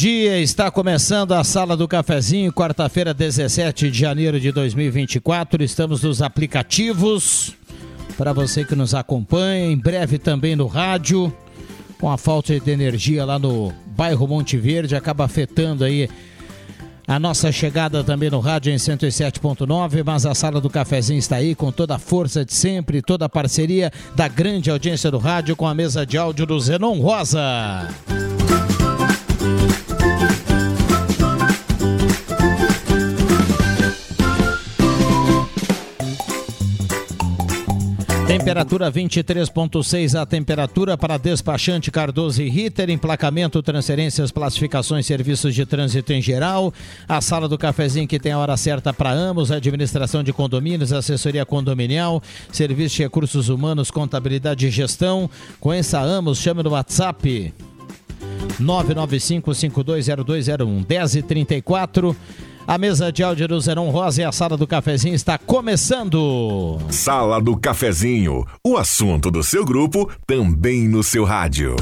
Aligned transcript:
Dia. 0.00 0.40
Está 0.40 0.70
começando 0.70 1.32
a 1.32 1.44
Sala 1.44 1.76
do 1.76 1.86
Cafezinho, 1.86 2.50
quarta-feira, 2.50 3.12
17 3.12 3.90
de 3.90 3.98
janeiro 3.98 4.40
de 4.40 4.50
2024. 4.50 5.62
Estamos 5.62 6.02
nos 6.02 6.22
aplicativos 6.22 7.52
para 8.16 8.32
você 8.32 8.64
que 8.64 8.74
nos 8.74 8.94
acompanha, 8.94 9.66
em 9.66 9.76
breve 9.76 10.18
também 10.18 10.56
no 10.56 10.66
rádio. 10.66 11.30
Com 11.98 12.10
a 12.10 12.16
falta 12.16 12.58
de 12.58 12.70
energia 12.70 13.26
lá 13.26 13.38
no 13.38 13.74
bairro 13.88 14.26
Monte 14.26 14.56
Verde, 14.56 14.96
acaba 14.96 15.26
afetando 15.26 15.84
aí 15.84 16.08
a 17.06 17.18
nossa 17.18 17.52
chegada 17.52 18.02
também 18.02 18.30
no 18.30 18.40
rádio 18.40 18.72
em 18.72 18.76
107.9, 18.76 20.02
mas 20.02 20.24
a 20.24 20.34
sala 20.34 20.62
do 20.62 20.70
cafezinho 20.70 21.18
está 21.18 21.36
aí 21.36 21.54
com 21.54 21.70
toda 21.70 21.96
a 21.96 21.98
força 21.98 22.42
de 22.42 22.54
sempre, 22.54 23.02
toda 23.02 23.26
a 23.26 23.28
parceria 23.28 23.92
da 24.16 24.28
grande 24.28 24.70
audiência 24.70 25.10
do 25.10 25.18
rádio 25.18 25.54
com 25.54 25.66
a 25.66 25.74
mesa 25.74 26.06
de 26.06 26.16
áudio 26.16 26.46
do 26.46 26.58
Zenon 26.58 26.98
Rosa. 27.00 27.86
Temperatura 38.30 38.92
23.6 38.92 40.16
a 40.16 40.24
temperatura 40.24 40.96
para 40.96 41.18
despachante 41.18 41.90
Cardoso 41.90 42.40
e 42.40 42.48
Ritter, 42.48 42.88
emplacamento, 42.88 43.60
transferências, 43.60 44.30
classificações, 44.30 45.04
serviços 45.04 45.52
de 45.52 45.66
trânsito 45.66 46.12
em 46.12 46.22
geral. 46.22 46.72
A 47.08 47.20
sala 47.20 47.48
do 47.48 47.58
cafezinho 47.58 48.06
que 48.06 48.20
tem 48.20 48.30
a 48.30 48.38
hora 48.38 48.56
certa 48.56 48.92
para 48.92 49.10
ambos, 49.10 49.50
administração 49.50 50.22
de 50.22 50.32
condomínios, 50.32 50.92
assessoria 50.92 51.44
condominial, 51.44 52.22
serviço 52.52 52.98
de 52.98 53.02
recursos 53.02 53.48
humanos, 53.48 53.90
contabilidade 53.90 54.64
e 54.64 54.70
gestão. 54.70 55.28
Conheça 55.58 56.00
ambos, 56.00 56.38
chame 56.38 56.62
no 56.62 56.70
WhatsApp 56.70 57.52
995-520201 58.60 60.86
1034 60.88 62.16
a 62.70 62.78
mesa 62.78 63.10
de 63.10 63.20
áudio 63.24 63.48
do 63.48 63.60
Zeron 63.60 63.90
Rosa 63.90 64.22
e 64.22 64.24
a 64.24 64.30
sala 64.30 64.56
do 64.56 64.64
cafezinho 64.64 65.16
está 65.16 65.36
começando. 65.36 66.78
Sala 66.88 67.40
do 67.40 67.56
cafezinho, 67.56 68.46
o 68.64 68.76
assunto 68.76 69.28
do 69.28 69.42
seu 69.42 69.64
grupo 69.64 70.08
também 70.24 70.86
no 70.86 71.02
seu 71.02 71.24
rádio. 71.24 71.74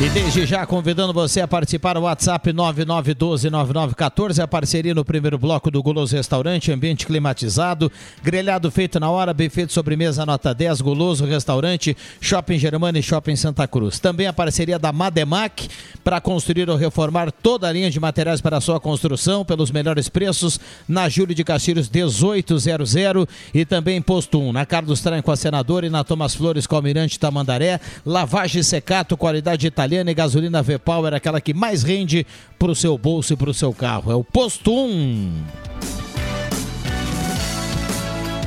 E 0.00 0.08
desde 0.08 0.44
já 0.44 0.66
convidando 0.66 1.12
você 1.12 1.40
a 1.40 1.46
participar 1.46 1.94
do 1.94 2.00
WhatsApp 2.00 2.52
99129914, 2.52 4.42
a 4.42 4.48
parceria 4.48 4.92
no 4.92 5.04
primeiro 5.04 5.38
bloco 5.38 5.70
do 5.70 5.80
Goloso 5.80 6.16
Restaurante, 6.16 6.72
ambiente 6.72 7.06
climatizado, 7.06 7.92
grelhado 8.20 8.72
feito 8.72 8.98
na 8.98 9.08
hora, 9.08 9.32
buffet 9.32 9.66
de 9.66 9.72
sobremesa 9.72 10.26
nota 10.26 10.52
10, 10.52 10.80
Goloso 10.80 11.24
Restaurante, 11.24 11.96
Shopping 12.20 12.58
Germana 12.58 12.98
e 12.98 13.02
Shopping 13.04 13.36
Santa 13.36 13.68
Cruz. 13.68 14.00
Também 14.00 14.26
a 14.26 14.32
parceria 14.32 14.80
da 14.80 14.92
Mademac 14.92 15.68
para 16.02 16.20
construir 16.20 16.68
ou 16.68 16.76
reformar 16.76 17.30
toda 17.30 17.68
a 17.68 17.72
linha 17.72 17.88
de 17.88 18.00
materiais 18.00 18.40
para 18.40 18.60
sua 18.60 18.80
construção 18.80 19.44
pelos 19.44 19.70
melhores 19.70 20.08
preços 20.08 20.58
na 20.88 21.08
Júlio 21.08 21.36
de 21.36 21.44
Castilhos 21.44 21.88
1800 21.88 22.94
e 23.54 23.64
também 23.64 24.02
posto 24.02 24.40
1 24.40 24.52
na 24.52 24.66
Carlos 24.66 25.00
Tranho 25.00 25.22
com 25.22 25.30
a 25.30 25.36
Senadora 25.36 25.86
e 25.86 25.90
na 25.90 26.02
Thomas 26.02 26.34
Flores 26.34 26.66
com 26.66 26.74
Almirante 26.74 27.16
Tamandaré, 27.16 27.80
lavagem 28.04 28.64
secato, 28.64 29.16
qualidade 29.16 29.68
italiana 29.68 29.83
italiana 29.84 30.10
e 30.10 30.14
gasolina 30.14 30.62
V-Power, 30.62 31.12
aquela 31.12 31.40
que 31.40 31.52
mais 31.52 31.82
rende 31.82 32.26
para 32.58 32.70
o 32.70 32.74
seu 32.74 32.96
bolso 32.96 33.34
e 33.34 33.36
para 33.36 33.50
o 33.50 33.54
seu 33.54 33.72
carro. 33.72 34.10
É 34.10 34.14
o 34.14 34.24
Posto 34.24 34.72
1. 34.72 36.03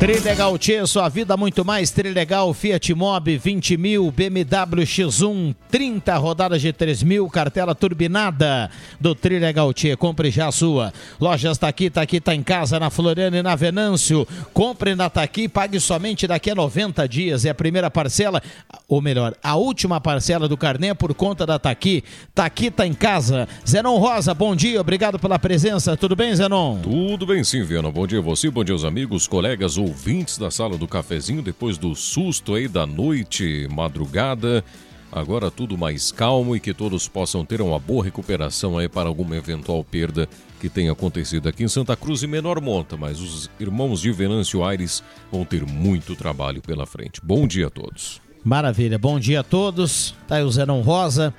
Trilegal 0.08 0.58
Tchê, 0.58 0.88
sua 0.88 1.10
vida 1.10 1.36
muito 1.36 1.66
mais. 1.66 1.92
Trilegal 1.92 2.54
Fiat 2.54 2.94
Mobi 2.94 3.38
20 3.38 3.76
mil, 3.76 4.10
BMW 4.10 4.84
X1 4.84 5.54
30 5.70 6.16
rodadas 6.16 6.62
de 6.62 6.72
3 6.72 7.04
mil, 7.04 7.28
cartela 7.28 7.76
turbinada 7.76 8.72
do 9.02 9.14
Trilegal 9.14 9.74
Tchê. 9.74 9.98
Compre 9.98 10.32
já 10.32 10.48
a 10.48 10.52
sua. 10.54 10.94
Lojas 11.20 11.58
Taqui, 11.58 11.90
Taqui 11.90 12.22
tá 12.22 12.34
em 12.34 12.42
casa, 12.42 12.80
na 12.80 12.90
Floriana 12.90 13.38
e 13.38 13.44
na 13.44 13.54
Venâncio. 13.54 14.26
Compre 14.54 14.96
na 14.96 15.10
Taqui, 15.10 15.50
pague 15.50 15.78
somente 15.78 16.26
daqui 16.26 16.52
a 16.52 16.56
90 16.56 17.06
dias. 17.06 17.44
É 17.44 17.50
a 17.50 17.54
primeira 17.54 17.92
parcela, 17.92 18.42
ou 18.88 19.02
melhor, 19.02 19.36
a 19.44 19.58
última 19.58 20.00
parcela 20.00 20.48
do 20.48 20.56
carnê 20.56 20.94
por 20.94 21.14
conta 21.14 21.46
da 21.46 21.60
Taqui. 21.60 22.02
Taqui 22.34 22.72
tá 22.72 22.88
em 22.88 22.94
casa. 22.94 23.46
Zenon 23.68 23.98
Rosa, 23.98 24.34
bom 24.34 24.56
dia, 24.56 24.80
obrigado 24.80 25.20
pela 25.20 25.38
presença. 25.38 25.98
Tudo 25.98 26.16
bem, 26.16 26.34
Zenon? 26.34 26.80
Tudo 26.80 27.26
bem 27.26 27.44
sim, 27.44 27.62
Viana. 27.64 27.92
Bom 27.92 28.08
dia 28.08 28.20
a 28.20 28.22
você, 28.22 28.50
bom 28.50 28.64
dia 28.64 28.74
aos 28.74 28.86
amigos, 28.86 29.28
colegas, 29.28 29.76
o 29.76 29.97
ouvintes 29.98 30.38
da 30.38 30.52
sala 30.52 30.78
do 30.78 30.88
cafezinho 30.88 31.42
depois 31.42 31.76
do 31.76 31.96
susto 31.96 32.54
aí 32.54 32.68
da 32.68 32.86
noite, 32.86 33.68
madrugada. 33.72 34.64
Agora 35.12 35.50
tudo 35.50 35.76
mais 35.76 36.12
calmo 36.12 36.56
e 36.56 36.60
que 36.60 36.72
todos 36.72 37.08
possam 37.08 37.44
ter 37.44 37.62
uma 37.62 37.80
boa 37.80 38.04
recuperação 38.04 38.78
aí 38.78 38.88
para 38.88 39.10
alguma 39.10 39.36
eventual 39.36 39.84
perda 39.84 40.30
que 40.62 40.70
tenha 40.70 40.92
acontecido 40.92 41.50
aqui 41.50 41.64
em 41.64 41.68
Santa 41.68 41.96
Cruz 41.96 42.22
e 42.22 42.28
menor 42.28 42.62
monta, 42.62 42.96
mas 42.96 43.20
os 43.20 43.50
irmãos 43.60 44.00
de 44.00 44.12
Venâncio 44.12 44.64
Aires 44.64 45.04
vão 45.32 45.44
ter 45.44 45.66
muito 45.66 46.16
trabalho 46.16 46.62
pela 46.62 46.86
frente. 46.86 47.20
Bom 47.24 47.48
dia 47.48 47.66
a 47.66 47.70
todos. 47.72 48.22
Maravilha, 48.44 49.00
bom 49.00 49.20
dia 49.20 49.40
a 49.40 49.44
todos. 49.44 50.14
Tá 50.28 50.36
aí 50.36 50.44
o 50.44 50.52
Zenon 50.52 50.82
Rosa, 50.82 51.34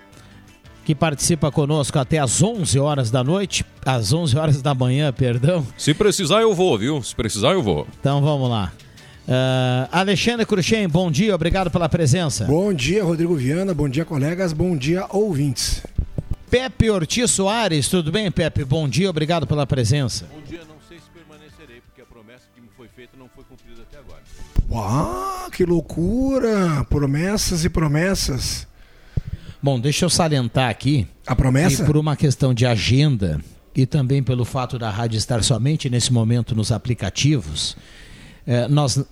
que 0.89 0.95
participa 0.95 1.53
conosco 1.53 1.99
até 1.99 2.17
às 2.19 2.43
11 2.43 2.79
horas 2.79 3.11
da 3.11 3.23
noite, 3.23 3.63
às 3.85 4.11
11 4.11 4.39
horas 4.39 4.63
da 4.63 4.75
manhã, 4.75 5.13
perdão. 5.13 5.67
Se 5.77 5.93
precisar 5.93 6.41
eu 6.41 6.55
vou, 6.55 6.79
viu? 6.79 7.03
Se 7.03 7.15
precisar 7.15 7.51
eu 7.51 7.63
vou. 7.63 7.87
Então 8.01 8.23
vamos 8.23 8.49
lá. 8.49 8.73
Uh, 9.29 9.87
Alexandre 9.93 10.47
Cruxem, 10.47 10.89
bom 10.89 11.11
dia, 11.11 11.35
obrigado 11.35 11.71
pela 11.71 11.91
presença. 11.91 12.47
Bom 12.47 12.73
dia, 12.73 13.05
Rodrigo 13.05 13.37
Viana, 13.37 13.75
bom 13.75 13.87
dia, 13.87 14.07
colegas, 14.07 14.55
bom 14.55 14.75
dia, 14.75 15.05
ouvintes. 15.11 15.83
Pepe 16.49 16.89
Ortiz 16.89 17.33
Soares, 17.33 17.87
tudo 17.87 18.11
bem, 18.11 18.31
Pepe? 18.31 18.65
Bom 18.65 18.89
dia, 18.89 19.11
obrigado 19.11 19.47
pela 19.47 19.67
presença. 19.67 20.27
Bom 20.35 20.41
dia, 20.41 20.61
não 20.61 20.77
sei 20.89 20.97
se 20.97 21.11
permanecerei, 21.11 21.83
porque 21.83 22.01
a 22.01 22.07
promessa 22.07 22.45
que 22.55 22.63
me 22.63 22.69
foi 22.75 22.89
feita 22.89 23.15
não 23.19 23.29
foi 23.29 23.45
cumprida 23.45 23.83
até 23.83 23.99
agora. 23.99 24.23
Uau, 24.71 25.51
que 25.51 25.67
loucura! 25.67 26.83
Promessas 26.89 27.63
e 27.63 27.69
promessas. 27.69 28.68
Bom, 29.63 29.79
deixa 29.79 30.05
eu 30.05 30.11
salientar 30.11 30.71
aqui. 30.71 31.07
A 31.27 31.35
promessa? 31.35 31.83
E 31.83 31.87
por 31.87 31.97
uma 31.97 32.17
questão 32.17 32.55
de 32.55 32.65
agenda 32.65 33.41
e 33.75 33.87
também 33.87 34.23
pelo 34.23 34.45
fato 34.45 34.79
da 34.79 34.91
rádio 34.91 35.19
estar 35.19 35.43
somente 35.43 35.91
nesse 35.91 36.13
momento 36.13 36.55
nos 36.55 36.71
aplicativos, 36.71 37.77
eh, 38.47 38.69
nós 38.69 39.05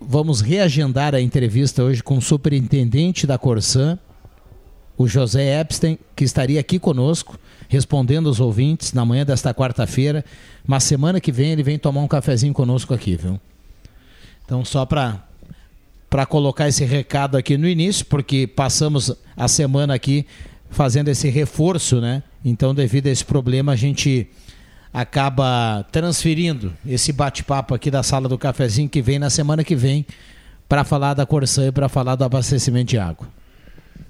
vamos 0.00 0.40
reagendar 0.40 1.14
a 1.14 1.20
entrevista 1.20 1.82
hoje 1.82 2.02
com 2.02 2.18
o 2.18 2.22
superintendente 2.22 3.26
da 3.26 3.36
Corsan, 3.36 3.98
o 4.96 5.06
José 5.06 5.60
Epstein, 5.60 5.98
que 6.14 6.24
estaria 6.24 6.58
aqui 6.58 6.78
conosco, 6.78 7.38
respondendo 7.68 8.28
aos 8.28 8.40
ouvintes 8.40 8.92
na 8.92 9.04
manhã 9.04 9.24
desta 9.24 9.52
quarta-feira. 9.52 10.24
Mas 10.66 10.84
semana 10.84 11.20
que 11.20 11.30
vem 11.30 11.52
ele 11.52 11.62
vem 11.62 11.78
tomar 11.78 12.00
um 12.00 12.08
cafezinho 12.08 12.52
conosco 12.52 12.94
aqui, 12.94 13.16
viu? 13.16 13.40
Então, 14.44 14.64
só 14.64 14.86
para 14.86 15.27
para 16.08 16.24
colocar 16.24 16.68
esse 16.68 16.84
recado 16.84 17.36
aqui 17.36 17.56
no 17.58 17.68
início, 17.68 18.04
porque 18.06 18.46
passamos 18.46 19.14
a 19.36 19.46
semana 19.46 19.94
aqui 19.94 20.26
fazendo 20.70 21.08
esse 21.08 21.28
reforço, 21.28 22.00
né? 22.00 22.22
Então, 22.44 22.74
devido 22.74 23.06
a 23.06 23.10
esse 23.10 23.24
problema, 23.24 23.72
a 23.72 23.76
gente 23.76 24.28
acaba 24.92 25.86
transferindo 25.92 26.72
esse 26.86 27.12
bate-papo 27.12 27.74
aqui 27.74 27.90
da 27.90 28.02
sala 28.02 28.28
do 28.28 28.38
cafezinho 28.38 28.88
que 28.88 29.02
vem 29.02 29.18
na 29.18 29.30
semana 29.30 29.62
que 29.62 29.76
vem 29.76 30.06
para 30.68 30.84
falar 30.84 31.14
da 31.14 31.26
Corsã 31.26 31.68
e 31.68 31.72
para 31.72 31.88
falar 31.88 32.14
do 32.14 32.24
abastecimento 32.24 32.90
de 32.90 32.98
água. 32.98 33.28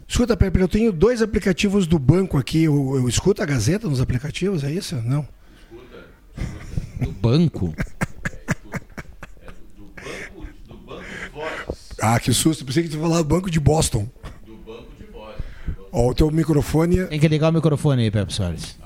Escuta, 0.07 0.37
Pepe, 0.37 0.61
eu 0.61 0.69
tenho 0.69 0.93
dois 0.93 1.21
aplicativos 1.21 1.87
do 1.87 1.99
banco 1.99 2.39
aqui. 2.39 2.65
Eu, 2.65 2.97
eu 2.97 3.09
escuto 3.09 3.43
a 3.43 3.47
Gazeta 3.47 3.89
nos 3.89 4.01
aplicativos, 4.01 4.65
é 4.65 4.73
isso? 4.73 4.97
Não. 4.97 5.27
Do 7.01 7.13
banco? 7.13 7.75
Ah, 12.15 12.21
que 12.21 12.33
susto. 12.33 12.65
Pensei 12.65 12.83
que 12.85 12.89
tu 12.89 12.97
ia 12.97 13.03
falar 13.03 13.19
do 13.19 13.25
Banco 13.25 13.51
de 13.51 13.61
Boston. 13.61 14.09
Do 14.47 14.55
Banco 14.67 14.87
de 14.99 15.05
Boston. 15.07 15.43
Ó, 15.93 16.09
o 16.11 16.15
teu 16.15 16.31
microfone... 16.31 17.05
Tem 17.07 17.21
que 17.21 17.29
ligar 17.29 17.51
o 17.51 17.53
microfone 17.53 18.03
aí, 18.05 18.11
Pepe 18.11 18.33
Soares. 18.33 18.77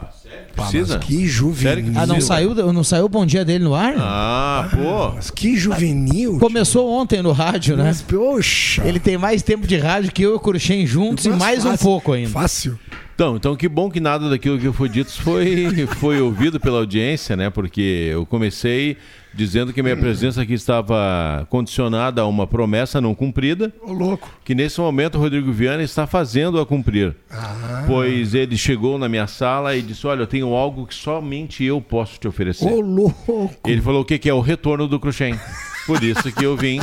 Pá, 0.57 0.65
Precisa? 0.65 0.97
mas 0.99 1.07
que 1.07 1.27
juvenil. 1.27 1.63
Sério 1.71 1.85
que 1.93 1.99
Ah, 1.99 2.07
não 2.07 2.21
saiu, 2.21 2.55
não 2.73 2.85
saiu 2.85 3.07
o 3.07 3.09
bom 3.09 3.25
dia 3.25 3.43
dele 3.45 3.65
no 3.65 3.75
ar? 3.75 3.95
Ah, 3.99 4.69
pô. 4.71 5.13
Mas 5.15 5.31
que 5.31 5.57
juvenil. 5.57 6.39
Começou 6.39 6.91
ontem 6.91 7.23
no 7.23 7.33
rádio, 7.33 7.77
né? 7.77 7.85
Mas, 7.85 8.03
poxa. 8.03 8.83
Ele 8.87 9.01
tem 9.01 9.17
mais 9.17 9.43
tempo 9.43 9.67
de 9.67 9.77
rádio 9.79 10.13
que 10.13 10.23
eu 10.23 10.33
e 10.33 10.35
o 10.35 10.41
Cruxem 10.41 10.87
juntos 10.87 11.25
e 11.25 11.31
mais 11.31 11.65
um 11.65 11.71
fácil, 11.71 11.85
pouco 11.85 12.13
ainda. 12.13 12.29
Fácil. 12.31 12.79
Então, 13.23 13.37
então 13.37 13.55
que 13.55 13.69
bom 13.69 13.89
que 13.89 14.01
nada 14.01 14.29
daquilo 14.29 14.59
que 14.59 14.73
foi 14.73 14.89
dito 14.89 15.13
foi, 15.23 15.87
foi 15.95 16.21
ouvido 16.21 16.59
pela 16.59 16.79
audiência, 16.79 17.37
né? 17.37 17.51
Porque 17.51 18.09
eu 18.11 18.27
comecei 18.27 18.97
dizendo 19.33 19.73
que 19.73 19.81
minha 19.81 19.97
presença 19.97 20.43
aqui 20.43 20.55
estava 20.55 21.47
condicionada 21.49 22.21
a 22.21 22.27
uma 22.27 22.49
promessa 22.49 23.01
não 23.01 23.15
cumprida, 23.15 23.73
Ô, 23.81 23.93
louco. 23.93 24.29
que 24.45 24.57
nesse 24.57 24.81
momento 24.81 25.19
o 25.19 25.21
Rodrigo 25.21 25.53
Viana 25.53 25.85
está 25.85 26.05
fazendo 26.05 26.61
a 26.61 26.67
cumprir. 26.67 27.15
Ah. 27.31 27.85
Pois 27.87 28.35
ele 28.35 28.57
chegou 28.57 28.99
na 28.99 29.09
minha 29.09 29.29
sala 29.29 29.77
e 29.77 29.83
disse: 29.83 30.05
Olha, 30.05 30.23
eu 30.23 30.27
tenho 30.27 30.53
algo 30.53 30.85
que 30.85 30.95
somente 30.95 31.63
eu 31.63 31.81
posso 31.81 32.19
te 32.19 32.27
oferecer. 32.27 32.69
Ô, 32.69 32.81
louco. 32.81 33.53
Ele 33.65 33.81
falou 33.81 34.03
o 34.03 34.05
que, 34.05 34.19
que 34.19 34.29
é 34.29 34.35
o 34.35 34.41
retorno 34.41 34.89
do 34.89 34.99
Cruxem. 34.99 35.39
Por 35.87 36.03
isso 36.03 36.31
que 36.33 36.45
eu 36.45 36.57
vim 36.57 36.81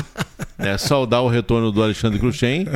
né, 0.57 0.77
saudar 0.77 1.21
o 1.21 1.27
retorno 1.29 1.71
do 1.71 1.81
Alexandre 1.81 2.19
Cruxem, 2.19 2.67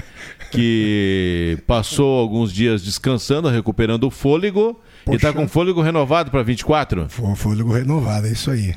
que 0.52 1.58
passou 1.68 2.20
alguns 2.20 2.52
dias 2.54 2.82
descansando, 2.84 3.50
recuperando 3.50 4.06
o 4.06 4.12
fôlego 4.12 4.80
e 5.08 5.16
está 5.16 5.28
Poxa. 5.34 5.40
com 5.42 5.48
fôlego 5.48 5.82
renovado 5.82 6.32
para 6.32 6.44
24. 6.44 7.08
Fô- 7.10 7.36
Fôlego 7.36 7.74
renovado, 7.74 8.28
é 8.28 8.32
isso 8.32 8.50
aí. 8.52 8.74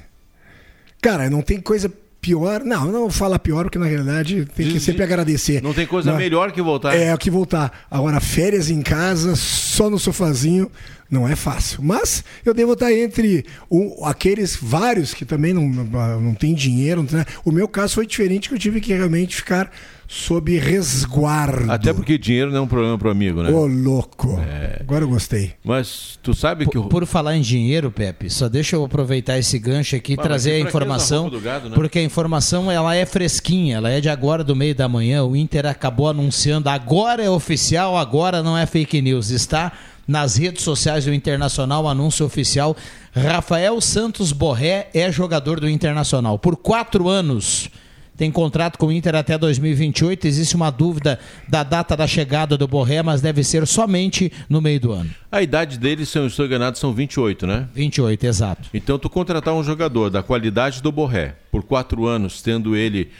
Cara, 1.01 1.31
não 1.31 1.43
tem 1.43 1.61
coisa 1.61 1.93
pior. 2.27 2.65
Não, 2.65 2.91
não 2.91 3.09
fala 3.11 3.39
pior, 3.39 3.65
porque 3.65 3.79
na 3.79 3.87
realidade 3.87 4.47
tem 4.57 4.69
que 4.69 4.81
sempre 4.81 5.03
agradecer. 5.05 5.63
Não 5.63 5.73
tem 5.73 5.87
coisa 5.87 6.11
Não 6.11 6.19
melhor 6.19 6.51
que 6.51 6.61
voltar. 6.61 6.95
É, 6.97 7.15
o 7.15 7.19
que 7.19 7.31
voltar. 7.31 7.87
Agora, 7.91 8.21
férias 8.21 8.69
em 8.69 8.83
casa, 8.83 9.37
só 9.37 9.89
no 9.89 9.99
sofazinho, 9.99 10.71
não 11.09 11.29
é 11.29 11.37
fácil. 11.37 11.81
Mas 11.83 12.25
eu 12.45 12.53
devo 12.53 12.73
estar 12.73 12.93
entre 12.93 13.45
o- 13.71 14.05
aqueles 14.05 14.57
vários 14.61 15.15
que 15.15 15.25
também 15.25 15.53
não, 15.55 15.69
não, 15.69 16.21
não 16.21 16.35
tem 16.35 16.53
dinheiro. 16.53 17.03
não 17.03 17.07
tem 17.07 17.19
nada. 17.19 17.31
O 17.45 17.53
meu 17.53 17.69
caso 17.69 17.95
foi 17.95 18.07
diferente, 18.07 18.49
que 18.49 18.55
eu 18.55 18.59
tive 18.59 18.81
que 18.81 18.93
realmente 18.93 19.37
ficar 19.37 19.71
sob 20.09 20.57
resguardo. 20.59 21.71
Até 21.71 21.93
porque 21.93 22.17
dinheiro 22.17 22.51
não 22.51 22.59
é 22.59 22.61
um 22.61 22.67
problema 22.67 22.97
para 22.97 23.09
o 23.09 23.11
amigo, 23.11 23.43
né? 23.43 23.51
Ô, 23.51 23.67
louco. 23.67 24.39
É. 24.41 24.79
Agora 24.81 25.05
eu 25.05 25.09
gostei. 25.09 25.53
Mas 25.65 26.19
tu 26.23 26.35
sabe 26.35 26.67
que 26.67 26.79
o. 26.79 26.85
Por 26.85 27.05
falar 27.07 27.37
em 27.37 27.41
dinheiro, 27.41 27.91
Pepe, 27.91 28.31
só 28.31 28.49
deixa 28.49 28.77
eu 28.77 28.85
aproveitar 28.85 29.39
esse 29.39 29.59
gancho 29.59 29.97
aqui 29.97 30.13
e 30.13 30.17
trazer 30.17 30.53
a 30.53 30.61
informação, 30.61 31.29
gado, 31.41 31.71
né? 31.71 31.75
porque 31.75 31.99
a 31.99 32.03
informação 32.03 32.71
ela 32.71 32.95
é 32.95 33.05
fresquinha, 33.05 33.77
ela 33.77 33.91
é 33.91 34.01
de 34.01 34.09
agora 34.09 34.45
do 34.45 34.55
meio 34.55 34.75
da 34.75 34.89
manhã. 34.89 35.25
O 35.25 35.35
Inter 35.35 35.67
acabou 35.67 36.09
anunciando, 36.09 36.69
agora 36.69 37.23
é 37.23 37.31
oficial, 37.31 37.97
agora 37.97 38.43
não 38.43 38.57
é 38.57 38.65
fake 38.67 39.03
news, 39.03 39.31
está 39.31 39.73
nas 40.07 40.37
redes 40.37 40.63
sociais 40.63 41.05
do 41.05 41.13
Internacional, 41.13 41.85
o 41.85 41.89
anúncio 41.89 42.25
oficial. 42.25 42.77
Rafael 43.13 43.81
Santos 43.81 44.31
Borré 44.31 44.89
é 44.95 45.11
jogador 45.11 45.59
do 45.59 45.69
Internacional 45.69 46.39
por 46.39 46.57
quatro 46.57 47.09
anos. 47.09 47.69
Tem 48.17 48.31
contrato 48.31 48.79
com 48.79 48.87
o 48.87 48.93
Inter 48.93 49.15
até 49.15 49.37
2028. 49.37 50.27
Existe 50.27 50.57
uma 50.57 50.71
dúvida 50.71 51.19
da 51.49 51.63
data 51.63 51.97
da 51.97 52.07
chegada 52.07 52.57
do 52.57 52.67
Borré, 52.67 53.03
mas 53.03 53.21
deve 53.21 53.45
ser 53.45 53.67
somente 53.67 54.33
no 54.49 54.61
meio 54.61 54.81
do 54.81 54.93
ano. 54.93 55.11
A 55.31 55.43
idade 55.43 55.79
dele, 55.79 56.07
se 56.07 56.17
eu 56.17 56.23
não 56.23 56.29
estou 56.29 56.47
enganado, 56.47 56.79
são 56.79 56.93
28, 56.93 57.47
né? 57.47 57.69
28, 57.75 58.25
exato. 58.25 58.69
Então, 58.73 58.99
tu 58.99 59.11
contratar 59.11 59.53
um 59.53 59.63
jogador 59.63 60.09
da 60.09 60.23
qualidade 60.23 60.83
do 60.83 60.91
Borré 60.91 61.37
por 61.51 61.63
quatro 61.63 62.07
anos, 62.07 62.41
tendo 62.41 62.75
ele, 62.75 63.11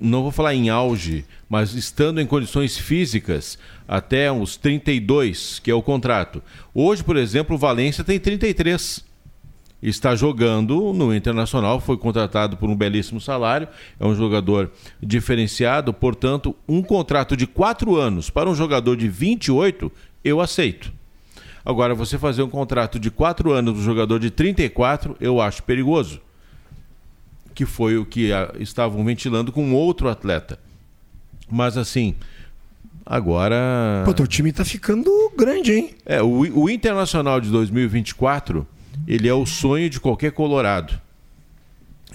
não 0.00 0.22
vou 0.22 0.30
falar 0.30 0.54
em 0.54 0.68
auge, 0.68 1.24
mas 1.48 1.74
estando 1.74 2.20
em 2.20 2.26
condições 2.26 2.76
físicas 2.76 3.58
até 3.88 4.30
uns 4.30 4.56
32, 4.56 5.58
que 5.58 5.70
é 5.70 5.74
o 5.74 5.82
contrato. 5.82 6.42
Hoje, 6.74 7.02
por 7.02 7.16
exemplo, 7.16 7.56
o 7.56 7.58
Valência 7.58 8.04
tem 8.04 8.18
33. 8.18 9.11
Está 9.82 10.14
jogando 10.14 10.92
no 10.92 11.14
Internacional, 11.14 11.80
foi 11.80 11.96
contratado 11.96 12.56
por 12.56 12.70
um 12.70 12.76
belíssimo 12.76 13.20
salário, 13.20 13.66
é 13.98 14.06
um 14.06 14.14
jogador 14.14 14.70
diferenciado, 15.02 15.92
portanto, 15.92 16.54
um 16.68 16.82
contrato 16.82 17.36
de 17.36 17.46
quatro 17.46 17.96
anos 17.96 18.30
para 18.30 18.48
um 18.48 18.54
jogador 18.54 18.96
de 18.96 19.08
28, 19.08 19.90
eu 20.22 20.40
aceito. 20.40 20.92
Agora, 21.64 21.94
você 21.94 22.18
fazer 22.18 22.42
um 22.42 22.48
contrato 22.48 22.98
de 22.98 23.10
4 23.10 23.52
anos 23.52 23.74
do 23.74 23.82
jogador 23.82 24.18
de 24.18 24.30
34, 24.30 25.16
eu 25.20 25.40
acho 25.40 25.62
perigoso. 25.62 26.20
Que 27.54 27.64
foi 27.64 27.96
o 27.96 28.04
que 28.04 28.32
ah, 28.32 28.52
estavam 28.58 29.04
ventilando 29.04 29.52
com 29.52 29.72
outro 29.72 30.08
atleta. 30.08 30.58
Mas 31.48 31.76
assim, 31.76 32.16
agora. 33.06 34.02
Pô, 34.04 34.12
teu 34.12 34.26
time 34.26 34.52
tá 34.52 34.64
ficando 34.64 35.10
grande, 35.36 35.72
hein? 35.72 35.90
É, 36.04 36.20
o, 36.22 36.62
o 36.62 36.70
Internacional 36.70 37.40
de 37.40 37.50
2024, 37.50 38.66
ele 39.06 39.28
é 39.28 39.34
o 39.34 39.46
sonho 39.46 39.88
de 39.88 40.00
qualquer 40.00 40.32
colorado. 40.32 41.00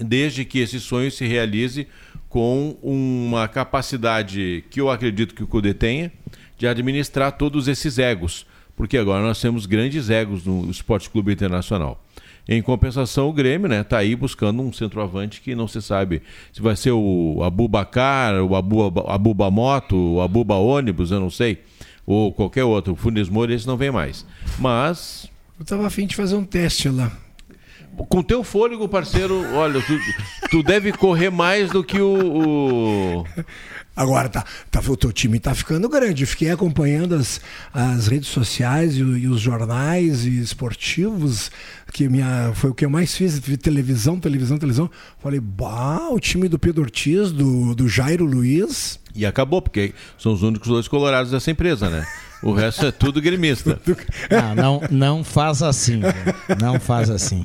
Desde 0.00 0.44
que 0.44 0.60
esse 0.60 0.78
sonho 0.78 1.10
se 1.10 1.26
realize 1.26 1.86
com 2.28 2.76
uma 2.82 3.48
capacidade 3.48 4.64
que 4.70 4.80
eu 4.80 4.90
acredito 4.90 5.34
que 5.34 5.42
o 5.42 5.46
Cudê 5.46 5.74
tenha 5.74 6.12
de 6.56 6.66
administrar 6.66 7.32
todos 7.32 7.68
esses 7.68 7.98
egos. 7.98 8.46
Porque 8.76 8.96
agora 8.96 9.22
nós 9.22 9.40
temos 9.40 9.66
grandes 9.66 10.08
egos 10.08 10.44
no 10.44 10.70
Esporte 10.70 11.10
Clube 11.10 11.32
Internacional. 11.32 12.04
Em 12.48 12.62
compensação, 12.62 13.28
o 13.28 13.32
Grêmio 13.32 13.68
né, 13.68 13.82
tá 13.82 13.98
aí 13.98 14.16
buscando 14.16 14.62
um 14.62 14.72
centroavante 14.72 15.40
que 15.42 15.54
não 15.54 15.68
se 15.68 15.82
sabe 15.82 16.22
se 16.50 16.62
vai 16.62 16.76
ser 16.76 16.92
o 16.92 17.42
Abubacar, 17.42 18.42
o 18.42 18.56
Abu, 18.56 18.86
Abuba 19.06 19.50
Moto, 19.50 20.14
o 20.14 20.20
Abuba 20.22 20.54
Ônibus, 20.54 21.10
eu 21.10 21.20
não 21.20 21.28
sei, 21.28 21.58
ou 22.06 22.32
qualquer 22.32 22.64
outro. 22.64 22.94
O 22.94 22.96
Funes 22.96 23.28
Mori, 23.28 23.52
esse 23.52 23.66
não 23.66 23.76
vem 23.76 23.90
mais. 23.90 24.24
Mas 24.58 25.28
Eu 25.58 25.64
tava 25.64 25.86
afim 25.86 26.06
de 26.06 26.14
fazer 26.14 26.36
um 26.36 26.44
teste 26.44 26.88
lá. 26.88 27.10
com 28.08 28.22
teu 28.22 28.44
fôlego, 28.44 28.88
parceiro, 28.88 29.44
olha, 29.54 29.80
tu, 29.82 29.98
tu 30.50 30.62
deve 30.62 30.92
correr 30.92 31.30
mais 31.30 31.70
do 31.70 31.82
que 31.82 32.00
o. 32.00 33.22
o- 33.22 33.24
Agora 33.96 34.28
tá, 34.28 34.44
tá, 34.70 34.80
o 34.86 34.96
teu 34.96 35.10
time 35.12 35.40
tá 35.40 35.52
ficando 35.56 35.88
grande. 35.88 36.24
Fiquei 36.24 36.50
acompanhando 36.52 37.16
as, 37.16 37.40
as 37.74 38.06
redes 38.06 38.28
sociais 38.28 38.96
e, 38.96 39.00
e 39.00 39.26
os 39.26 39.40
jornais 39.40 40.24
e 40.24 40.38
esportivos, 40.38 41.50
que 41.92 42.08
minha, 42.08 42.52
foi 42.54 42.70
o 42.70 42.74
que 42.74 42.84
eu 42.84 42.90
mais 42.90 43.16
fiz, 43.16 43.36
vi 43.40 43.56
televisão, 43.56 44.20
televisão, 44.20 44.56
televisão. 44.56 44.88
Falei, 45.20 45.40
bah, 45.40 46.10
o 46.12 46.20
time 46.20 46.48
do 46.48 46.60
Pedro 46.60 46.82
Ortiz, 46.84 47.32
do, 47.32 47.74
do 47.74 47.88
Jairo 47.88 48.24
Luiz. 48.24 49.00
E 49.16 49.26
acabou, 49.26 49.60
porque 49.60 49.92
são 50.16 50.32
os 50.32 50.44
únicos 50.44 50.68
dois 50.68 50.86
colorados 50.86 51.32
dessa 51.32 51.50
empresa, 51.50 51.90
né? 51.90 52.06
O 52.42 52.52
resto 52.52 52.86
é 52.86 52.92
tudo 52.92 53.20
gremista. 53.20 53.80
Não, 54.30 54.54
não, 54.54 54.80
não 54.90 55.24
faz 55.24 55.62
assim. 55.62 56.00
Não 56.60 56.78
faz 56.78 57.10
assim. 57.10 57.44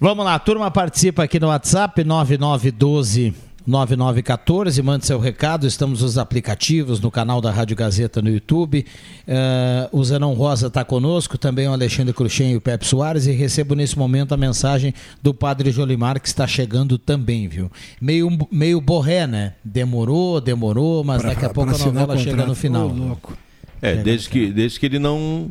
Vamos 0.00 0.24
lá, 0.24 0.34
a 0.34 0.38
turma 0.38 0.70
participa 0.70 1.24
aqui 1.24 1.38
no 1.38 1.48
WhatsApp 1.48 2.02
9912 2.04 3.34
9914, 3.66 4.82
mande 4.82 5.06
seu 5.06 5.20
recado, 5.20 5.66
estamos 5.66 6.00
nos 6.02 6.16
aplicativos, 6.16 6.98
no 6.98 7.10
canal 7.10 7.40
da 7.42 7.50
Rádio 7.50 7.76
Gazeta 7.76 8.22
no 8.22 8.30
YouTube. 8.30 8.84
Eh, 9.28 9.88
o 9.92 10.02
Zanão 10.02 10.32
Rosa 10.32 10.68
está 10.68 10.82
conosco, 10.82 11.36
também 11.36 11.68
o 11.68 11.72
Alexandre 11.72 12.12
Cruxem 12.14 12.52
e 12.52 12.56
o 12.56 12.60
Pepe 12.60 12.86
Soares, 12.86 13.26
e 13.26 13.32
recebo 13.32 13.74
nesse 13.74 13.98
momento 13.98 14.32
a 14.32 14.36
mensagem 14.36 14.94
do 15.22 15.34
Padre 15.34 15.70
Jolimar, 15.70 16.18
que 16.18 16.26
está 16.26 16.46
chegando 16.46 16.96
também, 16.96 17.46
viu? 17.48 17.70
Meio, 18.00 18.30
meio 18.50 18.80
borré, 18.80 19.26
né? 19.26 19.52
Demorou, 19.62 20.40
demorou, 20.40 21.04
mas 21.04 21.20
pra- 21.20 21.30
daqui 21.34 21.44
a 21.44 21.50
pouco 21.50 21.74
a 21.74 21.78
novela 21.78 22.16
chega 22.16 22.46
no 22.46 22.54
final. 22.54 22.88
Ô, 22.88 22.92
louco. 22.92 23.36
É, 23.82 23.96
desde 23.96 24.28
que, 24.28 24.46
desde 24.52 24.78
que 24.78 24.86
ele 24.86 24.98
não, 24.98 25.50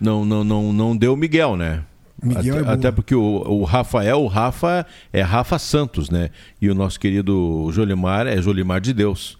não, 0.00 0.24
não, 0.24 0.44
não, 0.44 0.72
não 0.72 0.96
deu 0.96 1.16
Miguel, 1.16 1.56
né? 1.56 1.82
Miguel 2.20 2.58
até, 2.58 2.68
é 2.68 2.72
até 2.72 2.90
porque 2.92 3.14
o, 3.14 3.20
o 3.46 3.62
Rafael, 3.64 4.20
o 4.20 4.26
Rafa 4.26 4.84
é 5.12 5.22
Rafa 5.22 5.58
Santos, 5.58 6.10
né? 6.10 6.30
E 6.60 6.68
o 6.68 6.74
nosso 6.74 6.98
querido 6.98 7.68
Jolimar 7.72 8.26
é 8.26 8.42
Jolimar 8.42 8.80
de 8.80 8.92
Deus. 8.92 9.38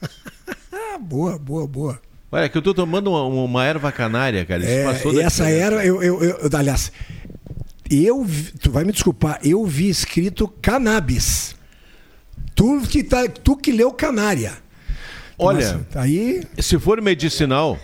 Boa, 1.00 1.36
boa, 1.38 1.66
boa. 1.66 2.00
Olha, 2.30 2.48
que 2.48 2.56
eu 2.56 2.62
tô 2.62 2.72
tomando 2.72 3.10
uma, 3.10 3.24
uma 3.44 3.64
erva 3.64 3.90
canária, 3.92 4.44
cara. 4.44 4.62
Isso 4.62 4.70
É, 4.72 4.84
passou 4.84 5.20
essa 5.20 5.48
era, 5.50 5.84
eu, 5.84 6.02
eu, 6.02 6.22
eu- 6.22 6.38
aliás, 6.56 6.90
eu, 7.90 8.26
tu 8.60 8.70
vai 8.70 8.84
me 8.84 8.92
desculpar, 8.92 9.38
eu 9.44 9.64
vi 9.66 9.88
escrito 9.88 10.48
cannabis. 10.62 11.56
Tu 12.54 12.80
que, 12.88 13.02
tá, 13.04 13.28
tu 13.28 13.56
que 13.56 13.72
leu 13.72 13.92
canária. 13.92 14.52
Olha, 15.38 15.84
Mas, 15.92 15.96
aí, 15.96 16.42
se 16.58 16.78
for 16.78 17.00
medicinal, 17.00 17.78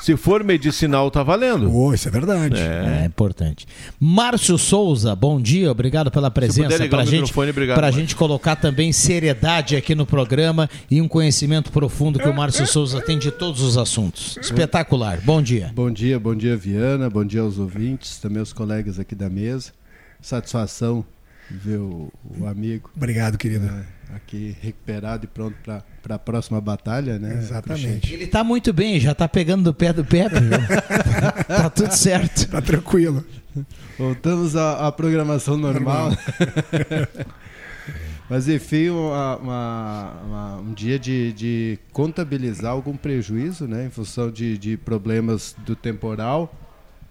Se 0.00 0.16
for 0.16 0.42
medicinal, 0.42 1.10
tá 1.10 1.22
valendo. 1.22 1.72
Oh, 1.72 1.92
isso 1.94 2.08
é 2.08 2.10
verdade. 2.10 2.56
É. 2.60 3.04
importante. 3.04 3.66
Márcio 4.00 4.58
Souza, 4.58 5.14
bom 5.14 5.40
dia, 5.40 5.70
obrigado 5.70 6.10
pela 6.10 6.30
presença 6.30 6.88
pra 6.88 7.02
o 7.02 7.04
gente, 7.04 7.20
microfone, 7.20 7.50
obrigado, 7.50 7.76
pra 7.76 7.86
Márcio. 7.86 8.00
gente 8.00 8.16
colocar 8.16 8.56
também 8.56 8.90
seriedade 8.92 9.76
aqui 9.76 9.94
no 9.94 10.06
programa 10.06 10.68
e 10.90 11.00
um 11.00 11.06
conhecimento 11.06 11.70
profundo 11.70 12.18
que 12.18 12.28
o 12.28 12.34
Márcio 12.34 12.66
Souza 12.66 13.00
tem 13.00 13.18
de 13.18 13.30
todos 13.30 13.60
os 13.60 13.76
assuntos. 13.76 14.38
Espetacular. 14.40 15.20
Bom 15.22 15.40
dia. 15.40 15.70
Bom 15.74 15.90
dia, 15.90 16.18
bom 16.18 16.34
dia, 16.34 16.56
Viana, 16.56 17.08
bom 17.08 17.24
dia 17.24 17.42
aos 17.42 17.58
ouvintes, 17.58 18.18
também 18.18 18.40
aos 18.40 18.52
colegas 18.52 18.98
aqui 18.98 19.14
da 19.14 19.28
mesa. 19.28 19.72
Satisfação 20.20 21.04
ver 21.50 21.78
o, 21.78 22.12
o 22.38 22.46
amigo 22.46 22.90
Obrigado, 22.96 23.38
querido. 23.38 23.66
né, 23.66 23.84
aqui 24.14 24.56
recuperado 24.60 25.24
e 25.24 25.28
pronto 25.28 25.56
para 26.02 26.14
a 26.14 26.18
próxima 26.18 26.60
batalha, 26.60 27.18
né? 27.18 27.34
Exatamente. 27.38 28.12
Ele 28.14 28.26
tá 28.26 28.42
muito 28.44 28.72
bem, 28.72 28.98
já 29.00 29.14
tá 29.14 29.28
pegando 29.28 29.64
do 29.64 29.74
pé 29.74 29.92
do 29.92 30.04
Pepe. 30.04 30.34
viu? 30.40 30.58
tá 31.48 31.70
tudo 31.70 31.92
certo. 31.92 32.48
Tá 32.48 32.60
tranquilo. 32.60 33.24
Voltamos 33.98 34.54
à, 34.56 34.86
à 34.86 34.92
programação 34.92 35.56
normal. 35.56 36.10
Mas 38.28 38.48
enfim, 38.48 38.88
uma- 38.90 39.36
uma- 39.36 40.12
uma- 40.26 40.56
um 40.58 40.74
dia 40.74 40.98
de, 40.98 41.32
de 41.32 41.78
contabilizar 41.92 42.72
algum 42.72 42.96
prejuízo, 42.96 43.68
né? 43.68 43.86
Em 43.86 43.90
função 43.90 44.30
de, 44.32 44.58
de 44.58 44.76
problemas 44.76 45.54
do 45.64 45.76
temporal, 45.76 46.52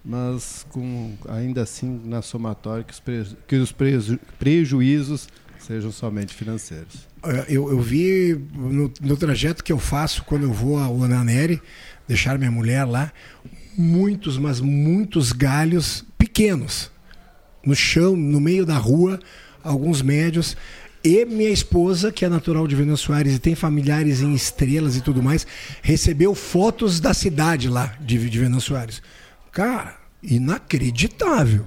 mas 0.05 0.65
com 0.69 1.13
ainda 1.27 1.63
assim 1.63 1.99
na 2.05 2.21
somatória 2.21 2.83
que 2.83 2.93
os, 2.93 2.99
preju- 2.99 3.37
que 3.47 3.55
os 3.55 3.71
preju- 3.71 4.19
prejuízos 4.37 5.27
sejam 5.59 5.91
somente 5.91 6.33
financeiros. 6.33 7.07
Eu, 7.47 7.71
eu 7.71 7.81
vi 7.81 8.39
no, 8.53 8.91
no 9.01 9.17
trajeto 9.17 9.63
que 9.63 9.71
eu 9.73 9.79
faço 9.79 10.23
quando 10.23 10.43
eu 10.43 10.53
vou 10.53 10.77
ao 10.77 11.03
Ananeri, 11.03 11.59
deixar 12.07 12.37
minha 12.37 12.51
mulher 12.51 12.83
lá, 12.85 13.11
muitos, 13.75 14.37
mas 14.37 14.59
muitos 14.61 15.31
galhos 15.31 16.05
pequenos 16.19 16.91
no 17.65 17.75
chão, 17.75 18.15
no 18.15 18.39
meio 18.39 18.63
da 18.63 18.77
rua, 18.77 19.19
alguns 19.63 20.03
médios. 20.03 20.55
E 21.03 21.25
minha 21.25 21.49
esposa, 21.49 22.11
que 22.11 22.23
é 22.25 22.29
natural 22.29 22.67
de 22.67 22.75
Venâncio 22.75 23.07
Soares 23.07 23.35
e 23.35 23.39
tem 23.39 23.55
familiares 23.55 24.21
em 24.21 24.33
estrelas 24.35 24.95
e 24.95 25.01
tudo 25.01 25.21
mais, 25.21 25.47
recebeu 25.81 26.35
fotos 26.35 26.99
da 26.99 27.13
cidade 27.13 27.69
lá 27.69 27.95
de, 27.99 28.29
de 28.29 28.39
Venâncio 28.39 28.69
Soares. 28.75 29.01
Cara, 29.55 29.95
inacreditável 30.21 31.65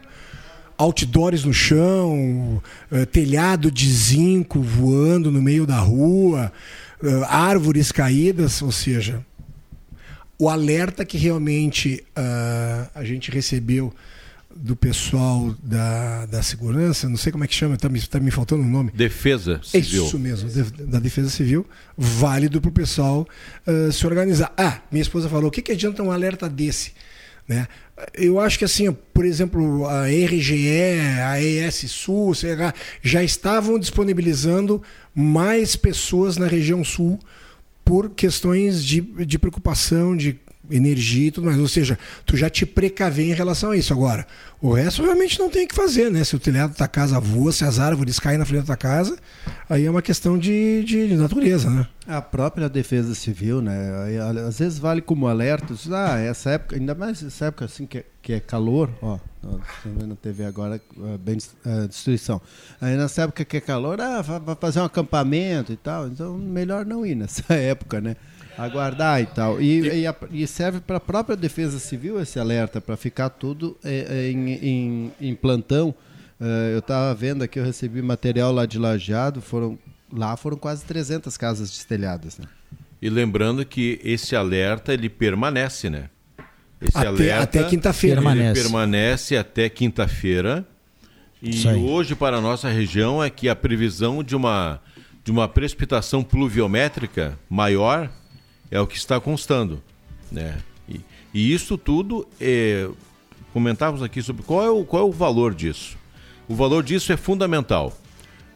outdoors 0.76 1.42
no 1.42 1.54
chão, 1.54 2.62
eh, 2.92 3.06
telhado 3.06 3.70
de 3.70 3.90
zinco 3.90 4.60
voando 4.60 5.32
no 5.32 5.40
meio 5.40 5.66
da 5.66 5.78
rua, 5.78 6.52
eh, 7.02 7.22
árvores 7.26 7.90
caídas, 7.90 8.60
ou 8.60 8.70
seja, 8.70 9.24
o 10.38 10.50
alerta 10.50 11.02
que 11.02 11.16
realmente 11.16 12.04
ah, 12.14 12.90
a 12.94 13.04
gente 13.04 13.30
recebeu 13.30 13.90
do 14.54 14.76
pessoal 14.76 15.54
da, 15.62 16.26
da 16.26 16.42
segurança, 16.42 17.08
não 17.08 17.16
sei 17.16 17.32
como 17.32 17.44
é 17.44 17.46
que 17.46 17.54
chama, 17.54 17.74
está 17.74 17.88
me, 17.88 18.00
tá 18.02 18.20
me 18.20 18.30
faltando 18.30 18.62
o 18.62 18.66
nome. 18.66 18.92
Defesa 18.94 19.60
civil. 19.64 20.04
Isso 20.04 20.18
mesmo, 20.18 20.50
da 20.86 21.00
Defesa 21.00 21.30
Civil, 21.30 21.66
válido 21.96 22.60
para 22.60 22.68
o 22.68 22.72
pessoal 22.72 23.26
ah, 23.66 23.90
se 23.90 24.06
organizar. 24.06 24.52
Ah, 24.58 24.82
minha 24.92 25.02
esposa 25.02 25.26
falou: 25.28 25.48
o 25.48 25.50
que, 25.50 25.62
que 25.62 25.72
adianta 25.72 26.02
um 26.02 26.12
alerta 26.12 26.50
desse? 26.50 26.92
Né? 27.48 27.66
Eu 28.14 28.38
acho 28.38 28.58
que 28.58 28.64
assim, 28.64 28.92
por 28.92 29.24
exemplo, 29.24 29.86
a 29.86 30.06
RGE, 30.06 31.00
a 31.24 31.42
ES 31.42 31.90
Sul, 31.90 32.32
lá, 32.58 32.74
já 33.02 33.24
estavam 33.24 33.78
disponibilizando 33.78 34.82
mais 35.14 35.74
pessoas 35.74 36.36
na 36.36 36.46
região 36.46 36.84
sul 36.84 37.18
por 37.84 38.10
questões 38.10 38.84
de, 38.84 39.00
de 39.00 39.38
preocupação, 39.38 40.14
de 40.14 40.38
energia 40.70 41.28
e 41.28 41.30
tudo 41.30 41.46
mais. 41.46 41.58
Ou 41.58 41.68
seja, 41.68 41.98
tu 42.24 42.36
já 42.36 42.50
te 42.50 42.64
precaver 42.64 43.26
em 43.26 43.34
relação 43.34 43.70
a 43.70 43.76
isso. 43.76 43.92
Agora, 43.92 44.26
o 44.60 44.72
resto 44.72 45.02
realmente 45.02 45.38
não 45.38 45.48
tem 45.48 45.64
o 45.64 45.68
que 45.68 45.74
fazer, 45.74 46.10
né? 46.10 46.24
Se 46.24 46.34
o 46.34 46.38
telhado 46.38 46.76
da 46.76 46.88
casa 46.88 47.20
voa, 47.20 47.52
se 47.52 47.64
as 47.64 47.78
árvores 47.78 48.18
caem 48.18 48.38
na 48.38 48.44
frente 48.44 48.66
da 48.66 48.76
casa, 48.76 49.16
aí 49.68 49.84
é 49.84 49.90
uma 49.90 50.02
questão 50.02 50.36
de, 50.36 50.82
de, 50.84 51.08
de 51.08 51.16
natureza, 51.16 51.70
né? 51.70 51.86
A 52.06 52.20
própria 52.20 52.68
defesa 52.68 53.14
civil, 53.14 53.62
né? 53.62 53.76
Às 54.46 54.58
vezes 54.58 54.78
vale 54.78 55.00
como 55.00 55.28
alerta. 55.28 55.74
Ah, 55.92 56.18
essa 56.18 56.50
época, 56.50 56.76
ainda 56.76 56.94
mais 56.94 57.22
essa 57.22 57.46
época 57.46 57.66
assim 57.66 57.86
que 57.86 57.98
é, 57.98 58.04
que 58.20 58.32
é 58.32 58.40
calor, 58.40 58.90
ó, 59.00 59.18
tô 59.40 59.60
vendo 59.84 60.06
na 60.08 60.16
TV 60.16 60.44
agora, 60.44 60.80
ah, 60.98 61.18
bem 61.18 61.38
ah, 61.64 61.86
destruição. 61.86 62.40
Aí 62.80 62.96
nessa 62.96 63.22
época 63.22 63.44
que 63.44 63.58
é 63.58 63.60
calor, 63.60 64.00
ah, 64.00 64.22
vai 64.22 64.56
fazer 64.56 64.80
um 64.80 64.84
acampamento 64.84 65.72
e 65.72 65.76
tal. 65.76 66.08
Então 66.08 66.36
melhor 66.36 66.84
não 66.84 67.06
ir 67.06 67.14
nessa 67.14 67.44
época, 67.54 68.00
né? 68.00 68.16
Aguardar 68.58 69.20
e 69.22 69.26
tal. 69.26 69.60
E, 69.60 70.00
e 70.00 70.06
a- 70.06 70.14
e 70.30 70.46
serve 70.46 70.80
para 70.80 70.96
a 70.96 71.00
própria 71.00 71.36
defesa 71.36 71.78
civil 71.78 72.20
esse 72.20 72.38
alerta, 72.40 72.80
para 72.80 72.96
ficar 72.96 73.28
tudo 73.30 73.76
eh, 73.84 74.06
eh, 74.08 74.30
em, 74.30 74.50
em, 74.52 75.12
em 75.20 75.34
plantão. 75.34 75.94
Eh, 76.40 76.70
eu 76.74 76.80
estava 76.80 77.14
vendo 77.14 77.42
aqui, 77.42 77.58
eu 77.58 77.64
recebi 77.64 78.02
material 78.02 78.52
lá 78.52 78.66
de 78.66 78.78
Lajeado, 78.78 79.40
foram 79.40 79.78
Lá 80.10 80.34
foram 80.38 80.56
quase 80.56 80.86
300 80.86 81.36
casas 81.36 81.68
destelhadas, 81.70 82.38
né? 82.38 82.46
E 83.00 83.10
lembrando 83.10 83.62
que 83.62 84.00
esse 84.02 84.34
alerta 84.34 84.94
ele 84.94 85.06
permanece, 85.10 85.90
né? 85.90 86.08
Esse 86.80 86.96
Até- 86.96 87.06
alerta 87.08 87.42
até 87.60 87.64
quinta-feira. 87.64 88.16
Ele 88.20 88.24
Permanece. 88.26 88.62
permanece 88.62 89.36
até 89.36 89.68
quinta-feira. 89.68 90.66
E 91.42 91.66
hoje 91.68 92.14
para 92.14 92.38
a 92.38 92.40
nossa 92.40 92.70
região 92.70 93.22
é 93.22 93.28
que 93.28 93.50
a 93.50 93.54
previsão 93.54 94.24
de 94.24 94.34
uma 94.34 94.80
de 95.22 95.30
uma 95.30 95.46
precipitação 95.46 96.24
pluviométrica 96.24 97.38
maior 97.50 98.10
é 98.70 98.80
o 98.80 98.86
que 98.86 98.96
está 98.96 99.20
constando, 99.20 99.82
né? 100.30 100.58
E, 100.88 101.00
e 101.32 101.52
isso 101.52 101.76
tudo 101.76 102.26
é, 102.40 102.88
comentávamos 103.52 104.02
aqui 104.02 104.22
sobre 104.22 104.42
qual 104.42 104.64
é 104.64 104.70
o 104.70 104.84
qual 104.84 105.02
é 105.02 105.06
o 105.06 105.12
valor 105.12 105.54
disso. 105.54 105.96
O 106.48 106.54
valor 106.54 106.82
disso 106.82 107.12
é 107.12 107.16
fundamental. 107.16 107.92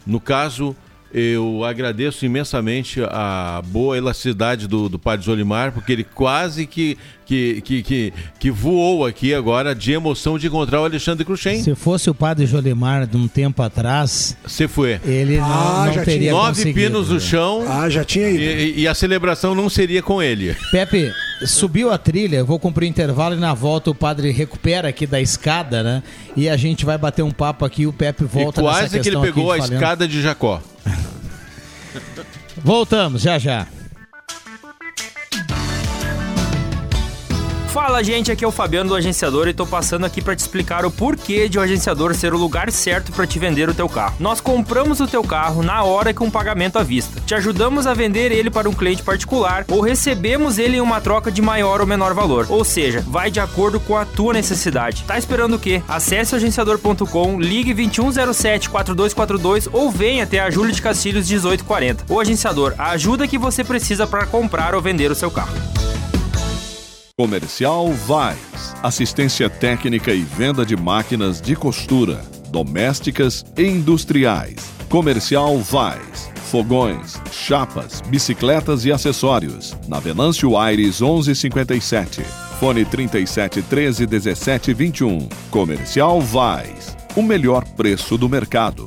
No 0.07 0.21
caso, 0.21 0.75
eu 1.15 1.63
agradeço 1.65 2.25
imensamente 2.25 3.01
a 3.03 3.63
boa 3.67 3.97
elasticidade 3.99 4.67
do, 4.67 4.89
do 4.89 4.99
Padre 4.99 5.27
Zolimar, 5.27 5.73
porque 5.73 5.93
ele 5.93 6.05
quase 6.05 6.67
que, 6.67 6.97
que, 7.27 7.61
que, 7.63 7.83
que, 7.83 8.13
que 8.41 8.51
voou 8.51 9.05
aqui 9.05 9.35
agora 9.35 9.75
de 9.75 9.93
emoção 9.93 10.39
de 10.39 10.47
encontrar 10.47 10.81
o 10.81 10.85
Alexandre 10.85 11.25
Cruxem. 11.25 11.63
Se 11.63 11.75
fosse 11.75 12.09
o 12.09 12.15
padre 12.15 12.47
Jolimar 12.47 13.07
de 13.07 13.17
um 13.17 13.29
tempo 13.29 13.63
atrás, 13.63 14.37
Você 14.47 14.67
foi. 14.67 15.01
ele 15.05 15.37
não, 15.39 15.45
Ah, 15.45 15.85
não 15.87 15.93
já 15.93 16.05
teria 16.05 16.31
tinha. 16.31 16.33
Nove 16.33 16.73
pinos 16.73 17.09
no 17.11 17.21
chão 17.21 17.65
Ah, 17.69 17.89
já 17.91 18.05
tinha 18.05 18.31
ido. 18.31 18.43
e, 18.43 18.81
e 18.81 18.89
a 18.89 18.95
celebração 18.95 19.55
não 19.55 19.69
seria 19.69 20.03
com 20.03 20.23
ele. 20.23 20.57
Pepe, 20.71 21.11
subiu 21.47 21.91
a 21.93 21.99
trilha, 21.99 22.37
eu 22.39 22.47
vou 22.47 22.59
cumprir 22.59 22.87
o 22.87 22.89
intervalo 22.89 23.35
e 23.35 23.39
na 23.39 23.53
volta 23.55 23.91
o 23.91 23.95
padre 23.95 24.31
recupera 24.31 24.89
aqui 24.89 25.07
da 25.07 25.21
escada, 25.21 25.83
né? 25.83 26.03
E 26.37 26.49
a 26.49 26.57
gente 26.57 26.85
vai 26.87 26.97
bater 26.97 27.23
um 27.23 27.31
papo 27.31 27.65
aqui, 27.65 27.87
o 27.87 27.93
Pepe 27.93 28.25
volta 28.25 28.61
e 28.61 28.65
nessa 28.65 28.79
quase 28.81 29.01
que 29.01 29.09
ele 29.09 29.19
pegou 29.21 29.53
a 29.53 29.57
de 29.57 29.63
falhando. 29.63 29.75
escada 29.75 30.09
de 30.09 30.23
Jacó. 30.23 30.61
Voltamos, 32.65 33.23
já 33.23 33.39
já. 33.39 33.67
Fala 37.73 38.05
gente, 38.05 38.31
aqui 38.31 38.45
é 38.45 38.47
o 38.47 38.51
Fabiano 38.51 38.91
do 38.91 38.95
Agenciador 38.95 39.49
e 39.49 39.55
tô 39.55 39.67
passando 39.67 40.05
aqui 40.05 40.21
para 40.21 40.37
te 40.37 40.41
explicar 40.41 40.85
o 40.85 40.91
porquê 40.91 41.49
de 41.49 41.59
o 41.59 41.63
agenciador 41.63 42.15
ser 42.15 42.35
o 42.35 42.37
lugar 42.37 42.71
certo 42.71 43.11
para 43.13 43.27
te 43.27 43.39
vender 43.39 43.67
o 43.67 43.73
teu 43.73 43.89
carro. 43.89 44.15
Nós 44.21 44.43
compramos 44.43 45.01
o 45.01 45.07
teu 45.07 45.25
carro 45.25 45.63
na 45.63 45.83
hora 45.83 46.13
com 46.13 46.31
pagamento 46.31 46.79
à 46.79 46.83
vista. 46.83 47.19
Te 47.25 47.35
ajudamos 47.35 47.87
a 47.87 47.95
vender 47.95 48.31
ele 48.31 48.51
para 48.51 48.69
um 48.69 48.75
cliente 48.75 49.03
particular 49.03 49.65
ou 49.71 49.81
recebemos 49.81 50.59
ele 50.59 50.77
em 50.77 50.81
uma 50.83 51.01
troca 51.01 51.33
de 51.33 51.41
maior 51.41 51.81
ou 51.81 51.87
menor 51.87 52.13
valor. 52.13 52.45
Ou 52.51 52.63
seja, 52.63 53.03
vai 53.09 53.31
de 53.31 53.41
acordo 53.41 53.81
com 53.81 53.97
a 53.97 54.05
tua 54.05 54.35
necessidade. 54.35 55.05
Tá 55.05 55.17
esperando 55.17 55.55
o 55.55 55.59
quê? 55.59 55.83
Acesse 55.89 56.35
agenciador.com, 56.35 57.41
ligue 57.41 57.73
2107 57.73 58.69
4242 58.69 59.71
ou 59.73 59.91
venha 59.91 60.25
até 60.25 60.41
a 60.41 60.51
Júlio 60.51 60.75
de 60.75 60.83
Castilhos 60.83 61.27
1840. 61.27 62.05
O 62.13 62.21
Agenciador, 62.21 62.75
a 62.77 62.91
ajuda 62.91 63.27
que 63.27 63.39
você 63.39 63.65
precisa 63.65 64.07
para 64.07 64.27
comprar 64.27 64.75
ou 64.75 64.83
vender 64.83 65.11
o 65.11 65.15
seu 65.15 65.31
carro. 65.31 65.57
Comercial 67.17 67.93
Vais. 67.93 68.75
Assistência 68.83 69.51
técnica 69.51 70.15
e 70.15 70.23
venda 70.23 70.65
de 70.65 70.75
máquinas 70.75 71.43
de 71.43 71.55
costura, 71.55 72.23
domésticas 72.49 73.45
e 73.57 73.65
industriais. 73.65 74.57
Comercial 74.89 75.59
Vais. 75.59 76.31
Fogões, 76.51 77.21
chapas, 77.31 78.01
bicicletas 78.01 78.87
e 78.87 78.93
acessórios. 78.93 79.77
Na 79.87 80.01
Venâncio 80.01 80.57
Aires 80.57 81.03
1157. 81.03 82.23
Fone 82.59 82.85
37 82.87 83.61
13 83.61 84.07
17 84.07 84.73
21. 84.73 85.29
Comercial 85.51 86.19
Vais. 86.19 86.97
O 87.15 87.23
melhor 87.23 87.63
preço 87.77 88.17
do 88.17 88.27
mercado. 88.27 88.87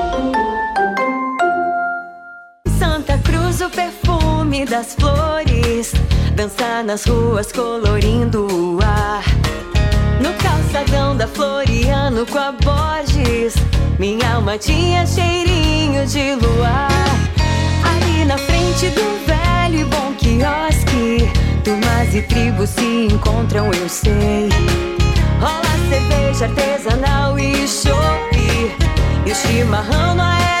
Das 4.65 4.95
flores. 4.95 5.93
Dançar 6.35 6.83
nas 6.83 7.05
ruas 7.05 7.51
colorindo 7.51 8.47
o 8.47 8.79
ar. 8.83 9.23
No 10.21 10.33
calçadão 10.33 11.15
da 11.15 11.27
Floriano 11.27 12.25
com 12.25 12.37
a 12.37 12.51
Borges. 12.51 13.55
Minha 13.99 14.35
alma 14.35 14.57
tinha 14.57 15.05
cheirinho 15.05 16.05
de 16.05 16.35
luar. 16.35 16.89
Ali 17.83 18.25
na 18.25 18.37
frente 18.37 18.89
do 18.89 19.25
velho 19.25 19.79
e 19.79 19.83
bom 19.85 20.13
quiosque. 20.17 21.29
Turmas 21.63 22.13
e 22.13 22.21
tribos 22.21 22.69
se 22.69 23.07
encontram, 23.11 23.71
eu 23.73 23.89
sei. 23.89 24.49
Rola 25.39 25.89
cerveja 25.89 26.45
artesanal 26.45 27.37
e 27.39 27.67
chope. 27.67 28.75
E 29.25 29.31
o 29.31 29.35
chimarrão 29.35 30.15
não 30.15 30.31
era 30.31 30.60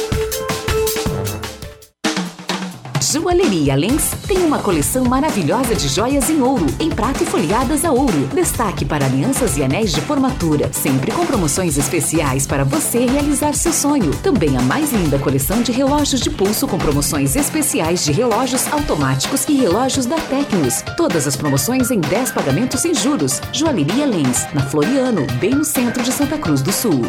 Joalheria 3.11 3.75
Lens 3.75 4.11
tem 4.25 4.37
uma 4.37 4.59
coleção 4.59 5.03
maravilhosa 5.03 5.75
de 5.75 5.89
joias 5.89 6.29
em 6.29 6.41
ouro, 6.41 6.65
em 6.79 6.89
prata 6.89 7.23
e 7.23 7.25
folheadas 7.25 7.83
a 7.83 7.91
ouro. 7.91 8.29
Destaque 8.33 8.85
para 8.85 9.03
alianças 9.03 9.57
e 9.57 9.63
anéis 9.63 9.91
de 9.91 9.99
formatura, 9.99 10.71
sempre 10.71 11.11
com 11.11 11.25
promoções 11.25 11.77
especiais 11.77 12.47
para 12.47 12.63
você 12.63 13.05
realizar 13.05 13.53
seu 13.53 13.73
sonho. 13.73 14.11
Também 14.23 14.55
a 14.55 14.61
mais 14.61 14.93
linda 14.93 15.19
coleção 15.19 15.61
de 15.61 15.73
relógios 15.73 16.21
de 16.21 16.29
pulso 16.29 16.65
com 16.69 16.77
promoções 16.77 17.35
especiais 17.35 18.05
de 18.05 18.13
relógios 18.13 18.65
automáticos 18.71 19.45
e 19.49 19.57
relógios 19.57 20.05
da 20.05 20.15
Tecnos. 20.15 20.81
Todas 20.95 21.27
as 21.27 21.35
promoções 21.35 21.91
em 21.91 21.99
10 21.99 22.31
pagamentos 22.31 22.79
sem 22.79 22.95
juros. 22.95 23.41
Joalheria 23.51 24.05
Lens, 24.05 24.47
na 24.53 24.61
Floriano, 24.61 25.27
bem 25.37 25.51
no 25.51 25.65
centro 25.65 26.01
de 26.01 26.13
Santa 26.13 26.37
Cruz 26.37 26.61
do 26.61 26.71
Sul. 26.71 27.01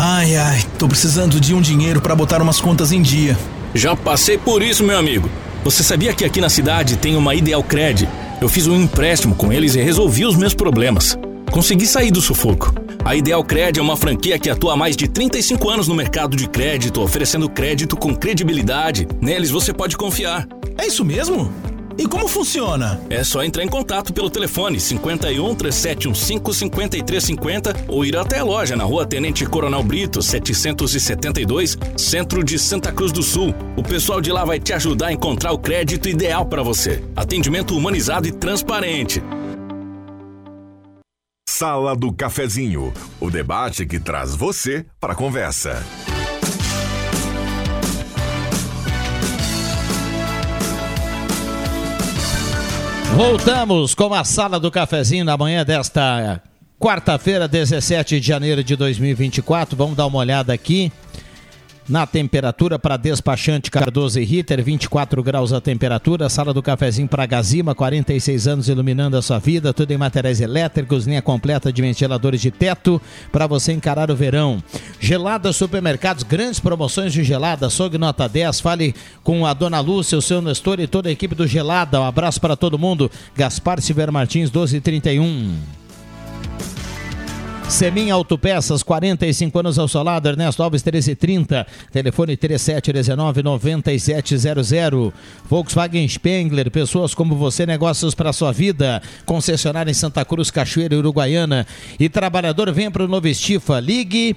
Ai, 0.00 0.36
ai, 0.36 0.64
tô 0.78 0.86
precisando 0.86 1.40
de 1.40 1.52
um 1.52 1.60
dinheiro 1.60 2.00
para 2.00 2.14
botar 2.14 2.40
umas 2.40 2.60
contas 2.60 2.92
em 2.92 3.02
dia. 3.02 3.36
Já 3.74 3.96
passei 3.96 4.38
por 4.38 4.62
isso, 4.62 4.84
meu 4.84 4.96
amigo. 4.96 5.28
Você 5.64 5.82
sabia 5.82 6.14
que 6.14 6.24
aqui 6.24 6.40
na 6.40 6.48
cidade 6.48 6.96
tem 6.96 7.16
uma 7.16 7.34
Ideal 7.34 7.64
Cred? 7.64 8.08
Eu 8.40 8.48
fiz 8.48 8.68
um 8.68 8.80
empréstimo 8.80 9.34
com 9.34 9.52
eles 9.52 9.74
e 9.74 9.82
resolvi 9.82 10.24
os 10.24 10.36
meus 10.36 10.54
problemas. 10.54 11.18
Consegui 11.50 11.84
sair 11.84 12.12
do 12.12 12.20
sufoco. 12.20 12.72
A 13.04 13.16
Ideal 13.16 13.42
Cred 13.42 13.80
é 13.80 13.82
uma 13.82 13.96
franquia 13.96 14.38
que 14.38 14.48
atua 14.48 14.74
há 14.74 14.76
mais 14.76 14.96
de 14.96 15.08
35 15.08 15.68
anos 15.68 15.88
no 15.88 15.96
mercado 15.96 16.36
de 16.36 16.48
crédito, 16.48 17.02
oferecendo 17.02 17.48
crédito 17.48 17.96
com 17.96 18.14
credibilidade. 18.14 19.08
Neles 19.20 19.50
você 19.50 19.72
pode 19.72 19.96
confiar. 19.96 20.46
É 20.78 20.86
isso 20.86 21.04
mesmo? 21.04 21.52
E 21.98 22.06
como 22.06 22.28
funciona? 22.28 23.00
É 23.10 23.24
só 23.24 23.42
entrar 23.42 23.64
em 23.64 23.68
contato 23.68 24.12
pelo 24.12 24.30
telefone 24.30 24.78
51 24.78 25.54
3715 25.56 26.54
5350 26.54 27.76
ou 27.88 28.04
ir 28.04 28.16
até 28.16 28.38
a 28.38 28.44
loja 28.44 28.76
na 28.76 28.84
rua 28.84 29.04
Tenente 29.04 29.44
Coronel 29.44 29.82
Brito, 29.82 30.22
772, 30.22 31.76
centro 31.96 32.44
de 32.44 32.56
Santa 32.56 32.92
Cruz 32.92 33.10
do 33.10 33.22
Sul. 33.22 33.52
O 33.76 33.82
pessoal 33.82 34.20
de 34.20 34.30
lá 34.30 34.44
vai 34.44 34.60
te 34.60 34.72
ajudar 34.72 35.08
a 35.08 35.12
encontrar 35.12 35.50
o 35.50 35.58
crédito 35.58 36.08
ideal 36.08 36.46
para 36.46 36.62
você. 36.62 37.02
Atendimento 37.16 37.76
humanizado 37.76 38.28
e 38.28 38.32
transparente. 38.32 39.20
Sala 41.48 41.96
do 41.96 42.12
Cafezinho, 42.12 42.92
o 43.18 43.28
debate 43.28 43.84
que 43.84 43.98
traz 43.98 44.36
você 44.36 44.86
para 45.00 45.14
a 45.14 45.16
conversa. 45.16 45.84
Voltamos 53.18 53.96
com 53.96 54.14
a 54.14 54.22
sala 54.22 54.60
do 54.60 54.70
cafezinho 54.70 55.24
na 55.24 55.36
manhã 55.36 55.64
desta 55.64 56.40
quarta-feira, 56.78 57.48
17 57.48 58.20
de 58.20 58.24
janeiro 58.24 58.62
de 58.62 58.76
2024. 58.76 59.76
Vamos 59.76 59.96
dar 59.96 60.06
uma 60.06 60.20
olhada 60.20 60.52
aqui 60.52 60.92
na 61.88 62.06
temperatura 62.06 62.78
para 62.78 62.96
despachante 62.96 63.70
Cardoso 63.70 64.20
e 64.20 64.24
Ritter, 64.24 64.62
24 64.62 65.22
graus 65.22 65.52
a 65.52 65.60
temperatura. 65.60 66.28
Sala 66.28 66.52
do 66.52 66.62
cafezinho 66.62 67.08
para 67.08 67.24
Gazima, 67.24 67.74
46 67.74 68.46
anos 68.46 68.68
iluminando 68.68 69.16
a 69.16 69.22
sua 69.22 69.38
vida. 69.38 69.72
Tudo 69.72 69.90
em 69.92 69.96
materiais 69.96 70.40
elétricos, 70.40 71.06
linha 71.06 71.22
completa 71.22 71.72
de 71.72 71.80
ventiladores 71.80 72.40
de 72.40 72.50
teto 72.50 73.00
para 73.32 73.46
você 73.46 73.72
encarar 73.72 74.10
o 74.10 74.16
verão. 74.16 74.62
Gelada 75.00 75.52
Supermercados, 75.52 76.22
grandes 76.22 76.60
promoções 76.60 77.12
de 77.12 77.24
gelada. 77.24 77.70
Sog 77.70 77.96
Nota 77.96 78.28
10. 78.28 78.60
Fale 78.60 78.94
com 79.22 79.46
a 79.46 79.54
dona 79.54 79.80
Lúcia, 79.80 80.18
o 80.18 80.22
seu 80.22 80.42
Nestor 80.42 80.80
e 80.80 80.86
toda 80.86 81.08
a 81.08 81.12
equipe 81.12 81.34
do 81.34 81.46
Gelada. 81.46 82.00
Um 82.00 82.04
abraço 82.04 82.40
para 82.40 82.56
todo 82.56 82.78
mundo. 82.78 83.10
Gaspar 83.34 83.80
Silver 83.80 84.12
Martins, 84.12 84.50
1231. 84.50 85.77
Semin 87.68 88.10
Autopeças, 88.10 88.82
45 88.82 89.58
anos 89.58 89.78
ao 89.78 89.86
seu 89.86 90.02
lado, 90.02 90.26
Ernesto 90.26 90.62
Alves 90.62 90.82
1330, 90.82 91.66
telefone 91.92 92.34
3719-9700. 92.36 95.12
Volkswagen 95.48 96.08
Spengler, 96.08 96.70
pessoas 96.70 97.14
como 97.14 97.36
você, 97.36 97.66
negócios 97.66 98.14
para 98.14 98.32
sua 98.32 98.52
vida. 98.52 99.02
Concessionária 99.26 99.90
em 99.90 99.94
Santa 99.94 100.24
Cruz, 100.24 100.50
Cachoeira 100.50 100.96
Uruguaiana. 100.96 101.66
E 102.00 102.08
trabalhador, 102.08 102.72
venha 102.72 102.90
para 102.90 103.04
o 103.04 103.08
Novo 103.08 103.28
Estifa, 103.28 103.78
ligue 103.78 104.34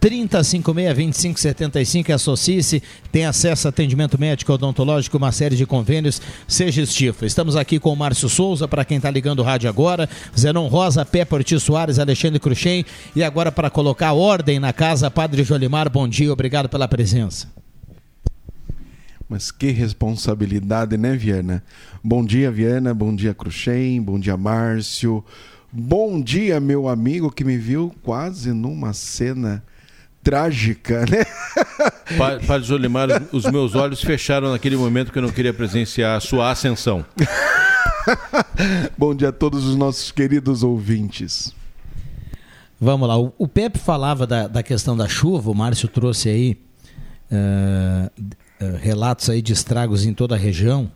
3056-2575, 0.00 2.14
associe-se, 2.14 2.80
tem 3.10 3.26
acesso 3.26 3.66
a 3.66 3.70
atendimento 3.70 4.16
médico 4.18 4.52
odontológico, 4.52 5.16
uma 5.16 5.32
série 5.32 5.56
de 5.56 5.66
convênios, 5.66 6.22
seja 6.46 6.82
estifa. 6.82 7.26
Estamos 7.26 7.56
aqui 7.56 7.80
com 7.80 7.92
o 7.92 7.96
Márcio 7.96 8.28
Souza, 8.28 8.68
para 8.68 8.84
quem 8.84 8.98
está 8.98 9.10
ligando 9.10 9.40
o 9.40 9.42
rádio 9.42 9.68
agora, 9.68 10.08
Zenon 10.38 10.68
Rosa, 10.68 11.04
Pepe 11.04 11.34
Ortiz 11.34 11.60
Soares, 11.62 11.98
Alexandre 11.98 12.38
Cruxem, 12.38 12.84
e 13.14 13.24
agora 13.24 13.50
para 13.50 13.70
colocar 13.70 14.12
ordem 14.12 14.60
na 14.60 14.72
casa, 14.72 15.10
Padre 15.10 15.42
Jolimar, 15.42 15.90
bom 15.90 16.06
dia, 16.06 16.32
obrigado 16.32 16.68
pela 16.68 16.86
presença. 16.86 17.48
Mas 19.28 19.50
que 19.50 19.70
responsabilidade, 19.70 20.96
né, 20.96 21.14
Viana? 21.14 21.62
Bom 22.02 22.24
dia, 22.24 22.50
Viana, 22.50 22.94
bom 22.94 23.14
dia, 23.14 23.34
Cruxem, 23.34 24.00
bom 24.00 24.18
dia, 24.18 24.34
Márcio, 24.36 25.22
bom 25.70 26.22
dia, 26.22 26.58
meu 26.60 26.88
amigo 26.88 27.30
que 27.30 27.44
me 27.44 27.58
viu 27.58 27.94
quase 28.02 28.52
numa 28.52 28.94
cena 28.94 29.62
trágica, 30.32 31.06
né? 31.06 31.24
Pa- 32.18 32.38
Padre 32.46 32.68
Jolimar, 32.68 33.08
os 33.32 33.46
meus 33.46 33.74
olhos 33.74 34.02
fecharam 34.02 34.50
naquele 34.52 34.76
momento 34.76 35.10
que 35.10 35.16
eu 35.16 35.22
não 35.22 35.30
queria 35.30 35.54
presenciar 35.54 36.18
a 36.18 36.20
sua 36.20 36.50
ascensão. 36.50 37.02
Bom 38.98 39.14
dia 39.14 39.30
a 39.30 39.32
todos 39.32 39.64
os 39.64 39.74
nossos 39.74 40.12
queridos 40.12 40.62
ouvintes. 40.62 41.54
Vamos 42.78 43.08
lá, 43.08 43.18
o, 43.18 43.32
o 43.38 43.48
Pepe 43.48 43.78
falava 43.78 44.26
da, 44.26 44.46
da 44.46 44.62
questão 44.62 44.94
da 44.94 45.08
chuva, 45.08 45.50
o 45.50 45.54
Márcio 45.54 45.88
trouxe 45.88 46.28
aí 46.28 46.58
eh, 47.30 48.10
relatos 48.82 49.30
aí 49.30 49.40
de 49.40 49.54
estragos 49.54 50.04
em 50.04 50.12
toda 50.12 50.34
a 50.34 50.38
região. 50.38 50.90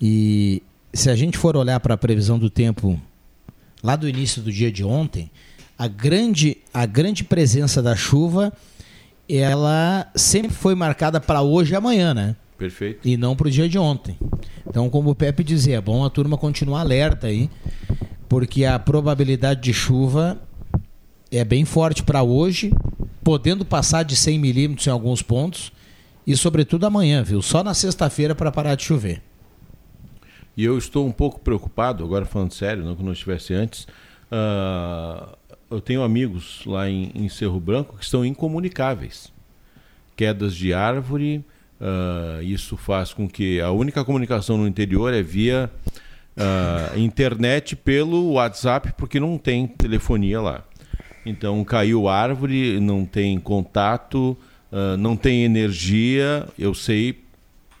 E 0.00 0.62
se 0.94 1.10
a 1.10 1.14
gente 1.14 1.36
for 1.36 1.58
olhar 1.58 1.78
para 1.78 1.92
a 1.92 1.98
previsão 1.98 2.38
do 2.38 2.48
tempo 2.48 2.98
lá 3.82 3.96
do 3.96 4.08
início 4.08 4.40
do 4.40 4.50
dia 4.50 4.72
de 4.72 4.82
ontem, 4.82 5.30
a 5.82 5.88
grande, 5.88 6.58
a 6.72 6.86
grande 6.86 7.24
presença 7.24 7.82
da 7.82 7.96
chuva 7.96 8.52
ela 9.28 10.08
sempre 10.14 10.52
foi 10.52 10.76
marcada 10.76 11.20
para 11.20 11.42
hoje 11.42 11.72
e 11.72 11.76
amanhã, 11.76 12.14
né? 12.14 12.36
Perfeito. 12.56 13.00
E 13.04 13.16
não 13.16 13.34
para 13.34 13.48
o 13.48 13.50
dia 13.50 13.68
de 13.68 13.80
ontem. 13.80 14.16
Então, 14.64 14.88
como 14.88 15.10
o 15.10 15.14
Pepe 15.16 15.42
dizia, 15.42 15.78
é 15.78 15.80
bom 15.80 16.04
a 16.04 16.10
turma 16.10 16.38
continuar 16.38 16.82
alerta 16.82 17.26
aí, 17.26 17.50
porque 18.28 18.64
a 18.64 18.78
probabilidade 18.78 19.60
de 19.60 19.74
chuva 19.74 20.40
é 21.32 21.44
bem 21.44 21.64
forte 21.64 22.04
para 22.04 22.22
hoje, 22.22 22.72
podendo 23.24 23.64
passar 23.64 24.04
de 24.04 24.14
100 24.14 24.38
milímetros 24.38 24.86
em 24.86 24.90
alguns 24.90 25.20
pontos, 25.20 25.72
e 26.24 26.36
sobretudo 26.36 26.86
amanhã, 26.86 27.24
viu? 27.24 27.42
Só 27.42 27.64
na 27.64 27.74
sexta-feira 27.74 28.36
para 28.36 28.52
parar 28.52 28.76
de 28.76 28.84
chover. 28.84 29.20
E 30.56 30.64
eu 30.64 30.78
estou 30.78 31.04
um 31.04 31.12
pouco 31.12 31.40
preocupado, 31.40 32.04
agora 32.04 32.24
falando 32.24 32.52
sério, 32.52 32.84
não 32.84 32.94
que 32.94 33.02
não 33.02 33.12
estivesse 33.12 33.52
antes. 33.52 33.88
Uh, 34.30 35.36
eu 35.72 35.80
tenho 35.80 36.02
amigos 36.02 36.62
lá 36.66 36.88
em, 36.88 37.10
em, 37.14 37.28
Cerro 37.28 37.58
Branco 37.58 37.96
que 37.96 38.04
estão 38.04 38.24
incomunicáveis. 38.24 39.32
Quedas 40.14 40.54
de 40.54 40.74
árvore, 40.74 41.44
uh, 41.80 42.42
isso 42.42 42.76
faz 42.76 43.12
com 43.12 43.28
que 43.28 43.60
a 43.60 43.70
única 43.70 44.04
comunicação 44.04 44.58
no 44.58 44.66
interior 44.66 45.12
é 45.12 45.22
via 45.22 45.70
uh, 46.36 46.98
internet 46.98 47.74
pelo 47.74 48.32
WhatsApp, 48.32 48.92
porque 48.96 49.18
não 49.18 49.38
tem 49.38 49.66
telefonia 49.66 50.40
lá. 50.40 50.64
Então 51.24 51.64
caiu 51.64 52.08
árvore, 52.08 52.80
não 52.80 53.06
tem 53.06 53.38
contato, 53.38 54.36
não 54.98 55.16
tem 55.16 55.44
energia. 55.44 56.48
Eu 56.58 56.74
sei 56.74 57.22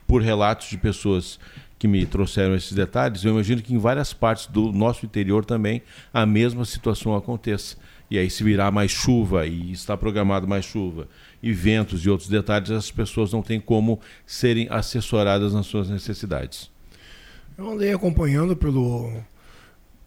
por 0.06 0.22
relatos 0.22 0.68
de 0.68 0.78
pessoas 0.78 1.40
que 1.82 1.88
me 1.88 2.06
trouxeram 2.06 2.54
esses 2.54 2.70
detalhes, 2.70 3.24
eu 3.24 3.32
imagino 3.32 3.60
que 3.60 3.74
em 3.74 3.78
várias 3.78 4.12
partes 4.12 4.46
do 4.46 4.70
nosso 4.70 5.04
interior 5.04 5.44
também 5.44 5.82
a 6.14 6.24
mesma 6.24 6.64
situação 6.64 7.16
aconteça. 7.16 7.76
E 8.08 8.16
aí, 8.16 8.30
se 8.30 8.44
virar 8.44 8.70
mais 8.70 8.92
chuva 8.92 9.48
e 9.48 9.72
está 9.72 9.96
programado 9.96 10.46
mais 10.46 10.64
chuva 10.64 11.08
e 11.42 11.52
ventos 11.52 12.04
e 12.04 12.08
outros 12.08 12.28
detalhes, 12.28 12.70
as 12.70 12.88
pessoas 12.88 13.32
não 13.32 13.42
têm 13.42 13.58
como 13.58 13.98
serem 14.24 14.68
assessoradas 14.70 15.52
nas 15.52 15.66
suas 15.66 15.90
necessidades. 15.90 16.70
Eu 17.58 17.68
andei 17.72 17.92
acompanhando 17.92 18.54
pelo, 18.54 19.12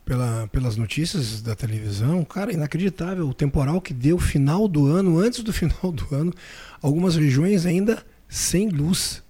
pela, 0.06 0.48
pelas 0.54 0.78
notícias 0.78 1.42
da 1.42 1.56
televisão, 1.56 2.24
cara, 2.24 2.54
inacreditável 2.54 3.28
o 3.28 3.34
temporal 3.34 3.82
que 3.82 3.94
deu 3.94 4.18
final 4.18 4.66
do 4.70 4.88
ano, 4.88 5.20
antes 5.20 5.44
do 5.44 5.52
final 5.52 5.92
do 5.92 6.16
ano, 6.16 6.34
algumas 6.82 7.18
regiões 7.18 7.66
ainda 7.66 8.02
sem 8.30 8.70
luz. 8.70 9.22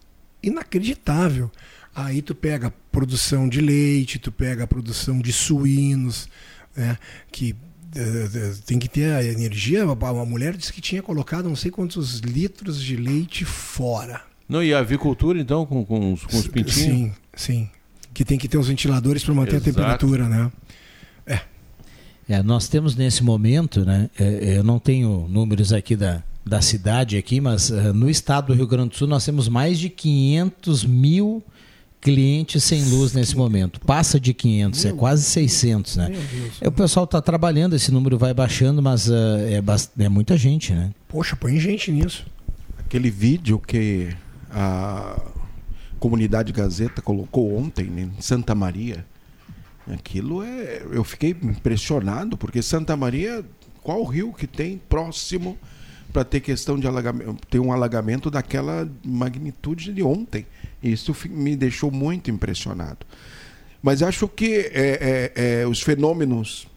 Inacreditável. 0.43 1.49
Aí 1.95 2.21
tu 2.21 2.35
pega 2.35 2.67
a 2.67 2.71
produção 2.91 3.47
de 3.47 3.61
leite, 3.61 4.19
tu 4.19 4.29
pega 4.29 4.65
a 4.65 4.67
produção 4.67 5.19
de 5.19 5.31
suínos, 5.31 6.27
né, 6.75 6.97
que 7.31 7.53
uh, 7.53 8.61
tem 8.65 8.77
que 8.77 8.89
ter 8.89 9.13
a 9.13 9.23
energia. 9.23 9.85
Uma 9.85 10.25
mulher 10.25 10.57
disse 10.57 10.73
que 10.73 10.81
tinha 10.81 11.01
colocado 11.01 11.47
não 11.47 11.55
sei 11.55 11.71
quantos 11.71 12.19
litros 12.19 12.83
de 12.83 12.97
leite 12.97 13.45
fora. 13.45 14.21
Não, 14.47 14.61
e 14.61 14.73
a 14.73 14.79
avicultura, 14.79 15.39
então, 15.39 15.65
com, 15.65 15.85
com, 15.85 16.13
os, 16.13 16.23
com 16.25 16.37
os 16.37 16.47
pintinhos? 16.47 16.75
Sim, 16.75 17.13
sim. 17.33 17.69
Que 18.13 18.25
tem 18.25 18.37
que 18.37 18.47
ter 18.47 18.57
os 18.57 18.67
ventiladores 18.67 19.23
para 19.23 19.33
manter 19.33 19.55
Exato. 19.55 19.69
a 19.69 19.73
temperatura, 19.73 20.29
né? 20.29 20.51
É. 21.25 21.39
é. 22.29 22.43
Nós 22.43 22.67
temos 22.67 22.95
nesse 22.95 23.23
momento, 23.23 23.83
né? 23.85 24.09
É, 24.19 24.57
eu 24.57 24.63
não 24.63 24.79
tenho 24.79 25.27
números 25.29 25.73
aqui 25.73 25.95
da, 25.95 26.21
da 26.45 26.61
cidade 26.61 27.17
aqui, 27.17 27.41
mas 27.41 27.69
uh, 27.69 27.93
no 27.93 28.09
estado 28.09 28.47
do 28.47 28.53
Rio 28.53 28.67
Grande 28.67 28.89
do 28.89 28.97
Sul 28.97 29.07
nós 29.07 29.25
temos 29.25 29.49
mais 29.49 29.79
de 29.79 29.89
500 29.89 30.85
mil 30.85 31.43
clientes 32.05 32.63
sem 32.63 32.85
luz 32.85 33.13
nesse 33.13 33.35
momento. 33.35 33.79
Passa 33.79 34.19
de 34.19 34.31
500, 34.31 34.85
é 34.85 34.87
Meu 34.89 34.95
é 34.95 34.99
quase 34.99 35.23
600, 35.23 35.97
né? 35.97 36.11
É, 36.61 36.67
o 36.67 36.71
pessoal 36.71 37.05
está 37.05 37.19
trabalhando, 37.19 37.75
esse 37.75 37.91
número 37.91 38.15
vai 38.15 38.31
baixando, 38.31 38.79
mas 38.79 39.09
uh, 39.09 39.13
é, 39.39 40.03
é 40.03 40.07
muita 40.07 40.37
gente, 40.37 40.71
né? 40.71 40.91
Poxa, 41.07 41.35
põe 41.35 41.59
gente 41.59 41.91
nisso. 41.91 42.23
Aquele 42.77 43.09
vídeo 43.09 43.57
que 43.57 44.15
a 44.51 45.19
comunidade 45.99 46.53
Gazeta 46.53 47.01
colocou 47.01 47.57
ontem 47.57 47.85
né, 47.85 48.07
em 48.15 48.21
Santa 48.21 48.53
Maria, 48.53 49.03
aquilo 49.91 50.43
é. 50.43 50.83
Eu 50.91 51.03
fiquei 51.03 51.31
impressionado, 51.31 52.37
porque 52.37 52.61
Santa 52.61 52.95
Maria, 52.95 53.43
qual 53.81 54.03
rio 54.03 54.31
que 54.31 54.45
tem 54.45 54.79
próximo 54.87 55.57
para 56.13 56.23
ter 56.23 56.39
questão 56.39 56.77
de 56.77 56.85
alagamento, 56.85 57.35
ter 57.49 57.57
um 57.59 57.73
alagamento 57.73 58.29
daquela 58.29 58.87
magnitude 59.03 59.91
de 59.91 60.03
ontem? 60.03 60.45
Isso 60.85 61.15
me 61.29 61.55
deixou 61.55 61.91
muito 61.91 62.29
impressionado. 62.29 63.05
Mas 63.81 64.01
acho 64.01 64.27
que 64.27 64.55
é, 64.73 65.31
é, 65.35 65.61
é, 65.61 65.67
os 65.67 65.81
fenômenos 65.81 66.67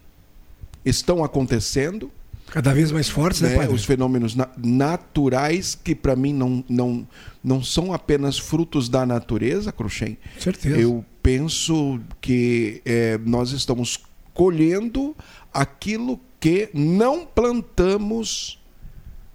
estão 0.85 1.25
acontecendo. 1.25 2.11
Cada 2.49 2.73
vez 2.73 2.91
mais 2.91 3.09
fortes, 3.09 3.41
né, 3.41 3.57
né 3.57 3.69
Os 3.69 3.85
fenômenos 3.85 4.35
na 4.35 4.49
naturais, 4.57 5.75
que 5.75 5.95
para 5.95 6.17
mim 6.17 6.33
não, 6.33 6.65
não, 6.69 7.09
não 7.43 7.63
são 7.63 7.93
apenas 7.93 8.39
frutos 8.39 8.89
da 8.89 9.05
natureza, 9.05 9.71
Cruxem. 9.73 10.17
Certeza. 10.39 10.79
Eu 10.79 11.05
penso 11.23 12.01
que 12.21 12.81
é, 12.85 13.19
nós 13.25 13.53
estamos 13.53 13.99
colhendo 14.33 15.17
aquilo 15.53 16.21
que 16.41 16.71
não 16.73 17.27
plantamos 17.27 18.58